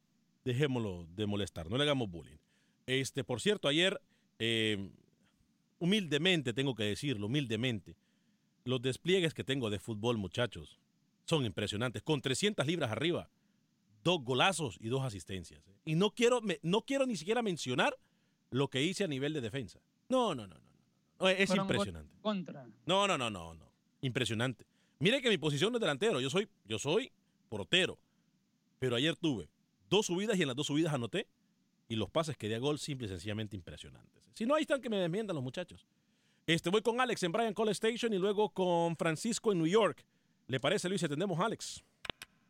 dejémoslo 0.44 1.06
de 1.16 1.28
molestar, 1.28 1.70
no 1.70 1.78
le 1.78 1.84
hagamos 1.84 2.10
bullying. 2.10 2.40
Este, 2.88 3.24
por 3.24 3.42
cierto, 3.42 3.68
ayer, 3.68 4.02
eh, 4.40 4.90
humildemente, 5.78 6.52
tengo 6.52 6.74
que 6.74 6.86
decirlo, 6.86 7.28
humildemente, 7.28 7.96
los 8.66 8.82
despliegues 8.82 9.34
que 9.34 9.44
tengo 9.44 9.70
de 9.70 9.80
fútbol, 9.80 10.18
muchachos, 10.18 10.80
son 11.26 11.46
impresionantes. 11.46 12.02
Con 12.04 12.22
300 12.22 12.66
libras 12.68 12.92
arriba, 12.92 13.30
dos 14.04 14.24
golazos 14.24 14.78
y 14.80 14.90
dos 14.90 15.04
asistencias. 15.04 15.66
¿eh? 15.68 15.76
Y 15.86 15.96
no 15.96 16.12
quiero, 16.12 16.42
me- 16.42 16.60
no 16.64 16.82
quiero 16.82 17.06
ni 17.06 17.16
siquiera 17.16 17.42
mencionar 17.42 17.98
lo 18.52 18.68
que 18.70 18.82
hice 18.84 19.04
a 19.04 19.08
nivel 19.08 19.34
de 19.34 19.42
defensa. 19.42 19.80
No, 20.10 20.34
no, 20.36 20.48
no, 20.48 20.56
no. 20.56 20.62
no. 21.20 21.30
Es 21.30 21.48
Fueron 21.48 21.66
impresionante. 21.66 22.16
Contra. 22.22 22.66
No, 22.86 23.08
no, 23.08 23.18
no, 23.18 23.30
no, 23.30 23.54
no. 23.54 23.72
Impresionante. 24.02 24.66
Mire 25.00 25.22
que 25.22 25.30
mi 25.30 25.38
posición 25.38 25.72
no 25.72 25.78
es 25.78 25.82
delantero, 25.82 26.20
yo 26.20 26.30
soy, 26.30 26.48
yo 26.66 26.80
soy 26.80 27.12
portero. 27.48 28.00
Pero 28.80 28.96
ayer 28.96 29.16
tuve 29.16 29.50
dos 29.90 30.06
subidas 30.08 30.38
y 30.38 30.42
en 30.42 30.48
las 30.48 30.56
dos 30.56 30.68
subidas 30.68 30.94
anoté 30.94 31.28
y 31.88 31.96
los 31.96 32.10
pases 32.10 32.38
que 32.38 32.48
di 32.48 32.54
a 32.54 32.60
gol 32.60 32.80
simple 32.80 33.08
y 33.08 33.10
sencillamente 33.10 33.56
impresionantes. 33.56 34.24
Si 34.34 34.46
no, 34.46 34.56
ahí 34.56 34.62
están 34.62 34.82
que 34.82 34.90
me 34.90 34.98
desmiendan 34.98 35.36
los 35.36 35.44
muchachos. 35.44 35.86
Este, 36.50 36.72
voy 36.72 36.82
con 36.82 37.00
Alex 37.00 37.22
en 37.22 37.32
Bryan 37.32 37.54
Call 37.54 37.70
Station 37.70 38.12
y 38.12 38.18
luego 38.18 38.50
con 38.50 38.96
Francisco 38.96 39.52
en 39.52 39.60
New 39.60 39.68
York. 39.68 40.04
¿Le 40.48 40.60
parece, 40.60 40.90
Luis? 40.90 41.04
Atendemos 41.04 41.40
a 41.40 41.46
Alex. 41.46 41.84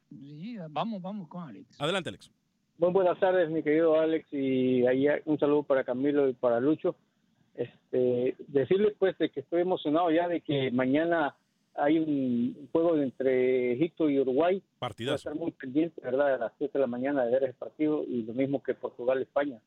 Sí, 0.09 0.57
vamos, 0.69 1.01
vamos 1.01 1.27
con 1.27 1.43
Alex. 1.49 1.81
Adelante, 1.81 2.07
Alex. 2.07 2.31
Muy 2.77 2.91
buenas 2.93 3.19
tardes, 3.19 3.49
mi 3.49 3.61
querido 3.61 3.99
Alex, 3.99 4.25
y 4.31 4.87
ahí 4.87 5.05
un 5.25 5.37
saludo 5.37 5.63
para 5.63 5.83
Camilo 5.83 6.29
y 6.29 6.33
para 6.33 6.61
Lucho. 6.61 6.95
Este, 7.55 8.37
decirles 8.47 8.95
pues 8.97 9.17
de 9.17 9.31
que 9.31 9.41
estoy 9.41 9.63
emocionado 9.63 10.09
ya 10.11 10.29
de 10.29 10.39
que 10.39 10.71
mañana 10.71 11.35
hay 11.75 11.99
un 11.99 12.69
juego 12.71 12.95
entre 12.95 13.73
Egipto 13.73 14.09
y 14.09 14.17
Uruguay. 14.17 14.59
Voy 14.59 14.63
a 14.77 14.79
Partidazo. 14.79 15.15
estar 15.17 15.35
muy 15.35 15.51
pendiente, 15.51 15.99
¿verdad? 16.01 16.35
A 16.35 16.37
las 16.37 16.53
7 16.57 16.71
de 16.71 16.79
la 16.79 16.87
mañana 16.87 17.25
de 17.25 17.31
ver 17.31 17.43
ese 17.43 17.53
partido 17.53 18.05
y 18.07 18.23
lo 18.23 18.33
mismo 18.33 18.63
que 18.63 18.75
Portugal-España. 18.75 19.59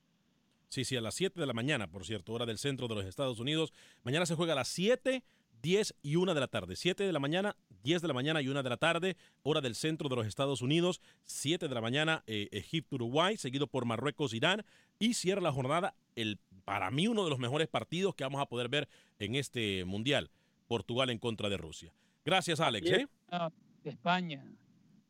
Sí, 0.73 0.87
sí, 0.87 0.97
a 0.97 1.03
las 1.03 1.15
7 1.17 1.39
de 1.39 1.45
la 1.45 1.53
mañana, 1.53 1.87
por 1.87 2.07
cierto, 2.07 2.33
hora 2.33 2.47
del 2.47 2.57
centro 2.57 2.89
de 2.89 2.95
los 2.95 3.05
Estados 3.05 3.39
Unidos. 3.39 3.75
Mañana 4.05 4.25
se 4.25 4.35
juega 4.35 4.55
a 4.55 4.57
las 4.57 4.69
7, 4.69 5.23
10 5.61 5.95
y 6.01 6.17
1 6.17 6.33
de 6.33 6.41
la 6.41 6.49
tarde. 6.49 6.77
7 6.77 7.05
de 7.05 7.13
la 7.13 7.19
mañana, 7.19 7.57
10 7.83 8.01
de 8.01 8.09
la 8.09 8.15
mañana 8.15 8.41
y 8.41 8.49
1 8.49 8.63
de 8.63 8.71
la 8.71 8.79
tarde, 8.79 9.19
hora 9.43 9.61
del 9.61 9.75
centro 9.75 10.09
de 10.09 10.17
los 10.17 10.27
Estados 10.27 10.63
Unidos. 10.63 11.03
7 11.27 11.69
de 11.69 11.75
la 11.75 11.83
mañana, 11.83 12.25
eh, 12.27 12.49
Egipto-Uruguay, 12.53 13.37
seguido 13.37 13.67
por 13.67 13.85
Marruecos-Irán. 13.85 14.65
Y 14.99 15.13
cierra 15.13 15.43
la 15.43 15.53
jornada, 15.53 15.95
el, 16.17 16.39
para 16.65 16.91
mí, 16.91 17.07
uno 17.07 17.25
de 17.25 17.29
los 17.29 17.39
mejores 17.39 17.69
partidos 17.69 18.15
que 18.15 18.25
vamos 18.25 18.41
a 18.41 18.47
poder 18.47 18.71
ver 18.71 18.89
en 19.19 19.35
este 19.35 19.85
Mundial. 19.85 20.31
Portugal 20.69 21.11
en 21.11 21.19
contra 21.19 21.51
de 21.51 21.59
Rusia. 21.59 21.93
Gracias, 22.25 22.61
Alex. 22.61 22.91
¿eh? 22.91 23.07
Ah, 23.31 23.53
España. 23.85 24.43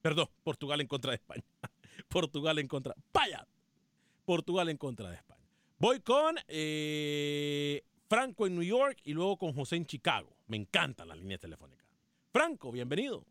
Perdón, 0.00 0.26
Portugal 0.42 0.80
en 0.80 0.88
contra 0.88 1.12
de 1.12 1.18
España. 1.18 1.44
Portugal 2.08 2.58
en 2.58 2.66
contra. 2.66 2.96
¡Vaya! 3.12 3.46
Portugal 4.24 4.68
en 4.68 4.76
contra 4.76 5.08
de 5.08 5.14
España. 5.14 5.31
Voy 5.82 5.98
con 5.98 6.36
eh, 6.46 7.82
Franco 8.08 8.46
en 8.46 8.54
New 8.54 8.62
York 8.62 8.98
y 9.02 9.14
luego 9.14 9.36
con 9.36 9.52
José 9.52 9.74
en 9.74 9.84
Chicago. 9.84 10.28
Me 10.46 10.56
encantan 10.56 11.08
las 11.08 11.18
líneas 11.18 11.40
telefónicas. 11.40 11.84
Franco, 12.32 12.70
bienvenido. 12.70 13.24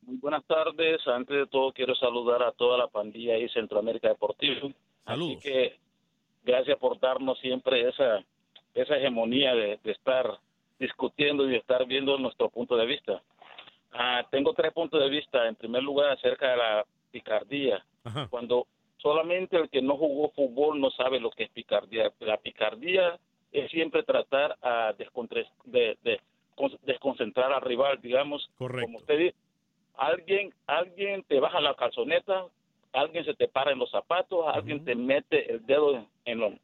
Muy 0.00 0.16
buenas 0.16 0.44
tardes. 0.48 1.06
Antes 1.06 1.36
de 1.36 1.46
todo, 1.46 1.72
quiero 1.72 1.94
saludar 1.94 2.42
a 2.42 2.50
toda 2.50 2.76
la 2.76 2.88
pandilla 2.88 3.34
ahí 3.34 3.48
Centroamérica 3.50 4.08
Deportivo. 4.08 4.72
Saludos. 5.04 5.36
Así 5.38 5.48
que 5.48 5.76
gracias 6.42 6.76
por 6.80 6.98
darnos 6.98 7.38
siempre 7.38 7.88
esa, 7.88 8.24
esa 8.74 8.96
hegemonía 8.96 9.54
de, 9.54 9.78
de 9.84 9.92
estar 9.92 10.40
discutiendo 10.80 11.46
y 11.46 11.50
de 11.52 11.58
estar 11.58 11.86
viendo 11.86 12.18
nuestro 12.18 12.50
punto 12.50 12.76
de 12.76 12.86
vista. 12.86 13.22
Ah, 13.92 14.26
tengo 14.32 14.52
tres 14.52 14.72
puntos 14.72 15.00
de 15.00 15.08
vista. 15.08 15.46
En 15.46 15.54
primer 15.54 15.84
lugar, 15.84 16.10
acerca 16.10 16.50
de 16.50 16.56
la 16.56 16.86
picardía. 17.12 17.86
Cuando 18.30 18.66
solamente 19.02 19.56
el 19.56 19.68
que 19.68 19.82
no 19.82 19.96
jugó 19.96 20.30
fútbol 20.30 20.80
no 20.80 20.90
sabe 20.92 21.20
lo 21.20 21.30
que 21.30 21.44
es 21.44 21.50
picardía. 21.50 22.12
La 22.20 22.36
picardía 22.38 23.18
es 23.50 23.70
siempre 23.70 24.02
tratar 24.04 24.56
a 24.62 24.94
de, 25.64 25.98
de 26.02 26.20
con- 26.54 26.78
desconcentrar 26.84 27.52
al 27.52 27.60
rival, 27.62 28.00
digamos. 28.00 28.48
Correcto. 28.56 28.86
Como 28.86 28.98
usted 28.98 29.18
dice, 29.18 29.36
alguien, 29.94 30.54
alguien 30.66 31.22
te 31.24 31.40
baja 31.40 31.60
la 31.60 31.74
calzoneta 31.74 32.46
alguien 32.94 33.24
se 33.24 33.32
te 33.32 33.48
para 33.48 33.72
en 33.72 33.78
los 33.78 33.90
zapatos, 33.90 34.44
alguien 34.46 34.84
te 34.84 34.94
mete 34.94 35.50
el 35.50 35.64
dedo 35.64 36.06
en, 36.26 36.38
lo- 36.38 36.48
en, 36.48 36.58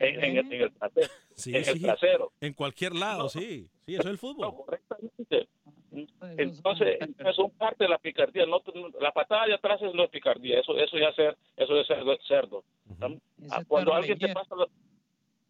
en 0.00 0.36
el, 0.38 0.52
en 0.52 0.62
el 0.62 0.72
trasero. 0.74 1.08
Sí, 1.36 1.50
en 1.50 1.56
el 1.56 1.64
sí. 1.64 1.82
trasero. 1.82 2.32
En 2.40 2.52
cualquier 2.52 2.94
lado, 2.96 3.28
sí. 3.28 3.68
Sí, 3.86 3.94
eso 3.94 4.02
es 4.02 4.06
el 4.08 4.18
fútbol. 4.18 4.54
Entonces, 6.36 6.98
eso 7.18 7.46
es 7.46 7.52
parte 7.54 7.84
de 7.84 7.90
la 7.90 7.98
picardía. 7.98 8.44
No, 8.46 8.60
la 9.00 9.12
patada 9.12 9.46
de 9.46 9.54
atrás 9.54 9.80
es 9.82 9.94
no 9.94 10.04
es 10.04 10.10
picardía, 10.10 10.60
eso, 10.60 10.76
eso 10.78 10.98
ya 10.98 11.08
es 11.08 11.16
ser, 11.16 11.36
eso 11.56 11.80
es 11.80 11.86
cerdo. 12.26 12.64
Ah, 13.50 13.62
Cuando 13.66 13.94
alguien 13.94 14.18
te 14.18 14.28
pasa 14.34 14.54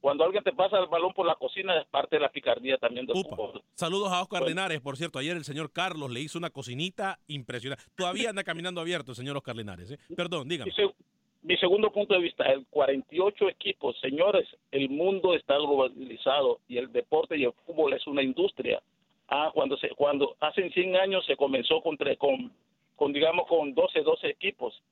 cuando 0.01 0.23
alguien 0.25 0.45
te 0.45 0.53
pasa 0.53 0.79
el 0.79 0.87
balón 0.87 1.13
por 1.13 1.27
la 1.27 1.35
cocina 1.35 1.77
es 1.81 1.85
parte 1.89 2.17
de 2.17 2.21
la 2.21 2.29
picardía 2.29 2.79
también 2.79 3.05
del 3.05 3.17
fútbol. 3.21 3.63
Saludos 3.75 4.13
a 4.13 4.23
Oscar. 4.23 4.43
Linares, 4.47 4.81
por 4.81 4.97
cierto. 4.97 5.19
Ayer 5.19 5.37
el 5.37 5.45
señor 5.45 5.73
Carlos 5.73 6.09
le 6.11 6.21
hizo 6.21 6.39
una 6.39 6.51
cocinita 6.51 7.19
impresionante. 7.27 7.83
Todavía 7.97 8.31
anda 8.31 8.45
caminando 8.45 8.81
abierto 8.81 9.11
el 9.11 9.17
señor 9.17 9.37
Oscar 9.37 9.57
Linares. 9.57 9.91
¿eh? 9.91 9.99
Perdón, 10.17 10.49
dígame. 10.49 10.71
Mi, 10.71 10.85
seg- 10.85 10.95
mi 11.43 11.57
segundo 11.57 11.91
punto 11.93 12.15
de 12.15 12.21
vista, 12.21 12.45
el 12.45 12.65
48 12.71 13.49
equipos, 13.49 13.99
señores, 14.01 14.47
el 14.71 14.89
mundo 14.89 15.35
está 15.35 15.57
globalizado 15.57 16.61
y 16.69 16.79
el 16.79 16.93
deporte 16.93 17.37
y 17.37 17.43
el 17.45 17.53
fútbol 17.67 17.93
es 17.93 18.07
una 18.07 18.23
industria. 18.23 18.81
Ah, 19.29 19.51
cuando 19.53 19.77
se, 19.77 19.91
cuando 19.91 20.37
hace 20.41 20.71
100 20.71 20.97
años 20.97 21.25
se 21.27 21.37
comenzó 21.37 21.83
con, 21.83 21.97
con, 22.19 22.53
con 22.97 23.13
digamos 23.13 23.47
con 23.47 23.75
12, 23.75 24.01
12 24.03 24.29
equipos. 24.29 24.83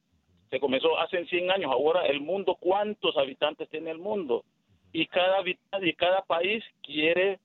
Se 0.51 0.61
comenzó 0.61 0.99
hace 0.99 1.24
100 1.24 1.51
años. 1.51 1.72
Ahora 1.72 2.07
el 2.07 2.20
mundo, 2.20 2.57
¿cuántos 2.61 3.16
habitantes 3.16 3.68
tiene 3.70 3.91
el 3.91 3.99
mundo? 3.99 4.45
Y 4.93 5.07
cada 5.07 5.39
habitante 5.39 5.89
y 5.89 5.95
cada 5.95 6.22
país 6.22 6.62
quiere 6.82 7.39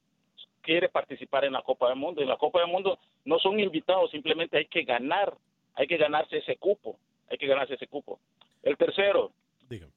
quiere 0.61 0.89
participar 0.89 1.45
en 1.45 1.53
la 1.53 1.61
Copa 1.61 1.89
del 1.89 1.97
Mundo. 1.97 2.21
En 2.21 2.27
la 2.27 2.37
Copa 2.37 2.59
del 2.59 2.69
Mundo 2.69 2.99
no 3.25 3.39
son 3.39 3.59
invitados, 3.59 4.11
simplemente 4.11 4.57
hay 4.57 4.65
que 4.65 4.83
ganar, 4.83 5.33
hay 5.75 5.87
que 5.87 5.97
ganarse 5.97 6.37
ese 6.37 6.55
cupo, 6.57 6.97
hay 7.29 7.37
que 7.37 7.47
ganarse 7.47 7.73
ese 7.73 7.87
cupo. 7.87 8.19
El 8.63 8.77
tercero, 8.77 9.31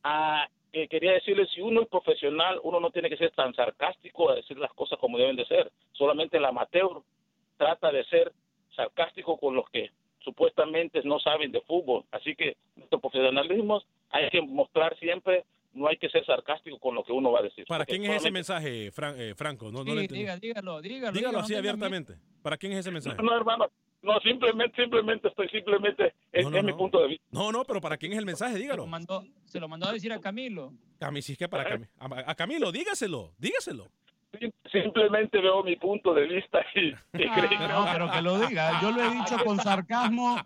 ah, 0.03 0.49
eh, 0.75 0.89
quería 0.89 1.13
decirle, 1.13 1.47
si 1.55 1.61
uno 1.61 1.83
es 1.83 1.89
profesional, 1.89 2.61
uno 2.65 2.81
no 2.81 2.91
tiene 2.91 3.09
que 3.09 3.17
ser 3.17 3.31
tan 3.31 3.55
sarcástico 3.55 4.31
a 4.31 4.35
decir 4.35 4.59
las 4.59 4.73
cosas 4.75 4.99
como 4.99 5.17
deben 5.19 5.37
de 5.37 5.47
ser. 5.47 5.71
Solamente 5.93 6.37
el 6.39 6.45
amateur 6.45 7.01
trata 7.57 7.91
de 7.93 8.05
ser 8.05 8.33
sarcástico 8.75 9.39
con 9.39 9.55
los 9.55 9.69
que 9.71 9.91
supuestamente 10.21 11.01
no 11.05 11.19
saben 11.21 11.53
de 11.53 11.61
fútbol. 11.63 12.05
Así 12.11 12.35
que 12.35 12.57
nuestro 12.77 12.99
profesionalismo 12.99 13.83
hay 14.11 14.29
que 14.31 14.41
mostrar 14.43 14.99
siempre, 14.99 15.45
no 15.75 15.87
hay 15.89 15.97
que 15.97 16.09
ser 16.09 16.25
sarcástico 16.25 16.79
con 16.79 16.95
lo 16.95 17.05
que 17.05 17.13
uno 17.13 17.31
va 17.31 17.41
a 17.41 17.43
decir. 17.43 17.65
¿Para 17.67 17.85
quién 17.85 18.05
es 18.05 18.17
ese 18.17 18.31
mensaje, 18.31 18.91
Fran- 18.91 19.15
eh, 19.19 19.35
Franco? 19.37 19.67
No, 19.71 19.79
no 19.79 19.85
Sí, 19.85 19.95
lo 19.95 20.01
entendí. 20.01 20.21
diga, 20.21 20.37
dígalo, 20.39 20.81
dígalo. 20.81 21.13
Dígalo 21.17 21.39
así 21.41 21.53
no 21.53 21.59
abiertamente. 21.59 22.15
¿Para 22.43 22.57
quién 22.57 22.73
es 22.73 22.79
ese 22.81 22.91
mensaje? 22.91 23.23
No, 23.23 23.37
hermano, 23.37 23.67
no, 24.05 24.21
simplemente, 24.21 24.81
simplemente 24.83 25.29
estoy, 25.29 25.49
simplemente, 25.49 26.15
es, 26.33 26.45
No, 26.45 26.51
no, 26.51 26.57
es 26.59 26.65
mi 26.65 26.71
no. 26.73 26.77
punto 26.77 27.01
de 27.01 27.09
vista. 27.09 27.25
No, 27.33 27.51
no, 27.51 27.65
pero 27.65 27.81
¿para 27.81 27.97
quién 27.97 28.13
es 28.13 28.19
el 28.19 28.27
mensaje? 28.27 28.57
Dígalo. 28.59 28.87
Mandó- 28.87 29.25
se 29.45 29.59
lo 29.59 29.69
mandó 29.69 29.89
a 29.89 29.93
decir 29.93 30.13
a 30.13 30.21
Camilo. 30.21 30.73
Cami, 30.99 31.23
si 31.23 31.33
es 31.33 31.39
que 31.39 31.49
para 31.49 31.75
a, 31.99 32.31
a 32.31 32.35
Camilo, 32.35 32.71
dígaselo, 32.71 33.33
dígaselo. 33.39 33.89
Simplemente 34.73 35.41
veo 35.41 35.63
mi 35.63 35.77
punto 35.77 36.13
de 36.13 36.27
vista 36.27 36.59
y, 36.75 36.89
y 36.89 36.95
creo 37.13 37.49
que- 37.49 37.69
No, 37.69 37.87
pero 37.93 38.11
que 38.11 38.21
lo 38.23 38.39
diga. 38.41 38.81
Yo 38.83 38.91
lo 38.91 39.03
he 39.05 39.11
dicho 39.11 39.37
con 39.45 39.59
sarcasmo, 39.61 40.37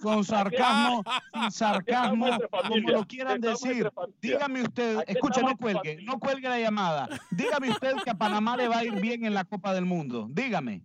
con 0.00 0.24
sarcasmo, 0.24 1.02
sin 1.32 1.50
sarcasmo, 1.50 2.38
como 2.68 2.76
lo 2.90 3.04
quieran 3.06 3.40
decir. 3.40 3.90
Dígame 4.20 4.62
usted, 4.62 4.98
escuche, 5.08 5.42
no 5.42 5.56
cuelgue, 5.56 5.98
no 6.02 6.18
cuelgue 6.20 6.48
la 6.48 6.60
llamada. 6.60 7.08
Dígame 7.32 7.70
usted 7.70 7.94
que 8.04 8.10
a 8.10 8.14
Panamá 8.14 8.56
le 8.56 8.68
va 8.68 8.78
a 8.78 8.84
ir 8.84 8.92
bien 9.00 9.24
en 9.24 9.34
la 9.34 9.44
Copa 9.44 9.74
del 9.74 9.84
Mundo. 9.86 10.28
Dígame. 10.30 10.82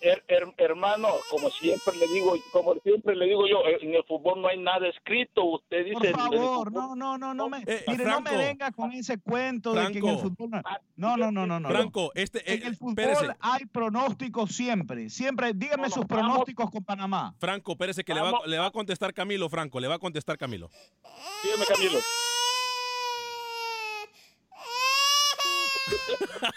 Her- 0.00 0.22
her- 0.28 0.54
hermano, 0.58 1.08
como 1.28 1.50
siempre 1.50 1.96
le 1.96 2.06
digo, 2.06 2.32
como 2.52 2.74
siempre 2.84 3.16
le 3.16 3.26
digo 3.26 3.48
yo, 3.48 3.62
en 3.80 3.94
el 3.94 4.04
fútbol 4.04 4.40
no 4.40 4.46
hay 4.46 4.56
nada 4.58 4.86
escrito. 4.88 5.42
Usted 5.44 5.84
dice, 5.86 5.94
Por 5.94 6.06
en 6.06 6.12
el 6.34 6.38
favor, 6.38 6.72
no, 6.72 6.94
no, 6.94 7.18
no, 7.18 7.34
no 7.34 7.48
me, 7.48 7.58
Eh, 7.66 7.84
mire, 7.88 8.04
no 8.04 8.10
Franco. 8.12 8.30
me 8.30 8.36
venga 8.36 8.70
con 8.70 8.92
ese 8.92 9.18
cuento 9.18 9.72
de 9.74 9.80
que 9.90 9.98
en 9.98 10.06
el 10.06 10.18
Franco. 10.18 10.22
fútbol 10.36 10.50
no, 10.50 11.16
no, 11.16 11.16
no, 11.16 11.32
no, 11.32 11.46
no, 11.46 11.60
no. 11.60 11.68
Franco, 11.68 12.12
este, 12.14 12.38
En 12.52 12.62
eh, 12.62 12.66
el 12.66 12.76
fútbol 12.76 12.94
espérese. 13.08 13.36
hay 13.40 13.66
pronósticos 13.66 14.52
siempre, 14.54 15.10
siempre. 15.10 15.52
Dígame 15.52 15.90
sus 15.90 16.04
pronósticos 16.06 16.70
con 16.70 16.84
Panamá. 16.84 17.34
Franco, 17.40 17.72
espérese 17.72 18.04
que 18.04 18.14
le 18.14 18.20
va, 18.20 18.32
le 18.46 18.58
va 18.58 18.66
a 18.66 18.70
contestar 18.70 19.12
Camilo, 19.12 19.48
Franco, 19.48 19.80
le 19.80 19.88
va 19.88 19.96
a 19.96 19.98
contestar 19.98 20.38
Camilo. 20.38 20.70
Dígame, 21.42 21.64
Camilo. 21.66 21.98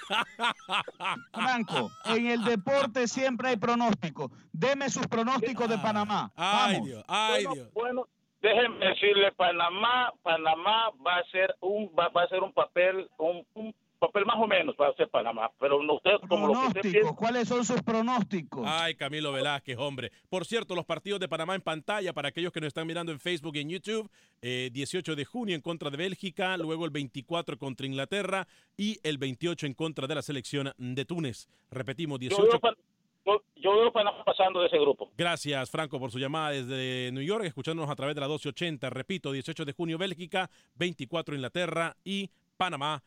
Franco, 1.34 1.92
en 2.06 2.28
el 2.28 2.44
deporte 2.44 3.08
siempre 3.08 3.50
hay 3.50 3.58
pronósticos. 3.58 4.32
Deme 4.52 4.90
sus 4.90 5.08
pronósticos 5.08 5.70
de 5.70 5.78
Panamá. 5.78 6.32
Vamos. 6.36 6.90
bueno, 7.08 7.68
bueno, 7.74 8.08
déjenme 8.42 8.86
decirle, 8.88 9.32
Panamá, 9.34 10.14
Panamá 10.24 10.92
va 11.06 11.18
a 11.18 11.24
ser 11.32 11.56
un, 11.62 11.92
va, 11.98 12.10
va 12.10 12.24
a 12.24 12.28
ser 12.28 12.42
un 12.42 12.54
papel, 12.54 13.10
un, 13.18 13.46
un 13.54 13.74
papel 14.02 14.26
más 14.26 14.36
o 14.38 14.48
menos 14.48 14.76
va 14.80 14.88
a 14.90 14.94
ser 14.96 15.08
Panamá, 15.10 15.50
pero 15.60 15.82
no 15.82 15.94
usted 15.96 16.12
como 16.28 16.48
lo 16.48 16.54
que 16.54 16.60
usted 16.60 16.82
Pronósticos, 16.82 16.92
piensa. 16.92 17.16
¿cuáles 17.16 17.48
son 17.48 17.64
sus 17.64 17.82
pronósticos? 17.84 18.64
Ay, 18.68 18.96
Camilo 18.96 19.32
Velázquez, 19.32 19.78
hombre. 19.78 20.12
Por 20.28 20.46
cierto, 20.46 20.76
los 20.76 20.86
partidos 20.86 21.20
de 21.20 21.30
Panamá 21.30 21.56
en 21.56 21.62
pantalla 21.62 22.12
para 22.12 22.30
aquellos 22.30 22.52
que 22.52 22.60
nos 22.60 22.68
están 22.70 22.88
mirando 22.88 23.12
en 23.12 23.20
Facebook 23.20 23.56
y 23.56 23.60
en 23.60 23.70
YouTube. 23.70 24.10
eh, 24.42 24.70
18 24.74 25.16
de 25.16 25.24
junio 25.24 25.56
en 25.56 25.62
contra 25.62 25.90
de 25.92 25.98
Bélgica, 25.98 26.58
luego 26.58 26.84
el 26.86 26.92
24 26.92 27.58
contra 27.60 27.86
Inglaterra 27.86 28.48
y 28.76 28.98
el 29.04 29.18
28 29.20 29.68
en 29.68 29.74
contra 29.76 30.08
de 30.08 30.16
la 30.16 30.22
selección 30.24 30.72
de 30.78 31.06
Túnez. 31.06 31.48
Repetimos, 31.70 32.20
Yo 32.20 32.30
18. 32.30 32.50
veo, 32.50 32.60
Pan- 32.60 32.76
yo- 33.24 33.44
yo 33.56 33.72
veo 33.80 33.92
Panamá 33.94 34.24
pasando 34.26 34.62
de 34.62 34.68
ese 34.68 34.80
grupo. 34.80 35.12
Gracias, 35.16 35.70
Franco, 35.70 36.00
por 36.00 36.10
su 36.12 36.18
llamada 36.18 36.50
desde 36.50 37.12
New 37.12 37.22
York, 37.24 37.46
escuchándonos 37.46 37.92
a 37.92 37.96
través 37.96 38.16
de 38.16 38.22
la 38.22 38.28
1280. 38.28 38.90
Repito, 38.90 39.32
18 39.32 39.64
de 39.64 39.74
junio 39.74 40.00
Bélgica, 40.00 40.50
24 40.76 41.36
Inglaterra 41.36 41.96
y 42.04 42.32
Panamá 42.58 43.04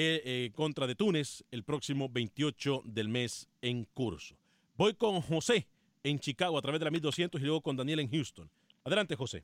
eh, 0.00 0.22
eh, 0.24 0.50
contra 0.54 0.86
de 0.86 0.94
Túnez 0.94 1.42
el 1.50 1.64
próximo 1.64 2.08
28 2.08 2.82
del 2.84 3.08
mes 3.08 3.48
en 3.62 3.84
curso. 3.84 4.36
Voy 4.76 4.94
con 4.94 5.20
José 5.20 5.66
en 6.04 6.20
Chicago 6.20 6.56
a 6.56 6.62
través 6.62 6.78
de 6.80 6.84
la 6.84 6.90
1200 6.92 7.40
y 7.40 7.44
luego 7.44 7.60
con 7.60 7.76
Daniel 7.76 7.98
en 7.98 8.08
Houston. 8.10 8.48
Adelante, 8.84 9.16
José. 9.16 9.42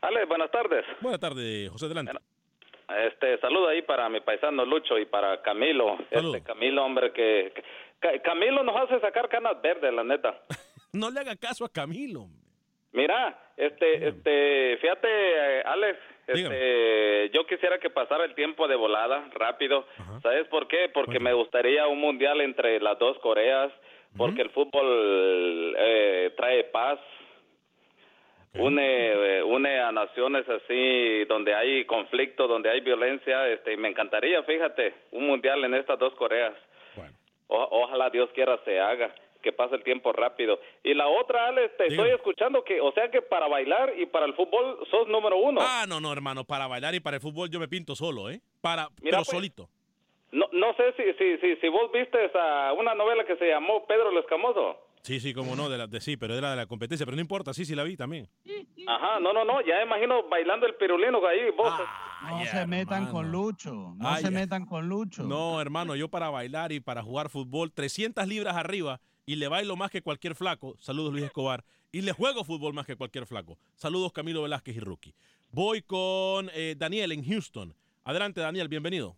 Ale, 0.00 0.24
buenas 0.24 0.50
tardes. 0.50 0.82
Buenas 1.02 1.20
tardes, 1.20 1.68
José, 1.70 1.84
adelante. 1.86 2.12
Este, 3.06 3.38
saludo 3.40 3.68
ahí 3.68 3.82
para 3.82 4.08
mi 4.08 4.20
paisano 4.20 4.64
Lucho 4.64 4.98
y 4.98 5.04
para 5.04 5.42
Camilo. 5.42 5.98
Este 6.10 6.42
Camilo, 6.42 6.84
hombre, 6.84 7.12
que, 7.12 7.52
que- 7.54 7.62
Ca- 8.00 8.18
Camilo 8.22 8.62
nos 8.64 8.74
hace 8.76 8.98
sacar 9.00 9.28
canas 9.28 9.60
verdes, 9.62 9.92
la 9.92 10.04
neta. 10.04 10.40
No 10.94 11.10
le 11.10 11.20
haga 11.20 11.36
caso 11.36 11.64
a 11.64 11.68
Camilo. 11.70 12.28
Mira, 12.92 13.52
este, 13.56 14.08
este, 14.08 14.76
fíjate, 14.78 15.08
eh, 15.08 15.62
Alex, 15.64 15.98
este, 16.50 17.30
yo 17.32 17.46
quisiera 17.46 17.78
que 17.78 17.90
pasara 17.90 18.24
el 18.24 18.34
tiempo 18.34 18.66
de 18.68 18.76
volada, 18.76 19.28
rápido. 19.34 19.86
¿Sabes 20.22 20.46
por 20.48 20.66
qué? 20.68 20.88
Porque 20.92 21.18
me 21.20 21.32
gustaría 21.32 21.86
un 21.86 21.98
mundial 22.00 22.40
entre 22.40 22.80
las 22.80 22.98
dos 22.98 23.18
Coreas, 23.18 23.72
porque 24.16 24.42
el 24.42 24.50
fútbol 24.50 25.74
eh, 25.78 26.32
trae 26.36 26.64
paz, 26.64 26.98
une, 28.54 29.38
eh, 29.38 29.42
une 29.42 29.80
a 29.80 29.90
naciones 29.92 30.46
así, 30.48 31.24
donde 31.24 31.54
hay 31.54 31.84
conflicto, 31.86 32.46
donde 32.46 32.68
hay 32.70 32.80
violencia, 32.80 33.48
este, 33.48 33.72
y 33.72 33.76
me 33.78 33.88
encantaría, 33.88 34.42
fíjate, 34.42 34.92
un 35.12 35.26
mundial 35.26 35.64
en 35.64 35.74
estas 35.74 35.98
dos 35.98 36.14
Coreas. 36.14 36.54
O- 37.48 37.68
ojalá 37.82 38.10
Dios 38.10 38.30
quiera 38.34 38.58
se 38.64 38.78
haga, 38.80 39.10
que 39.42 39.52
pase 39.52 39.74
el 39.74 39.82
tiempo 39.82 40.12
rápido. 40.12 40.58
Y 40.82 40.94
la 40.94 41.08
otra, 41.08 41.48
Alex, 41.48 41.76
te 41.76 41.88
estoy 41.88 42.10
escuchando 42.10 42.64
que, 42.64 42.80
o 42.80 42.92
sea 42.92 43.10
que 43.10 43.20
para 43.20 43.48
bailar 43.48 43.92
y 43.98 44.06
para 44.06 44.26
el 44.26 44.34
fútbol 44.34 44.78
sos 44.90 45.08
número 45.08 45.36
uno. 45.36 45.60
Ah, 45.62 45.84
no, 45.88 46.00
no, 46.00 46.12
hermano, 46.12 46.44
para 46.44 46.66
bailar 46.66 46.94
y 46.94 47.00
para 47.00 47.16
el 47.16 47.22
fútbol 47.22 47.50
yo 47.50 47.60
me 47.60 47.68
pinto 47.68 47.94
solo, 47.94 48.30
¿eh? 48.30 48.40
Para, 48.60 48.88
Mira, 49.00 49.00
pero 49.02 49.16
pues, 49.18 49.28
solito. 49.28 49.68
No, 50.30 50.46
no 50.52 50.74
sé 50.74 50.94
si, 50.96 51.02
si, 51.18 51.36
si, 51.38 51.56
si 51.56 51.68
vos 51.68 51.92
viste 51.92 52.18
a 52.34 52.72
una 52.72 52.94
novela 52.94 53.24
que 53.24 53.36
se 53.36 53.48
llamó 53.48 53.84
Pedro 53.86 54.10
el 54.10 54.18
Escamoso. 54.18 54.78
Sí, 55.02 55.18
sí, 55.18 55.34
como 55.34 55.56
no, 55.56 55.68
de, 55.68 55.78
la, 55.78 55.88
de 55.88 56.00
sí, 56.00 56.16
pero 56.16 56.34
era 56.34 56.50
de 56.50 56.56
la 56.56 56.66
competencia, 56.66 57.04
pero 57.04 57.16
no 57.16 57.20
importa, 57.20 57.52
sí, 57.52 57.64
sí 57.64 57.74
la 57.74 57.82
vi 57.82 57.96
también. 57.96 58.28
Ajá, 58.86 59.18
no, 59.18 59.32
no, 59.32 59.44
no, 59.44 59.60
ya 59.60 59.82
imagino 59.82 60.28
bailando 60.28 60.64
el 60.64 60.76
pirulino 60.76 61.26
ahí, 61.26 61.50
vos. 61.50 61.72
No 62.22 62.46
se 62.46 62.66
metan 62.68 63.10
con 63.10 63.32
Lucho. 63.32 63.94
No 63.96 64.08
Ay, 64.08 64.22
se 64.22 64.30
metan 64.30 64.64
con 64.64 64.88
Lucho. 64.88 65.24
No, 65.24 65.60
hermano, 65.60 65.96
yo 65.96 66.08
para 66.08 66.30
bailar 66.30 66.70
y 66.70 66.78
para 66.78 67.02
jugar 67.02 67.30
fútbol, 67.30 67.72
300 67.72 68.26
libras 68.28 68.56
arriba 68.56 69.00
y 69.26 69.36
le 69.36 69.48
bailo 69.48 69.76
más 69.76 69.90
que 69.90 70.02
cualquier 70.02 70.34
flaco. 70.34 70.76
Saludos, 70.80 71.12
Luis 71.12 71.24
Escobar. 71.24 71.64
Y 71.90 72.00
le 72.02 72.12
juego 72.12 72.44
fútbol 72.44 72.72
más 72.72 72.86
que 72.86 72.96
cualquier 72.96 73.26
flaco. 73.26 73.58
Saludos, 73.74 74.12
Camilo 74.12 74.42
Velázquez 74.42 74.76
y 74.76 74.80
Rookie. 74.80 75.14
Voy 75.50 75.82
con 75.82 76.50
eh, 76.54 76.74
Daniel 76.76 77.12
en 77.12 77.24
Houston. 77.24 77.74
Adelante, 78.04 78.40
Daniel, 78.40 78.68
bienvenido. 78.68 79.16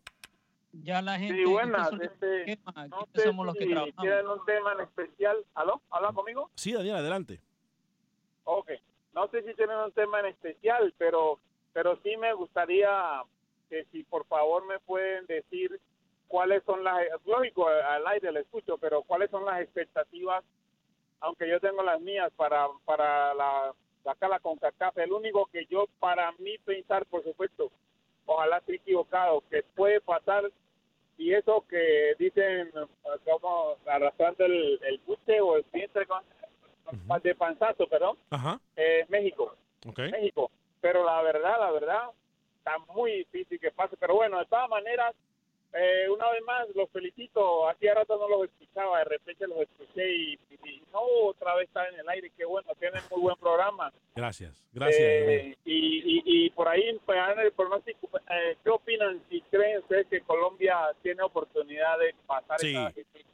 Ya 0.73 1.01
la 1.01 1.19
gente. 1.19 1.37
Sí, 1.37 1.45
buenas. 1.45 1.91
Este, 2.01 2.59
no 2.91 3.09
sé 3.15 3.23
somos 3.23 3.47
los 3.47 3.55
que 3.55 3.65
si 3.65 3.71
trabajamos. 3.71 4.39
un 4.39 4.45
tema 4.45 4.73
en 4.73 4.81
especial. 4.81 5.37
¿Aló? 5.55 5.81
¿Habla 5.91 6.13
conmigo? 6.13 6.51
Sí, 6.57 6.73
Daniel, 6.73 6.97
adelante. 6.97 7.41
Ok. 8.43 8.73
No 9.15 9.29
sé 9.29 9.43
si 9.45 9.55
tienen 9.55 9.77
un 9.77 9.93
tema 9.93 10.21
en 10.21 10.27
especial, 10.27 10.93
pero, 10.99 11.39
pero 11.73 11.99
sí 12.03 12.17
me 12.17 12.33
gustaría 12.35 13.23
que 13.71 13.87
si 13.93 14.03
por 14.03 14.27
favor 14.27 14.67
me 14.67 14.81
pueden 14.81 15.27
decir 15.27 15.81
cuáles 16.29 16.63
son 16.65 16.83
las, 16.85 17.05
lógico, 17.27 17.69
al 17.69 18.07
aire 18.09 18.33
le 18.33 18.41
escucho, 18.41 18.79
pero 18.79 19.03
cuáles 19.03 19.31
son 19.31 19.45
las 19.45 19.61
expectativas, 19.61 20.45
aunque 21.21 21.49
yo 21.49 21.61
tengo 21.61 21.83
las 21.83 22.01
mías 22.01 22.33
para, 22.37 22.69
para 22.85 23.35
la 23.35 23.73
saca 24.03 24.29
la 24.29 24.39
CONCACAF. 24.41 24.99
El 24.99 25.13
único 25.13 25.47
que 25.47 25.65
yo, 25.67 25.87
para 25.99 26.31
mí 26.33 26.59
pensar, 26.59 27.07
por 27.07 27.23
supuesto, 27.25 27.71
ojalá 28.27 28.59
esté 28.59 28.77
equivocado, 28.77 29.43
que 29.51 29.63
puede 29.75 30.01
pasar, 30.01 30.45
y 31.17 31.33
eso 31.33 31.65
que 31.69 32.15
dicen, 32.19 32.69
eh, 32.75 32.87
como 33.25 33.77
arrastrando 33.87 34.45
el, 34.45 34.81
el 34.83 34.99
buche 35.07 35.41
o 35.41 35.57
el 35.57 35.65
vientre 35.73 36.07
con- 36.07 36.23
de 37.23 37.35
panzazo, 37.35 37.87
perdón, 37.87 38.19
Ajá. 38.31 38.61
es 38.77 39.09
México. 39.09 39.57
México. 39.97 40.51
Pero 40.83 41.03
la 41.05 41.23
verdad, 41.23 41.59
la 41.59 41.71
verdad, 41.71 42.11
está 42.59 42.77
muy 42.93 43.13
difícil 43.19 43.59
que 43.59 43.71
pase. 43.71 43.97
Pero 43.97 44.17
bueno, 44.17 44.39
de 44.39 44.45
todas 44.47 44.69
maneras, 44.69 45.15
eh, 45.75 46.09
una 46.09 46.31
vez 46.31 46.43
más, 46.43 46.69
los 46.75 46.89
felicito. 46.91 47.69
Hacía 47.69 47.95
rato 47.95 48.17
no 48.17 48.29
los 48.29 48.45
escuchaba, 48.49 48.99
de 48.99 49.05
repente 49.05 49.47
los 49.47 49.59
escuché 49.59 50.09
y, 50.11 50.39
y 50.65 50.83
no, 50.93 51.01
otra 51.27 51.55
vez 51.57 51.69
está 51.69 51.89
en 51.89 52.01
el 52.01 52.09
aire. 52.09 52.31
Qué 52.37 52.45
bueno, 52.45 52.71
tienen 52.79 53.03
muy 53.11 53.21
buen 53.21 53.37
programa. 53.37 53.93
Gracias, 54.15 54.65
gracias. 54.73 55.01
Eh, 55.03 55.57
y, 55.65 56.19
y, 56.19 56.23
y 56.47 56.51
por 56.51 56.69
ahí, 56.69 56.99
pues, 57.05 57.19
el 57.39 57.53
pronóstico, 57.53 58.09
eh, 58.31 58.57
¿qué 58.63 58.71
opinan 58.71 59.21
si 59.29 59.41
creen 59.43 59.79
ustedes 59.81 60.07
que 60.07 60.21
Colombia 60.23 60.79
tiene 61.03 61.23
oportunidad 61.23 61.99
de 61.99 62.15
pasar 62.27 62.59
Sí. 62.61 62.75
ese 62.97 63.25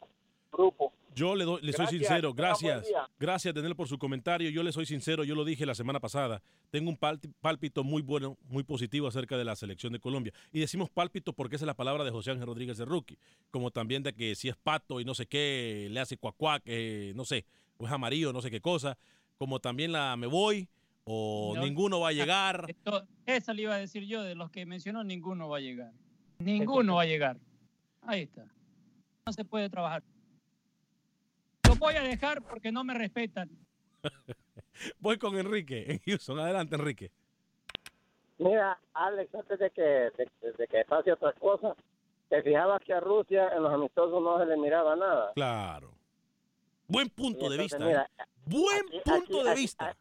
grupo? 0.50 0.89
Yo 1.14 1.34
le, 1.34 1.44
doy- 1.44 1.60
le 1.62 1.72
soy 1.72 1.86
sincero, 1.88 2.32
gracias. 2.32 2.86
Gracias, 3.18 3.52
Daniel, 3.54 3.74
por 3.74 3.88
su 3.88 3.98
comentario. 3.98 4.48
Yo 4.50 4.62
le 4.62 4.70
soy 4.72 4.86
sincero, 4.86 5.24
yo 5.24 5.34
lo 5.34 5.44
dije 5.44 5.66
la 5.66 5.74
semana 5.74 5.98
pasada. 6.00 6.40
Tengo 6.70 6.88
un 6.90 6.96
pálpito 7.40 7.82
muy 7.84 8.00
bueno, 8.02 8.38
muy 8.48 8.62
positivo 8.62 9.08
acerca 9.08 9.36
de 9.36 9.44
la 9.44 9.56
selección 9.56 9.92
de 9.92 9.98
Colombia. 10.00 10.32
Y 10.52 10.60
decimos 10.60 10.88
pálpito 10.88 11.32
porque 11.32 11.56
esa 11.56 11.64
es 11.64 11.66
la 11.66 11.74
palabra 11.74 12.04
de 12.04 12.10
José 12.10 12.30
Ángel 12.30 12.46
Rodríguez 12.46 12.78
de 12.78 12.84
Rookie. 12.84 13.18
Como 13.50 13.70
también 13.70 14.02
de 14.02 14.12
que 14.14 14.34
si 14.34 14.48
es 14.48 14.56
pato 14.56 15.00
y 15.00 15.04
no 15.04 15.14
sé 15.14 15.26
qué, 15.26 15.88
le 15.90 15.98
hace 16.00 16.16
cuacuac, 16.16 16.62
eh, 16.66 17.12
no 17.16 17.24
sé, 17.24 17.44
o 17.76 17.86
es 17.86 17.92
amarillo, 17.92 18.32
no 18.32 18.40
sé 18.40 18.50
qué 18.50 18.60
cosa. 18.60 18.96
Como 19.36 19.58
también 19.58 19.90
la 19.92 20.16
me 20.16 20.26
voy 20.28 20.68
o 21.04 21.54
No. 21.56 21.62
ninguno 21.64 21.98
va 22.00 22.08
a 22.08 22.12
llegar. 22.12 22.66
Esto- 22.68 23.06
esa 23.26 23.52
le 23.52 23.62
iba 23.62 23.74
a 23.74 23.78
decir 23.78 24.04
yo, 24.06 24.22
de 24.22 24.34
los 24.36 24.50
que 24.50 24.64
mencionó, 24.66 25.02
ninguno 25.02 25.48
va 25.48 25.56
a 25.56 25.60
llegar. 25.60 25.92
Ninguno 26.38 26.94
va 26.96 27.02
a 27.02 27.06
llegar. 27.06 27.38
Ahí 28.02 28.22
está. 28.22 28.44
No 29.26 29.32
se 29.32 29.44
puede 29.44 29.68
trabajar. 29.68 30.02
Voy 31.80 31.94
a 31.96 32.02
dejar 32.02 32.42
porque 32.42 32.70
no 32.70 32.84
me 32.84 32.94
respetan. 32.94 33.48
Voy 35.00 35.18
con 35.18 35.36
Enrique 35.38 35.84
en 35.90 35.98
Houston. 36.06 36.38
Adelante, 36.38 36.76
Enrique. 36.76 37.10
Mira, 38.38 38.78
Alex, 38.94 39.34
antes 39.34 39.58
de 39.58 39.70
que, 39.70 39.82
de, 39.82 40.28
de 40.58 40.66
que 40.68 40.84
pase 40.86 41.12
otra 41.12 41.32
cosa, 41.34 41.74
te 42.28 42.42
fijabas 42.42 42.80
que 42.84 42.92
a 42.94 43.00
Rusia 43.00 43.48
en 43.54 43.62
los 43.62 43.72
amistosos 43.72 44.22
no 44.22 44.38
se 44.38 44.46
le 44.46 44.56
miraba 44.56 44.94
nada. 44.96 45.32
Claro. 45.34 45.92
Buen 46.86 47.08
punto 47.10 47.48
de 47.50 47.58
vista. 47.58 47.78
mira, 47.78 48.08
¿eh? 48.18 48.22
Buen 48.46 48.86
aquí- 48.86 49.00
punto 49.04 49.34
aquí- 49.38 49.42
de 49.44 49.50
aquí- 49.50 49.60
vista. 49.60 49.96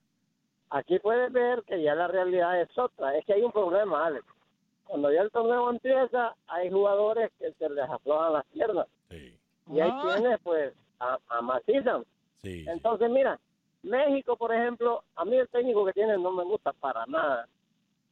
Aquí 0.71 0.99
puedes 0.99 1.31
ver 1.33 1.63
que 1.63 1.81
ya 1.81 1.95
la 1.95 2.07
realidad 2.07 2.61
es 2.61 2.69
otra. 2.77 3.17
Es 3.17 3.25
que 3.25 3.33
hay 3.33 3.41
un 3.41 3.51
problema, 3.51 4.05
Alex. 4.05 4.25
Cuando 4.83 5.11
ya 5.11 5.21
el 5.21 5.31
torneo 5.31 5.69
empieza, 5.69 6.35
hay 6.47 6.69
jugadores 6.69 7.31
que 7.39 7.51
se 7.53 7.69
les 7.69 7.89
aflojan 7.89 8.33
las 8.33 8.45
piernas. 8.47 8.87
Y 9.09 9.79
hay 9.79 9.89
Ah. 9.91 10.01
quienes, 10.15 10.39
pues, 10.41 10.73
a- 10.99 11.19
amacizan. 11.29 12.03
Sí. 12.41 12.65
Entonces, 12.67 13.09
mira, 13.09 13.39
México, 13.83 14.35
por 14.37 14.53
ejemplo, 14.53 15.03
a 15.15 15.25
mí 15.25 15.35
el 15.37 15.47
técnico 15.49 15.85
que 15.85 15.93
tiene 15.93 16.17
no 16.17 16.31
me 16.31 16.43
gusta 16.43 16.73
para 16.73 17.05
nada. 17.05 17.47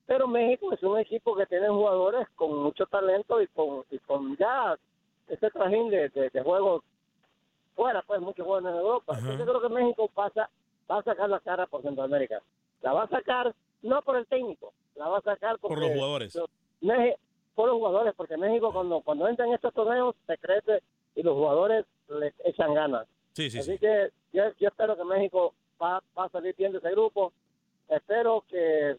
Pero 0.06 0.28
México 0.28 0.72
es 0.72 0.82
un 0.84 0.98
equipo 1.00 1.36
que 1.36 1.46
tiene 1.46 1.68
jugadores 1.68 2.28
con 2.36 2.56
mucho 2.64 2.86
talento 2.86 3.42
y 3.42 3.48
con, 3.48 3.84
y 3.92 4.00
con 4.00 4.38
ya 4.38 4.78
ese 5.28 5.50
trajín 5.52 5.90
de, 5.90 6.08
de, 6.10 6.30
de 6.30 6.42
juegos 6.44 6.84
fuera, 7.76 8.02
pues 8.04 8.22
muchos 8.22 8.46
juegos 8.46 8.70
en 8.72 8.78
Europa. 8.78 9.14
Entonces, 9.20 9.46
yo 9.46 9.46
creo 9.60 9.62
que 9.70 9.76
México 9.76 10.10
pasa, 10.14 10.50
va 10.90 11.00
a 11.00 11.04
sacar 11.04 11.30
la 11.30 11.40
cara 11.42 11.68
por 11.68 11.82
Centroamérica. 11.82 12.42
La 12.82 12.94
va 12.94 13.04
a 13.04 13.08
sacar 13.10 13.54
no 13.82 14.02
por 14.02 14.16
el 14.16 14.26
técnico, 14.28 14.72
la 14.96 15.10
va 15.10 15.18
a 15.18 15.22
sacar 15.22 15.58
Por 15.60 15.78
los 15.80 15.92
jugadores. 15.92 16.34
Por 17.56 17.68
los 17.68 17.78
jugadores, 17.78 18.14
porque 18.16 18.38
México 18.38 18.72
cuando 18.72 19.02
cuando 19.02 19.28
entra 19.28 19.46
en 19.48 19.54
estos 19.54 19.74
torneos 19.74 20.16
se 20.28 20.38
crece 20.38 20.84
y 21.16 21.24
los 21.24 21.34
jugadores 21.34 21.86
le 22.44 22.50
echan 22.50 22.74
ganas. 22.74 23.08
Sí, 23.34 23.50
sí, 23.50 23.60
Así 23.60 23.74
sí. 23.74 23.78
que 23.80 24.10
yo, 24.34 24.44
yo 24.60 24.68
espero 24.70 24.96
que 24.96 25.04
México 25.04 25.54
va, 25.82 26.02
va 26.18 26.26
a 26.26 26.30
salir 26.30 26.56
bien 26.56 26.72
de 26.72 26.80
ese 26.80 26.92
grupo. 26.92 27.32
Espero 27.90 28.44
que, 28.50 28.98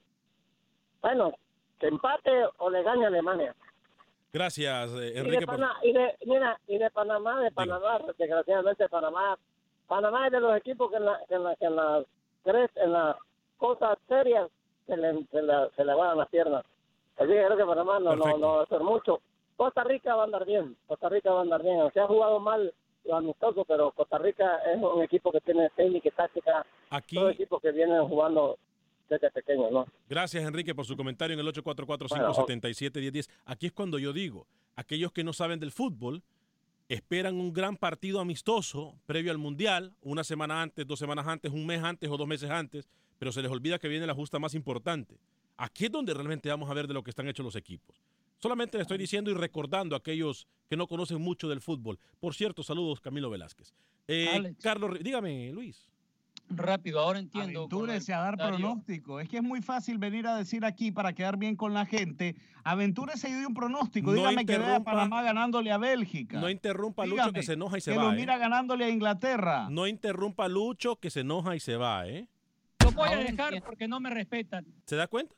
bueno, 1.02 1.32
que 1.78 1.88
empate 1.88 2.30
o 2.58 2.70
le 2.70 2.82
gane 2.82 3.04
a 3.04 3.08
Alemania. 3.08 3.54
Gracias, 4.32 4.90
eh, 4.92 5.08
Y 5.08 5.12
de, 5.12 5.18
Enrique. 5.20 5.46
por- 5.46 5.54
Pana- 5.56 5.76
y, 5.82 5.92
de, 5.92 6.14
mira, 6.26 6.60
y 6.66 6.78
de 6.78 6.90
Panamá, 6.90 7.40
de 7.40 7.50
Panamá, 7.50 7.98
desgraciadamente 8.18 8.88
Panamá, 8.88 9.38
Panamá 9.86 10.26
es 10.26 10.32
de 10.32 10.40
los 10.40 10.56
equipos 10.56 10.90
que 10.90 10.96
en, 10.98 11.04
la, 11.06 11.18
que 11.28 11.34
en, 11.34 11.44
la, 11.44 11.56
que 11.56 11.64
en 11.64 11.76
las 11.76 12.04
tres, 12.44 12.70
en 12.76 12.92
las 12.92 13.16
cosas 13.56 13.98
serias 14.06 14.50
se 14.86 14.96
le, 14.96 15.24
se 15.30 15.42
le, 15.42 15.70
se 15.74 15.84
le 15.84 15.94
van 15.94 16.18
las 16.18 16.28
piernas. 16.28 16.64
Así 17.16 17.28
que 17.28 17.44
creo 17.46 17.56
que 17.56 17.64
Panamá 17.64 17.98
no, 17.98 18.14
no, 18.14 18.38
no 18.38 18.52
va 18.54 18.60
a 18.60 18.64
hacer 18.64 18.80
mucho. 18.80 19.20
Costa 19.56 19.82
Rica 19.82 20.14
va 20.14 20.22
a 20.22 20.24
andar 20.26 20.44
bien, 20.44 20.76
Costa 20.86 21.08
Rica 21.08 21.32
va 21.32 21.38
a 21.40 21.42
andar 21.42 21.62
bien. 21.62 21.90
Se 21.92 22.00
ha 22.00 22.06
jugado 22.06 22.38
mal 22.38 22.72
los 23.04 23.18
amistosos, 23.18 23.64
pero 23.66 23.90
Costa 23.92 24.18
Rica 24.18 24.58
es 24.72 24.76
un 24.82 25.02
equipo 25.02 25.32
que 25.32 25.40
tiene 25.40 25.68
técnica 25.76 26.08
y 26.08 26.12
táctica. 26.12 26.66
Aquí- 26.90 27.16
Todos 27.16 27.32
equipos 27.32 27.60
que 27.62 27.72
vienen 27.72 28.06
jugando 28.06 28.58
desde 29.08 29.30
pequeños, 29.30 29.70
¿no? 29.72 29.86
Gracias, 30.08 30.44
Enrique, 30.44 30.74
por 30.74 30.84
su 30.84 30.96
comentario 30.96 31.34
en 31.34 31.40
el 31.40 31.46
844-577-1010. 31.52 33.28
Aquí 33.46 33.66
es 33.66 33.72
cuando 33.72 33.98
yo 33.98 34.12
digo, 34.12 34.46
aquellos 34.76 35.12
que 35.12 35.24
no 35.24 35.32
saben 35.32 35.58
del 35.60 35.72
fútbol 35.72 36.22
esperan 36.88 37.36
un 37.36 37.52
gran 37.52 37.76
partido 37.76 38.20
amistoso 38.20 38.94
previo 39.06 39.30
al 39.30 39.38
Mundial, 39.38 39.92
una 40.02 40.24
semana 40.24 40.62
antes, 40.62 40.86
dos 40.86 40.98
semanas 40.98 41.26
antes, 41.26 41.52
un 41.52 41.66
mes 41.66 41.82
antes 41.82 42.08
o 42.10 42.16
dos 42.16 42.26
meses 42.26 42.50
antes, 42.50 42.88
pero 43.18 43.32
se 43.32 43.42
les 43.42 43.50
olvida 43.50 43.78
que 43.78 43.88
viene 43.88 44.06
la 44.06 44.14
justa 44.14 44.38
más 44.38 44.54
importante. 44.54 45.18
Aquí 45.56 45.86
es 45.86 45.90
donde 45.92 46.14
realmente 46.14 46.48
vamos 46.48 46.70
a 46.70 46.74
ver 46.74 46.86
de 46.86 46.94
lo 46.94 47.02
que 47.02 47.10
están 47.10 47.28
hechos 47.28 47.44
los 47.44 47.56
equipos. 47.56 47.96
Solamente 48.38 48.78
le 48.78 48.82
estoy 48.82 48.98
diciendo 48.98 49.30
y 49.30 49.34
recordando 49.34 49.96
a 49.96 49.98
aquellos 49.98 50.46
que 50.68 50.76
no 50.76 50.86
conocen 50.86 51.20
mucho 51.20 51.48
del 51.48 51.60
fútbol. 51.60 51.98
Por 52.20 52.34
cierto, 52.34 52.62
saludos, 52.62 53.00
Camilo 53.00 53.30
Velázquez. 53.30 53.74
Eh. 54.06 54.54
Carlos, 54.60 54.98
dígame, 55.00 55.52
Luis. 55.52 55.88
Rápido, 56.50 57.00
ahora 57.00 57.18
entiendo. 57.18 57.60
Aventúrese 57.60 58.14
a 58.14 58.20
dar 58.20 58.36
pronóstico. 58.36 59.20
Es 59.20 59.28
que 59.28 59.38
es 59.38 59.42
muy 59.42 59.60
fácil 59.60 59.98
venir 59.98 60.26
a 60.26 60.36
decir 60.36 60.64
aquí 60.64 60.90
para 60.90 61.12
quedar 61.12 61.36
bien 61.36 61.56
con 61.56 61.74
la 61.74 61.84
gente. 61.84 62.36
Aventúrese 62.64 63.28
y 63.28 63.32
dé 63.32 63.46
un 63.46 63.54
pronóstico. 63.54 64.12
No 64.12 64.16
Dígame 64.16 64.46
que 64.46 64.56
vea 64.56 64.76
a 64.76 64.84
Panamá 64.84 65.22
ganándole 65.22 65.70
a 65.70 65.78
Bélgica. 65.78 66.40
No 66.40 66.48
interrumpa 66.48 67.02
a 67.02 67.06
Lucho 67.06 67.16
Dígame, 67.16 67.32
que 67.38 67.42
se 67.42 67.52
enoja 67.52 67.78
y 67.78 67.80
se 67.82 67.92
que 67.92 67.98
va. 67.98 68.04
lo 68.04 68.12
¿eh? 68.12 68.16
mira 68.16 68.38
ganándole 68.38 68.86
a 68.86 68.88
Inglaterra. 68.88 69.68
No 69.70 69.86
interrumpa 69.86 70.46
a 70.46 70.48
Lucho 70.48 70.96
que 70.96 71.10
se 71.10 71.20
enoja 71.20 71.54
y 71.54 71.60
se 71.60 71.76
va, 71.76 72.08
¿eh? 72.08 72.28
Lo 72.82 72.92
voy 72.92 73.10
a 73.10 73.16
dejar 73.18 73.62
porque 73.62 73.86
no 73.86 74.00
me 74.00 74.08
respetan. 74.08 74.66
¿Se 74.86 74.96
da 74.96 75.06
cuenta? 75.06 75.34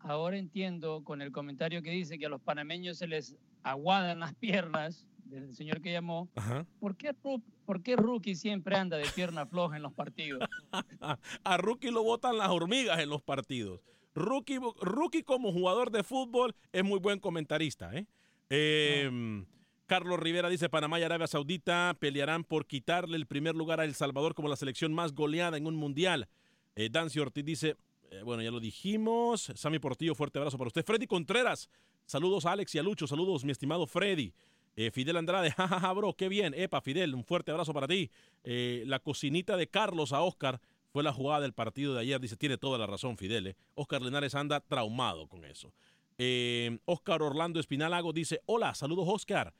Ahora 0.00 0.38
entiendo 0.38 1.04
con 1.04 1.22
el 1.22 1.30
comentario 1.30 1.82
que 1.82 1.90
dice 1.90 2.18
que 2.18 2.26
a 2.26 2.28
los 2.28 2.40
panameños 2.40 2.98
se 2.98 3.06
les 3.06 3.36
aguadan 3.62 4.20
las 4.20 4.34
piernas 4.34 5.06
del 5.24 5.54
señor 5.54 5.80
que 5.80 5.92
llamó. 5.92 6.28
Ajá. 6.34 6.66
¿Por 6.80 6.96
qué, 6.96 7.14
¿Por 7.14 7.82
qué 7.82 7.96
Rookie 7.96 8.34
siempre 8.34 8.76
anda 8.76 8.96
de 8.96 9.06
pierna 9.14 9.46
floja 9.46 9.76
en 9.76 9.82
los 9.82 9.92
partidos? 9.92 10.42
A 11.44 11.56
Rookie 11.56 11.90
lo 11.90 12.02
botan 12.02 12.36
las 12.38 12.48
hormigas 12.48 12.98
en 12.98 13.08
los 13.08 13.22
partidos. 13.22 13.80
Rookie, 14.14 14.58
Rookie 14.80 15.22
como 15.22 15.52
jugador 15.52 15.90
de 15.90 16.02
fútbol 16.02 16.54
es 16.72 16.82
muy 16.82 16.98
buen 16.98 17.20
comentarista, 17.20 17.94
¿eh? 17.94 18.06
Eh, 18.48 19.44
Carlos 19.90 20.20
Rivera 20.20 20.48
dice, 20.48 20.68
Panamá 20.68 21.00
y 21.00 21.02
Arabia 21.02 21.26
Saudita 21.26 21.96
pelearán 21.98 22.44
por 22.44 22.66
quitarle 22.66 23.16
el 23.16 23.26
primer 23.26 23.56
lugar 23.56 23.80
a 23.80 23.84
El 23.84 23.94
Salvador 23.94 24.34
como 24.34 24.48
la 24.48 24.54
selección 24.54 24.92
más 24.92 25.12
goleada 25.14 25.56
en 25.56 25.66
un 25.66 25.74
mundial. 25.74 26.28
Eh, 26.76 26.88
Dancy 26.90 27.18
Ortiz 27.18 27.44
dice, 27.44 27.76
eh, 28.10 28.22
bueno, 28.22 28.42
ya 28.42 28.50
lo 28.50 28.60
dijimos. 28.60 29.52
Sammy 29.54 29.78
Portillo, 29.78 30.14
fuerte 30.14 30.38
abrazo 30.38 30.58
para 30.58 30.68
usted. 30.68 30.84
Freddy 30.84 31.06
Contreras, 31.06 31.70
saludos 32.06 32.44
a 32.44 32.52
Alex 32.52 32.74
y 32.74 32.78
a 32.78 32.82
Lucho, 32.82 33.06
saludos 33.06 33.44
mi 33.44 33.52
estimado 33.52 33.86
Freddy. 33.86 34.32
Eh, 34.76 34.90
Fidel 34.90 35.16
Andrade, 35.16 35.50
jajaja, 35.56 35.92
bro, 35.92 36.14
qué 36.14 36.28
bien. 36.28 36.52
Epa, 36.54 36.80
Fidel, 36.80 37.14
un 37.14 37.24
fuerte 37.24 37.52
abrazo 37.52 37.72
para 37.72 37.86
ti. 37.86 38.10
Eh, 38.42 38.82
la 38.86 38.98
cocinita 38.98 39.56
de 39.56 39.68
Carlos 39.68 40.12
a 40.12 40.22
Oscar 40.22 40.60
fue 40.92 41.04
la 41.04 41.12
jugada 41.12 41.42
del 41.42 41.52
partido 41.52 41.94
de 41.94 42.00
ayer. 42.00 42.20
Dice, 42.20 42.36
tiene 42.36 42.58
toda 42.58 42.78
la 42.78 42.86
razón, 42.86 43.16
Fidel. 43.16 43.54
Oscar 43.74 44.02
Linares 44.02 44.34
anda 44.34 44.60
traumado 44.60 45.28
con 45.28 45.44
eso. 45.44 45.72
Oscar 46.84 47.22
Orlando 47.22 47.60
Espinalago 47.60 48.12
dice, 48.12 48.42
hola, 48.44 48.74
saludos 48.74 49.06
Oscar. 49.08 49.54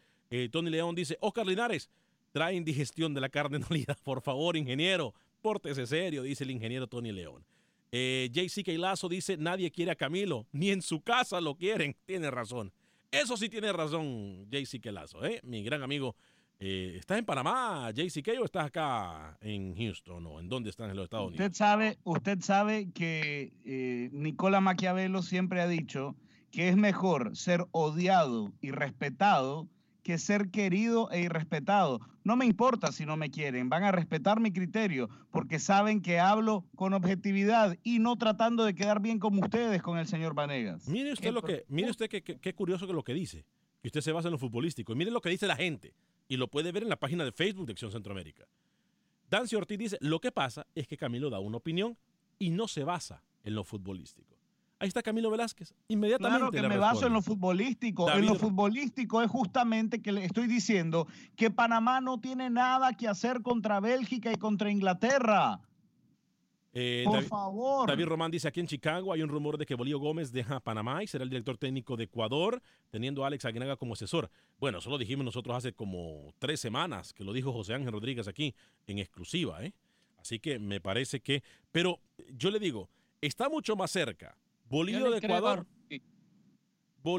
Tony 0.50 0.68
León 0.68 0.94
dice, 0.94 1.16
Oscar 1.20 1.46
Linares, 1.46 1.88
trae 2.32 2.54
indigestión 2.54 3.14
de 3.14 3.20
la 3.20 3.28
carne 3.28 3.58
molida. 3.70 3.96
Por 4.02 4.20
favor, 4.20 4.56
ingeniero, 4.56 5.14
pórtese 5.40 5.86
serio, 5.86 6.22
dice 6.22 6.44
el 6.44 6.50
ingeniero 6.50 6.86
Tony 6.86 7.12
León. 7.12 7.44
Eh, 7.92 8.30
JC 8.32 8.66
Lazo 8.78 9.08
dice, 9.08 9.36
nadie 9.36 9.70
quiere 9.70 9.92
a 9.92 9.96
Camilo, 9.96 10.46
ni 10.52 10.70
en 10.70 10.82
su 10.82 11.00
casa 11.00 11.40
lo 11.40 11.56
quieren. 11.56 11.96
Tiene 12.06 12.30
razón. 12.30 12.72
Eso 13.10 13.36
sí 13.36 13.48
tiene 13.48 13.72
razón, 13.72 14.46
JC 14.48 14.84
Lazo, 14.92 15.24
¿eh? 15.24 15.40
mi 15.42 15.64
gran 15.64 15.82
amigo. 15.82 16.14
Eh, 16.62 16.96
¿Estás 16.98 17.18
en 17.18 17.24
Panamá, 17.24 17.90
JCK, 17.90 18.38
o 18.38 18.44
estás 18.44 18.66
acá 18.66 19.38
en 19.40 19.74
Houston 19.74 20.26
o 20.26 20.40
en 20.40 20.48
dónde 20.48 20.68
están 20.68 20.90
en 20.90 20.96
los 20.96 21.04
Estados 21.04 21.28
Unidos? 21.28 21.46
Usted 21.46 21.56
sabe, 21.56 21.98
usted 22.04 22.38
sabe 22.40 22.90
que 22.92 23.54
eh, 23.64 24.10
Nicola 24.12 24.60
Maquiavelo 24.60 25.22
siempre 25.22 25.62
ha 25.62 25.66
dicho 25.66 26.14
que 26.50 26.68
es 26.68 26.76
mejor 26.76 27.34
ser 27.34 27.64
odiado 27.70 28.52
y 28.60 28.72
respetado 28.72 29.68
que 30.02 30.18
ser 30.18 30.50
querido 30.50 31.10
e 31.10 31.20
irrespetado. 31.22 32.00
No 32.24 32.36
me 32.36 32.44
importa 32.46 32.92
si 32.92 33.06
no 33.06 33.16
me 33.16 33.30
quieren, 33.30 33.68
van 33.68 33.84
a 33.84 33.92
respetar 33.92 34.40
mi 34.40 34.52
criterio 34.52 35.08
porque 35.30 35.58
saben 35.58 36.00
que 36.02 36.18
hablo 36.18 36.64
con 36.76 36.92
objetividad 36.94 37.76
y 37.82 37.98
no 37.98 38.16
tratando 38.16 38.64
de 38.64 38.74
quedar 38.74 39.00
bien 39.00 39.18
como 39.18 39.40
ustedes 39.42 39.82
con 39.82 39.98
el 39.98 40.06
señor 40.06 40.34
Vanegas. 40.34 40.88
Mire 40.88 41.12
usted 41.12 41.32
lo 41.32 41.42
que, 41.42 41.64
mire 41.68 41.90
usted 41.90 42.08
qué, 42.08 42.22
qué- 42.22 42.38
qué 42.38 42.54
curioso 42.54 42.86
que 42.86 42.92
lo 42.92 43.02
que 43.02 43.14
dice, 43.14 43.44
que 43.80 43.88
usted 43.88 44.00
se 44.00 44.12
basa 44.12 44.28
en 44.28 44.32
lo 44.32 44.38
futbolístico. 44.38 44.92
Y 44.92 44.96
mire 44.96 45.10
lo 45.10 45.20
que 45.20 45.30
dice 45.30 45.46
la 45.46 45.56
gente. 45.56 45.94
Y 46.28 46.36
lo 46.36 46.48
puede 46.48 46.70
ver 46.72 46.82
en 46.84 46.88
la 46.88 46.96
página 47.00 47.24
de 47.24 47.32
Facebook 47.32 47.66
de 47.66 47.72
Acción 47.72 47.90
Centroamérica. 47.90 48.44
Dancy 49.30 49.56
Ortiz 49.56 49.78
dice, 49.78 49.98
lo 50.00 50.20
que 50.20 50.30
pasa 50.32 50.66
es 50.74 50.86
que 50.86 50.96
Camilo 50.96 51.30
da 51.30 51.38
una 51.40 51.56
opinión 51.56 51.96
y 52.38 52.50
no 52.50 52.68
se 52.68 52.84
basa 52.84 53.22
en 53.44 53.54
lo 53.54 53.64
futbolístico. 53.64 54.29
Ahí 54.80 54.88
está 54.88 55.02
Camilo 55.02 55.30
Velázquez. 55.30 55.74
Inmediatamente 55.88 56.38
Claro 56.38 56.50
que 56.50 56.62
me 56.68 56.78
baso 56.78 57.06
en 57.06 57.12
lo 57.12 57.20
futbolístico. 57.20 58.10
en 58.10 58.24
lo 58.26 58.34
futbolístico 58.34 59.20
es 59.22 59.30
justamente 59.30 60.00
que 60.00 60.10
le 60.10 60.24
estoy 60.24 60.46
diciendo 60.46 61.06
que 61.36 61.50
Panamá 61.50 62.00
no 62.00 62.18
tiene 62.18 62.48
nada 62.48 62.94
que 62.94 63.06
hacer 63.06 63.42
contra 63.42 63.78
Bélgica 63.80 64.32
y 64.32 64.36
contra 64.36 64.70
Inglaterra. 64.70 65.60
Eh, 66.72 67.02
Por 67.04 67.14
David- 67.16 67.28
favor. 67.28 67.88
David 67.88 68.04
Román 68.06 68.30
dice, 68.30 68.46
aquí 68.48 68.60
en 68.60 68.68
Chicago 68.68 69.12
hay 69.12 69.22
un 69.22 69.28
rumor 69.28 69.58
de 69.58 69.66
que 69.66 69.74
Bolío 69.74 69.98
Gómez 69.98 70.30
deja 70.32 70.56
a 70.56 70.60
Panamá 70.60 71.02
y 71.02 71.08
será 71.08 71.24
el 71.24 71.30
director 71.30 71.58
técnico 71.58 71.96
de 71.96 72.04
Ecuador, 72.04 72.62
teniendo 72.90 73.22
a 73.24 73.26
Alex 73.26 73.44
Aguinaga 73.44 73.76
como 73.76 73.92
asesor. 73.94 74.30
Bueno, 74.58 74.78
eso 74.78 74.88
lo 74.88 74.96
dijimos 74.96 75.24
nosotros 75.24 75.56
hace 75.56 75.72
como 75.74 76.32
tres 76.38 76.58
semanas, 76.60 77.12
que 77.12 77.24
lo 77.24 77.32
dijo 77.32 77.52
José 77.52 77.74
Ángel 77.74 77.92
Rodríguez 77.92 78.28
aquí 78.28 78.54
en 78.86 78.98
exclusiva. 78.98 79.62
¿eh? 79.64 79.74
Así 80.18 80.38
que 80.38 80.58
me 80.60 80.80
parece 80.80 81.20
que... 81.20 81.42
Pero 81.72 81.98
yo 82.34 82.50
le 82.52 82.60
digo, 82.60 82.88
está 83.20 83.48
mucho 83.50 83.74
más 83.76 83.90
cerca 83.90 84.36
Le 84.70 85.10
de 85.10 85.18
Ecuador. 85.18 85.66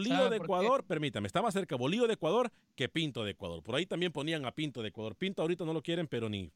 ¿Sabe 0.07 0.29
de 0.29 0.37
qué? 0.37 0.43
Ecuador, 0.43 0.83
permítame, 0.85 1.27
está 1.27 1.41
más 1.41 1.53
cerca 1.53 1.75
Bolío 1.75 2.07
de 2.07 2.13
Ecuador 2.13 2.51
que 2.75 2.87
Pinto 2.87 3.23
de 3.23 3.31
Ecuador. 3.31 3.61
Por 3.61 3.75
ahí 3.75 3.85
también 3.85 4.11
ponían 4.11 4.45
a 4.45 4.51
Pinto 4.51 4.81
de 4.81 4.89
Ecuador. 4.89 5.15
Pinto 5.15 5.41
ahorita 5.41 5.65
no 5.65 5.73
lo 5.73 5.81
quieren, 5.81 6.07
pero 6.07 6.29
ni, 6.29 6.51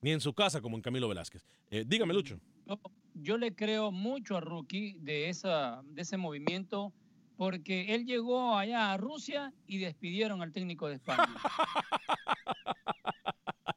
ni 0.00 0.12
en 0.12 0.20
su 0.20 0.32
casa 0.32 0.60
como 0.60 0.76
en 0.76 0.82
Camilo 0.82 1.08
Velázquez. 1.08 1.44
Eh, 1.70 1.84
dígame, 1.86 2.14
Lucho. 2.14 2.40
Yo, 2.66 2.78
yo 3.14 3.36
le 3.36 3.54
creo 3.54 3.92
mucho 3.92 4.36
a 4.36 4.40
Rookie 4.40 4.96
de, 5.00 5.28
esa, 5.28 5.82
de 5.84 6.02
ese 6.02 6.16
movimiento 6.16 6.92
porque 7.36 7.94
él 7.94 8.06
llegó 8.06 8.56
allá 8.56 8.92
a 8.92 8.96
Rusia 8.96 9.52
y 9.66 9.78
despidieron 9.78 10.42
al 10.42 10.52
técnico 10.52 10.88
de 10.88 10.94
España. 10.94 11.26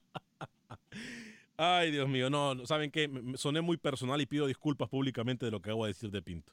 Ay, 1.58 1.92
Dios 1.92 2.10
mío, 2.10 2.30
no, 2.30 2.66
¿saben 2.66 2.92
qué? 2.92 3.10
Soné 3.36 3.62
muy 3.62 3.78
personal 3.78 4.20
y 4.20 4.26
pido 4.26 4.46
disculpas 4.46 4.90
públicamente 4.90 5.46
de 5.46 5.52
lo 5.52 5.62
que 5.62 5.70
acabo 5.70 5.86
de 5.86 5.94
decir 5.94 6.12
de 6.12 6.22
Pinto. 6.22 6.52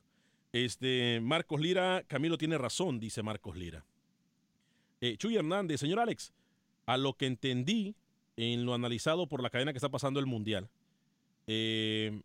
Este, 0.53 1.21
Marcos 1.21 1.61
Lira, 1.61 2.05
Camilo 2.07 2.39
tiene 2.39 2.57
razón, 2.57 3.01
dice 3.01 3.23
Marcos 3.23 3.57
Lira. 3.57 3.85
Eh, 5.01 5.17
Chuy 5.17 5.37
Hernández, 5.37 5.81
señor 5.81 5.99
Alex, 5.99 6.33
a 6.87 6.97
lo 6.97 7.15
que 7.15 7.27
entendí 7.27 7.97
en 8.37 8.65
lo 8.65 8.75
analizado 8.75 9.27
por 9.27 9.43
la 9.43 9.51
cadena 9.51 9.73
que 9.73 9.79
está 9.79 9.89
pasando 9.89 10.21
el 10.21 10.27
Mundial, 10.27 10.71
eh, 11.49 12.23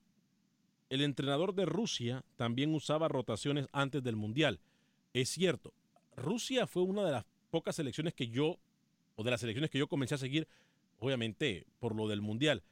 el 0.89 1.01
entrenador 1.01 1.55
de 1.55 1.65
Rusia 1.65 2.23
también 2.35 2.73
usaba 2.75 3.07
rotaciones 3.07 3.67
antes 3.71 4.03
del 4.03 4.15
Mundial. 4.15 4.59
Es 5.13 5.29
cierto, 5.29 5.73
Rusia 6.15 6.67
fue 6.67 6.83
una 6.83 7.03
de 7.03 7.11
las 7.11 7.25
pocas 7.49 7.75
selecciones 7.75 8.13
que 8.13 8.27
yo, 8.27 8.59
o 9.15 9.23
de 9.23 9.31
las 9.31 9.39
selecciones 9.39 9.71
que 9.71 9.79
yo 9.79 9.87
comencé 9.87 10.15
a 10.15 10.19
seguir, 10.19 10.47
obviamente, 10.99 11.65
por 11.79 11.95
lo 11.95 12.07
del 12.07 12.21
Mundial. 12.21 12.63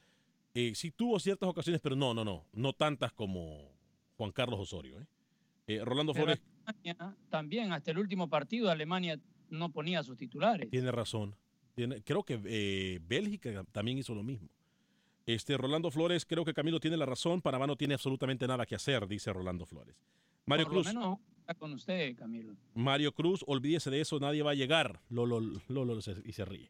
Eh, 0.54 0.72
sí 0.74 0.90
tuvo 0.90 1.18
ciertas 1.20 1.48
ocasiones, 1.48 1.80
pero 1.82 1.96
no, 1.96 2.14
no, 2.14 2.24
no, 2.24 2.46
no 2.52 2.72
tantas 2.72 3.12
como 3.12 3.70
Juan 4.16 4.32
Carlos 4.32 4.58
Osorio. 4.60 4.98
¿eh? 5.00 5.06
Eh, 5.66 5.84
Rolando 5.84 6.12
Pero 6.14 6.26
Flores 6.26 6.42
Alemania 6.64 7.16
también, 7.28 7.72
hasta 7.72 7.90
el 7.90 7.98
último 7.98 8.28
partido, 8.28 8.70
Alemania 8.70 9.20
no 9.50 9.70
ponía 9.70 10.02
sus 10.02 10.16
titulares. 10.16 10.70
tiene 10.70 10.90
razón. 10.90 11.34
Tiene- 11.74 12.02
creo 12.02 12.22
que 12.22 12.40
eh, 12.46 13.00
Bélgica 13.06 13.64
también 13.72 13.98
hizo 13.98 14.14
lo 14.14 14.22
mismo. 14.22 14.48
Este, 15.26 15.56
Rolando 15.58 15.90
Flores, 15.90 16.24
creo 16.24 16.44
que 16.44 16.54
Camilo 16.54 16.80
tiene 16.80 16.96
la 16.96 17.04
razón. 17.04 17.42
Panamá 17.42 17.66
no 17.66 17.76
tiene 17.76 17.94
absolutamente 17.94 18.46
nada 18.46 18.64
que 18.64 18.76
hacer, 18.76 19.06
dice 19.06 19.32
Rolando 19.32 19.66
Flores. 19.66 19.96
Mario 20.46 20.66
Por 20.66 20.74
lo 20.74 20.82
Cruz. 20.82 20.94
menos 20.94 21.18
está 21.40 21.54
con 21.54 21.72
usted, 21.74 22.16
Camilo. 22.16 22.54
Mario 22.74 23.12
Cruz, 23.12 23.44
olvídese 23.46 23.90
de 23.90 24.00
eso, 24.00 24.18
nadie 24.20 24.42
va 24.42 24.52
a 24.52 24.54
llegar. 24.54 25.00
Lolo, 25.10 25.40
Lolo 25.68 26.00
se- 26.00 26.22
y 26.24 26.32
se 26.32 26.44
ríe. 26.44 26.68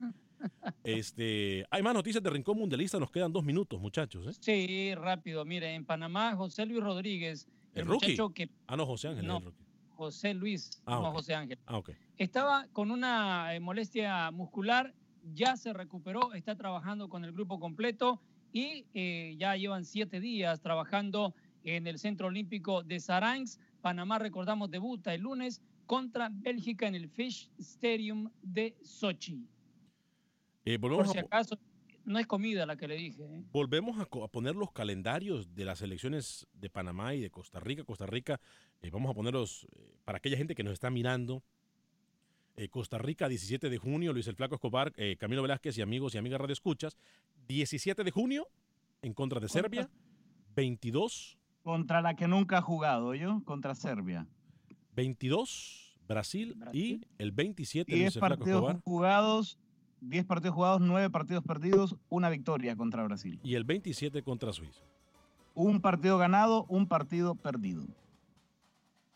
Este, 0.84 1.64
hay 1.70 1.82
más 1.82 1.94
noticias 1.94 2.22
de 2.22 2.30
Rincón 2.30 2.58
Mundialista, 2.58 2.98
nos 2.98 3.10
quedan 3.10 3.32
dos 3.32 3.44
minutos, 3.44 3.80
muchachos. 3.80 4.26
¿eh? 4.28 4.38
Sí, 4.40 4.94
rápido. 4.94 5.44
Mire, 5.44 5.74
en 5.74 5.84
Panamá, 5.84 6.34
José 6.36 6.66
Luis 6.66 6.82
Rodríguez, 6.82 7.46
el, 7.74 7.82
¿El 7.82 7.86
rookie? 7.88 8.06
muchacho 8.12 8.30
que... 8.30 8.50
Ah, 8.66 8.76
no, 8.76 8.86
José 8.86 9.08
Ángel. 9.08 9.26
No, 9.26 9.38
el 9.38 9.44
rookie. 9.44 9.64
José 9.96 10.34
Luis, 10.34 10.70
Ah, 10.84 11.00
no. 11.02 11.12
José 11.12 11.34
Ángel. 11.34 11.58
Ah, 11.66 11.78
ok. 11.78 11.90
Estaba 12.18 12.66
con 12.72 12.90
una 12.90 13.54
eh, 13.54 13.60
molestia 13.60 14.30
muscular, 14.30 14.94
ya 15.34 15.56
se 15.56 15.72
recuperó, 15.72 16.34
está 16.34 16.54
trabajando 16.54 17.08
con 17.08 17.24
el 17.24 17.32
grupo 17.32 17.58
completo 17.58 18.20
y 18.52 18.84
eh, 18.94 19.34
ya 19.38 19.56
llevan 19.56 19.84
siete 19.84 20.20
días 20.20 20.60
trabajando 20.60 21.34
en 21.64 21.86
el 21.86 21.98
Centro 21.98 22.28
Olímpico 22.28 22.82
de 22.82 23.00
Saransk. 23.00 23.60
Panamá, 23.80 24.18
recordamos, 24.18 24.70
debuta 24.70 25.14
el 25.14 25.22
lunes 25.22 25.60
contra 25.86 26.28
Bélgica 26.30 26.86
en 26.86 26.94
el 26.94 27.08
Fish 27.08 27.50
Stadium 27.58 28.30
de 28.42 28.76
Sochi. 28.82 29.46
Eh, 30.66 30.78
volvemos 30.78 31.06
Por 31.06 31.14
si 31.14 31.18
a, 31.18 31.22
acaso, 31.22 31.58
no 32.04 32.18
es 32.18 32.26
comida 32.26 32.66
la 32.66 32.76
que 32.76 32.88
le 32.88 32.96
dije. 32.96 33.22
¿eh? 33.22 33.44
volvemos 33.52 33.98
a, 34.00 34.06
poner 34.06 34.56
los 34.56 34.72
calendarios 34.72 35.54
de 35.54 35.64
las 35.64 35.80
elecciones 35.80 36.46
de 36.52 36.68
Panamá 36.68 37.14
y 37.14 37.20
de 37.20 37.30
Costa 37.30 37.60
Rica. 37.60 37.84
Costa 37.84 38.04
Rica, 38.04 38.40
eh, 38.82 38.90
vamos 38.90 39.10
a 39.10 39.14
ponerlos 39.14 39.66
para 40.04 40.18
aquella 40.18 40.36
gente 40.36 40.54
que 40.54 40.64
nos 40.64 40.74
está 40.74 40.90
mirando. 40.90 41.42
Costa 42.70 42.96
Rica, 42.96 43.28
17 43.28 43.68
de 43.68 43.76
junio, 43.76 44.14
Luis 44.14 44.26
el 44.28 44.34
Flaco 44.34 44.54
Escobar, 44.54 44.90
Camilo 45.18 45.42
Velázquez 45.42 45.76
y 45.76 45.82
amigos 45.82 46.14
y 46.14 46.18
amigas 46.18 46.40
Radio 46.40 46.54
Escuchas. 46.54 46.96
17 47.48 48.02
de 48.02 48.10
junio, 48.10 48.48
en 49.02 49.12
contra 49.12 49.40
de 49.40 49.48
Serbia. 49.50 49.90
22, 50.54 51.36
Contra 51.62 52.00
la 52.00 52.14
que 52.14 52.28
nunca 52.28 52.58
ha 52.58 52.62
jugado, 52.62 53.14
yo, 53.14 53.42
contra 53.44 53.74
Serbia. 53.74 54.26
22, 54.94 55.98
Brasil, 56.08 56.56
y 56.72 57.02
el 57.18 57.32
27, 57.32 57.90
Luis 57.90 58.00
10 58.04 58.16
el 58.16 58.20
Flaco 58.20 58.44
Escobar. 58.46 58.80
jugados, 58.82 59.58
10 60.00 60.24
partidos 60.26 60.54
jugados, 60.54 60.80
9 60.80 61.10
partidos 61.10 61.44
perdidos, 61.44 61.96
una 62.08 62.28
victoria 62.28 62.76
contra 62.76 63.04
Brasil. 63.04 63.38
Y 63.42 63.54
el 63.54 63.64
27 63.64 64.22
contra 64.22 64.52
Suiza. 64.52 64.82
Un 65.54 65.80
partido 65.80 66.18
ganado, 66.18 66.64
un 66.68 66.86
partido 66.86 67.34
perdido. 67.34 67.84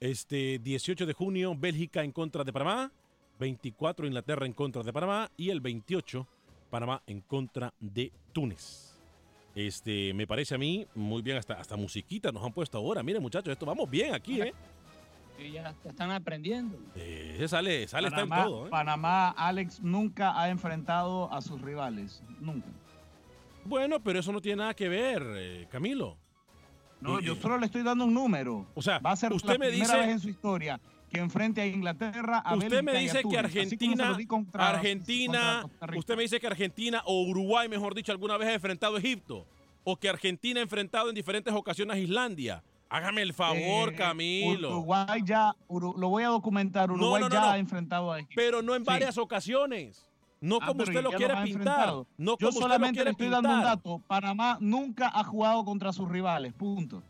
Este 0.00 0.58
18 0.58 1.04
de 1.04 1.12
junio, 1.12 1.54
Bélgica 1.54 2.02
en 2.02 2.12
contra 2.12 2.44
de 2.44 2.52
Panamá. 2.52 2.92
24, 3.38 4.06
Inglaterra 4.06 4.46
en 4.46 4.52
contra 4.52 4.82
de 4.82 4.92
Panamá. 4.92 5.30
Y 5.36 5.50
el 5.50 5.60
28, 5.60 6.26
Panamá 6.70 7.02
en 7.06 7.20
contra 7.20 7.74
de 7.78 8.12
Túnez. 8.32 8.90
Este, 9.54 10.14
me 10.14 10.26
parece 10.26 10.54
a 10.54 10.58
mí 10.58 10.86
muy 10.94 11.22
bien, 11.22 11.36
hasta, 11.36 11.54
hasta 11.54 11.76
musiquita 11.76 12.32
nos 12.32 12.44
han 12.44 12.52
puesto 12.52 12.78
ahora. 12.78 13.02
Miren, 13.02 13.20
muchachos, 13.20 13.52
esto 13.52 13.66
vamos 13.66 13.90
bien 13.90 14.14
aquí, 14.14 14.40
¿eh? 14.40 14.54
Y 15.42 15.52
ya 15.52 15.74
están 15.84 16.10
aprendiendo. 16.10 16.78
Eh, 16.94 17.44
sale, 17.48 17.88
sale, 17.88 18.08
está 18.08 18.20
en 18.22 18.28
todo, 18.28 18.66
¿eh? 18.66 18.70
Panamá, 18.70 19.30
Alex, 19.30 19.80
nunca 19.80 20.38
ha 20.40 20.48
enfrentado 20.50 21.32
a 21.32 21.40
sus 21.40 21.60
rivales. 21.60 22.22
Nunca. 22.40 22.68
Bueno, 23.64 24.00
pero 24.00 24.18
eso 24.20 24.32
no 24.32 24.40
tiene 24.40 24.56
nada 24.58 24.74
que 24.74 24.88
ver, 24.88 25.22
eh, 25.36 25.66
Camilo. 25.70 26.16
No, 27.00 27.20
yo 27.20 27.34
solo 27.34 27.56
le 27.58 27.66
estoy 27.66 27.82
dando 27.82 28.04
un 28.04 28.12
número. 28.12 28.66
O 28.74 28.82
sea, 28.82 28.98
va 28.98 29.12
a 29.12 29.16
ser 29.16 29.32
usted 29.32 29.52
la 29.54 29.58
me 29.58 29.68
primera 29.68 29.94
dice- 29.94 29.98
vez 30.00 30.08
en 30.10 30.20
su 30.20 30.28
historia 30.28 30.78
que 31.10 31.18
enfrente 31.18 31.60
a 31.62 31.66
Inglaterra, 31.66 32.38
a 32.38 32.54
Usted 32.54 32.82
me 32.82 32.92
Bélgica 32.92 32.92
y 32.92 32.96
a 32.96 33.00
dice 33.00 33.28
que 33.28 33.38
Argentina, 33.38 34.16
contra- 34.28 34.68
Argentina, 34.70 35.58
contra 35.62 35.98
usted 35.98 36.16
me 36.16 36.22
dice 36.22 36.38
que 36.38 36.46
Argentina 36.46 37.02
o 37.06 37.22
Uruguay, 37.22 37.68
mejor 37.68 37.94
dicho, 37.94 38.12
alguna 38.12 38.36
vez 38.36 38.48
ha 38.48 38.54
enfrentado 38.54 38.96
a 38.96 38.98
Egipto, 38.98 39.46
o 39.82 39.96
que 39.96 40.08
Argentina 40.08 40.60
ha 40.60 40.62
enfrentado 40.62 41.08
en 41.08 41.14
diferentes 41.14 41.52
ocasiones 41.54 41.96
a 41.96 41.98
Islandia. 41.98 42.62
Hágame 42.90 43.22
el 43.22 43.32
favor, 43.32 43.92
Eh, 43.92 43.96
Camilo. 43.96 44.70
Uruguay 44.70 45.22
ya, 45.24 45.54
Uru- 45.68 45.94
lo 45.96 46.08
voy 46.08 46.24
a 46.24 46.28
documentar, 46.28 46.90
Uruguay 46.90 47.22
no, 47.22 47.28
no, 47.28 47.34
ya 47.34 47.40
no. 47.40 47.46
ha 47.50 47.58
enfrentado 47.58 48.12
a 48.12 48.18
Egipto. 48.18 48.34
Pero 48.36 48.62
no 48.62 48.74
en 48.74 48.82
Sí. 48.82 48.86
varias 48.86 49.16
ocasiones. 49.16 50.06
No 50.40 50.58
Ah, 50.60 50.66
como 50.66 50.82
usted 50.82 51.02
lo 51.02 51.10
quiere 51.12 51.34
pintar. 51.44 51.88
No 51.88 52.04
Yo 52.06 52.06
como 52.16 52.32
usted 52.32 52.44
lo 52.46 52.52
solamente 52.52 52.94
quiere 52.96 53.04
le 53.04 53.10
estoy 53.12 53.28
dando 53.28 53.48
un 53.50 53.62
dato. 53.62 54.02
Panamá 54.08 54.58
nunca 54.60 55.08
ha 55.14 55.22
jugado 55.22 55.64
contra 55.64 55.92
sus 55.92 56.08
rivales, 56.08 56.52
punto. 56.52 57.02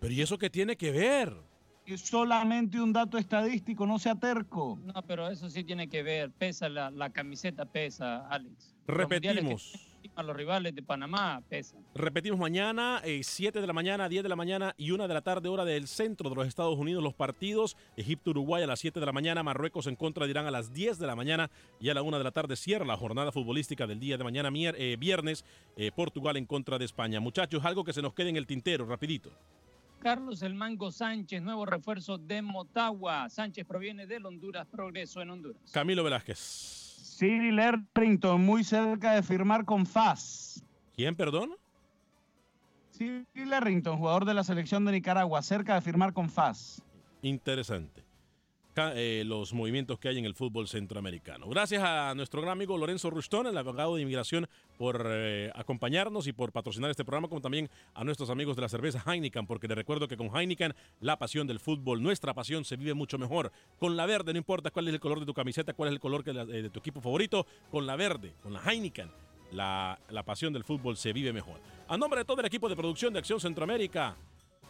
Pero 0.00 0.14
¿y 0.14 0.22
eso 0.22 0.38
qué 0.38 0.48
tiene 0.48 0.76
que 0.76 0.92
ver? 0.92 1.36
Es 1.84 2.02
solamente 2.02 2.80
un 2.80 2.92
dato 2.92 3.18
estadístico, 3.18 3.86
no 3.86 3.98
sea 3.98 4.14
terco. 4.14 4.78
No, 4.84 5.02
pero 5.02 5.28
eso 5.28 5.50
sí 5.50 5.64
tiene 5.64 5.88
que 5.88 6.02
ver. 6.02 6.30
Pesa 6.30 6.68
la, 6.68 6.90
la 6.90 7.10
camiseta, 7.10 7.64
pesa, 7.66 8.26
Alex. 8.28 8.74
Repetimos. 8.86 9.72
A 10.18 10.22
los 10.24 10.36
rivales 10.36 10.74
de 10.74 10.82
Panamá 10.82 11.40
pesan. 11.48 11.78
Repetimos 11.94 12.40
mañana, 12.40 13.00
eh, 13.04 13.20
7 13.22 13.60
de 13.60 13.66
la 13.68 13.72
mañana, 13.72 14.08
10 14.08 14.24
de 14.24 14.28
la 14.28 14.34
mañana 14.34 14.74
y 14.76 14.90
1 14.90 15.06
de 15.06 15.14
la 15.14 15.20
tarde, 15.22 15.48
hora 15.48 15.64
del 15.64 15.86
centro 15.86 16.28
de 16.28 16.34
los 16.34 16.48
Estados 16.48 16.76
Unidos, 16.76 17.04
los 17.04 17.14
partidos. 17.14 17.76
Egipto-Uruguay 17.96 18.64
a 18.64 18.66
las 18.66 18.80
7 18.80 18.98
de 18.98 19.06
la 19.06 19.12
mañana, 19.12 19.44
Marruecos 19.44 19.86
en 19.86 19.94
contra 19.94 20.24
de 20.24 20.30
Irán 20.32 20.46
a 20.46 20.50
las 20.50 20.72
10 20.72 20.98
de 20.98 21.06
la 21.06 21.14
mañana 21.14 21.52
y 21.78 21.88
a 21.90 21.94
la 21.94 22.02
1 22.02 22.18
de 22.18 22.24
la 22.24 22.32
tarde 22.32 22.56
cierra 22.56 22.84
la 22.84 22.96
jornada 22.96 23.30
futbolística 23.30 23.86
del 23.86 24.00
día 24.00 24.18
de 24.18 24.24
mañana, 24.24 24.50
mier- 24.50 24.74
eh, 24.76 24.96
viernes, 24.98 25.44
eh, 25.76 25.92
Portugal 25.94 26.36
en 26.36 26.46
contra 26.46 26.78
de 26.78 26.84
España. 26.84 27.20
Muchachos, 27.20 27.64
algo 27.64 27.84
que 27.84 27.92
se 27.92 28.02
nos 28.02 28.12
quede 28.12 28.30
en 28.30 28.36
el 28.38 28.46
tintero, 28.48 28.86
rapidito. 28.86 29.30
Carlos 30.00 30.42
El 30.42 30.54
Mango 30.54 30.90
Sánchez, 30.90 31.40
nuevo 31.42 31.64
refuerzo 31.64 32.18
de 32.18 32.42
Motagua. 32.42 33.28
Sánchez 33.30 33.64
proviene 33.64 34.04
del 34.08 34.26
Honduras 34.26 34.66
Progreso 34.66 35.22
en 35.22 35.30
Honduras. 35.30 35.62
Camilo 35.72 36.02
Velázquez. 36.02 36.87
Cyril 37.18 37.58
Errington, 37.58 38.40
muy 38.40 38.62
cerca 38.62 39.14
de 39.14 39.24
firmar 39.24 39.64
con 39.64 39.86
FAS. 39.86 40.62
¿Quién, 40.94 41.16
perdón? 41.16 41.56
Cyril 42.96 43.52
Errington, 43.52 43.98
jugador 43.98 44.24
de 44.24 44.34
la 44.34 44.44
selección 44.44 44.84
de 44.84 44.92
Nicaragua, 44.92 45.42
cerca 45.42 45.74
de 45.74 45.80
firmar 45.80 46.12
con 46.12 46.30
FAS. 46.30 46.80
Interesante. 47.22 48.04
Eh, 48.94 49.24
los 49.26 49.52
movimientos 49.52 49.98
que 49.98 50.08
hay 50.08 50.18
en 50.18 50.24
el 50.24 50.34
fútbol 50.34 50.68
centroamericano. 50.68 51.48
Gracias 51.48 51.82
a 51.82 52.14
nuestro 52.14 52.40
gran 52.40 52.52
amigo 52.52 52.78
Lorenzo 52.78 53.10
Rustón, 53.10 53.48
el 53.48 53.58
abogado 53.58 53.96
de 53.96 54.02
inmigración, 54.02 54.48
por 54.78 55.06
eh, 55.10 55.50
acompañarnos 55.54 56.26
y 56.26 56.32
por 56.32 56.52
patrocinar 56.52 56.90
este 56.90 57.04
programa, 57.04 57.28
como 57.28 57.40
también 57.40 57.68
a 57.94 58.04
nuestros 58.04 58.30
amigos 58.30 58.56
de 58.56 58.62
la 58.62 58.68
cerveza 58.68 59.02
Heineken, 59.04 59.46
porque 59.46 59.68
les 59.68 59.76
recuerdo 59.76 60.08
que 60.08 60.16
con 60.16 60.34
Heineken 60.34 60.74
la 61.00 61.18
pasión 61.18 61.46
del 61.46 61.60
fútbol, 61.60 62.02
nuestra 62.02 62.32
pasión 62.32 62.64
se 62.64 62.76
vive 62.76 62.94
mucho 62.94 63.18
mejor. 63.18 63.52
Con 63.78 63.96
la 63.96 64.06
verde, 64.06 64.32
no 64.32 64.38
importa 64.38 64.70
cuál 64.70 64.88
es 64.88 64.94
el 64.94 65.00
color 65.00 65.20
de 65.20 65.26
tu 65.26 65.34
camiseta, 65.34 65.74
cuál 65.74 65.90
es 65.90 65.92
el 65.94 66.00
color 66.00 66.22
eh, 66.26 66.32
de 66.32 66.70
tu 66.70 66.78
equipo 66.78 67.00
favorito, 67.00 67.46
con 67.70 67.86
la 67.86 67.96
verde, 67.96 68.32
con 68.42 68.52
la 68.52 68.62
Heineken, 68.62 69.10
la, 69.52 69.98
la 70.08 70.22
pasión 70.22 70.52
del 70.52 70.64
fútbol 70.64 70.96
se 70.96 71.12
vive 71.12 71.32
mejor. 71.32 71.60
A 71.88 71.98
nombre 71.98 72.20
de 72.20 72.24
todo 72.24 72.40
el 72.40 72.46
equipo 72.46 72.68
de 72.68 72.76
producción 72.76 73.12
de 73.12 73.18
Acción 73.18 73.40
Centroamérica, 73.40 74.16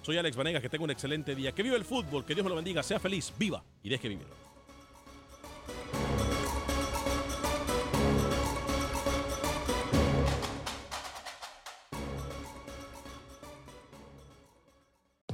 soy 0.02 0.16
Alex 0.16 0.36
Vanegas, 0.36 0.62
que 0.62 0.68
tenga 0.68 0.84
un 0.84 0.90
excelente 0.90 1.34
día. 1.34 1.52
Que 1.52 1.62
viva 1.62 1.76
el 1.76 1.84
fútbol, 1.84 2.24
que 2.24 2.34
Dios 2.34 2.44
me 2.44 2.50
lo 2.50 2.56
bendiga, 2.56 2.82
sea 2.82 2.98
feliz, 2.98 3.32
viva 3.38 3.62
y 3.82 3.88
deje 3.88 4.08
vivir. 4.08 4.47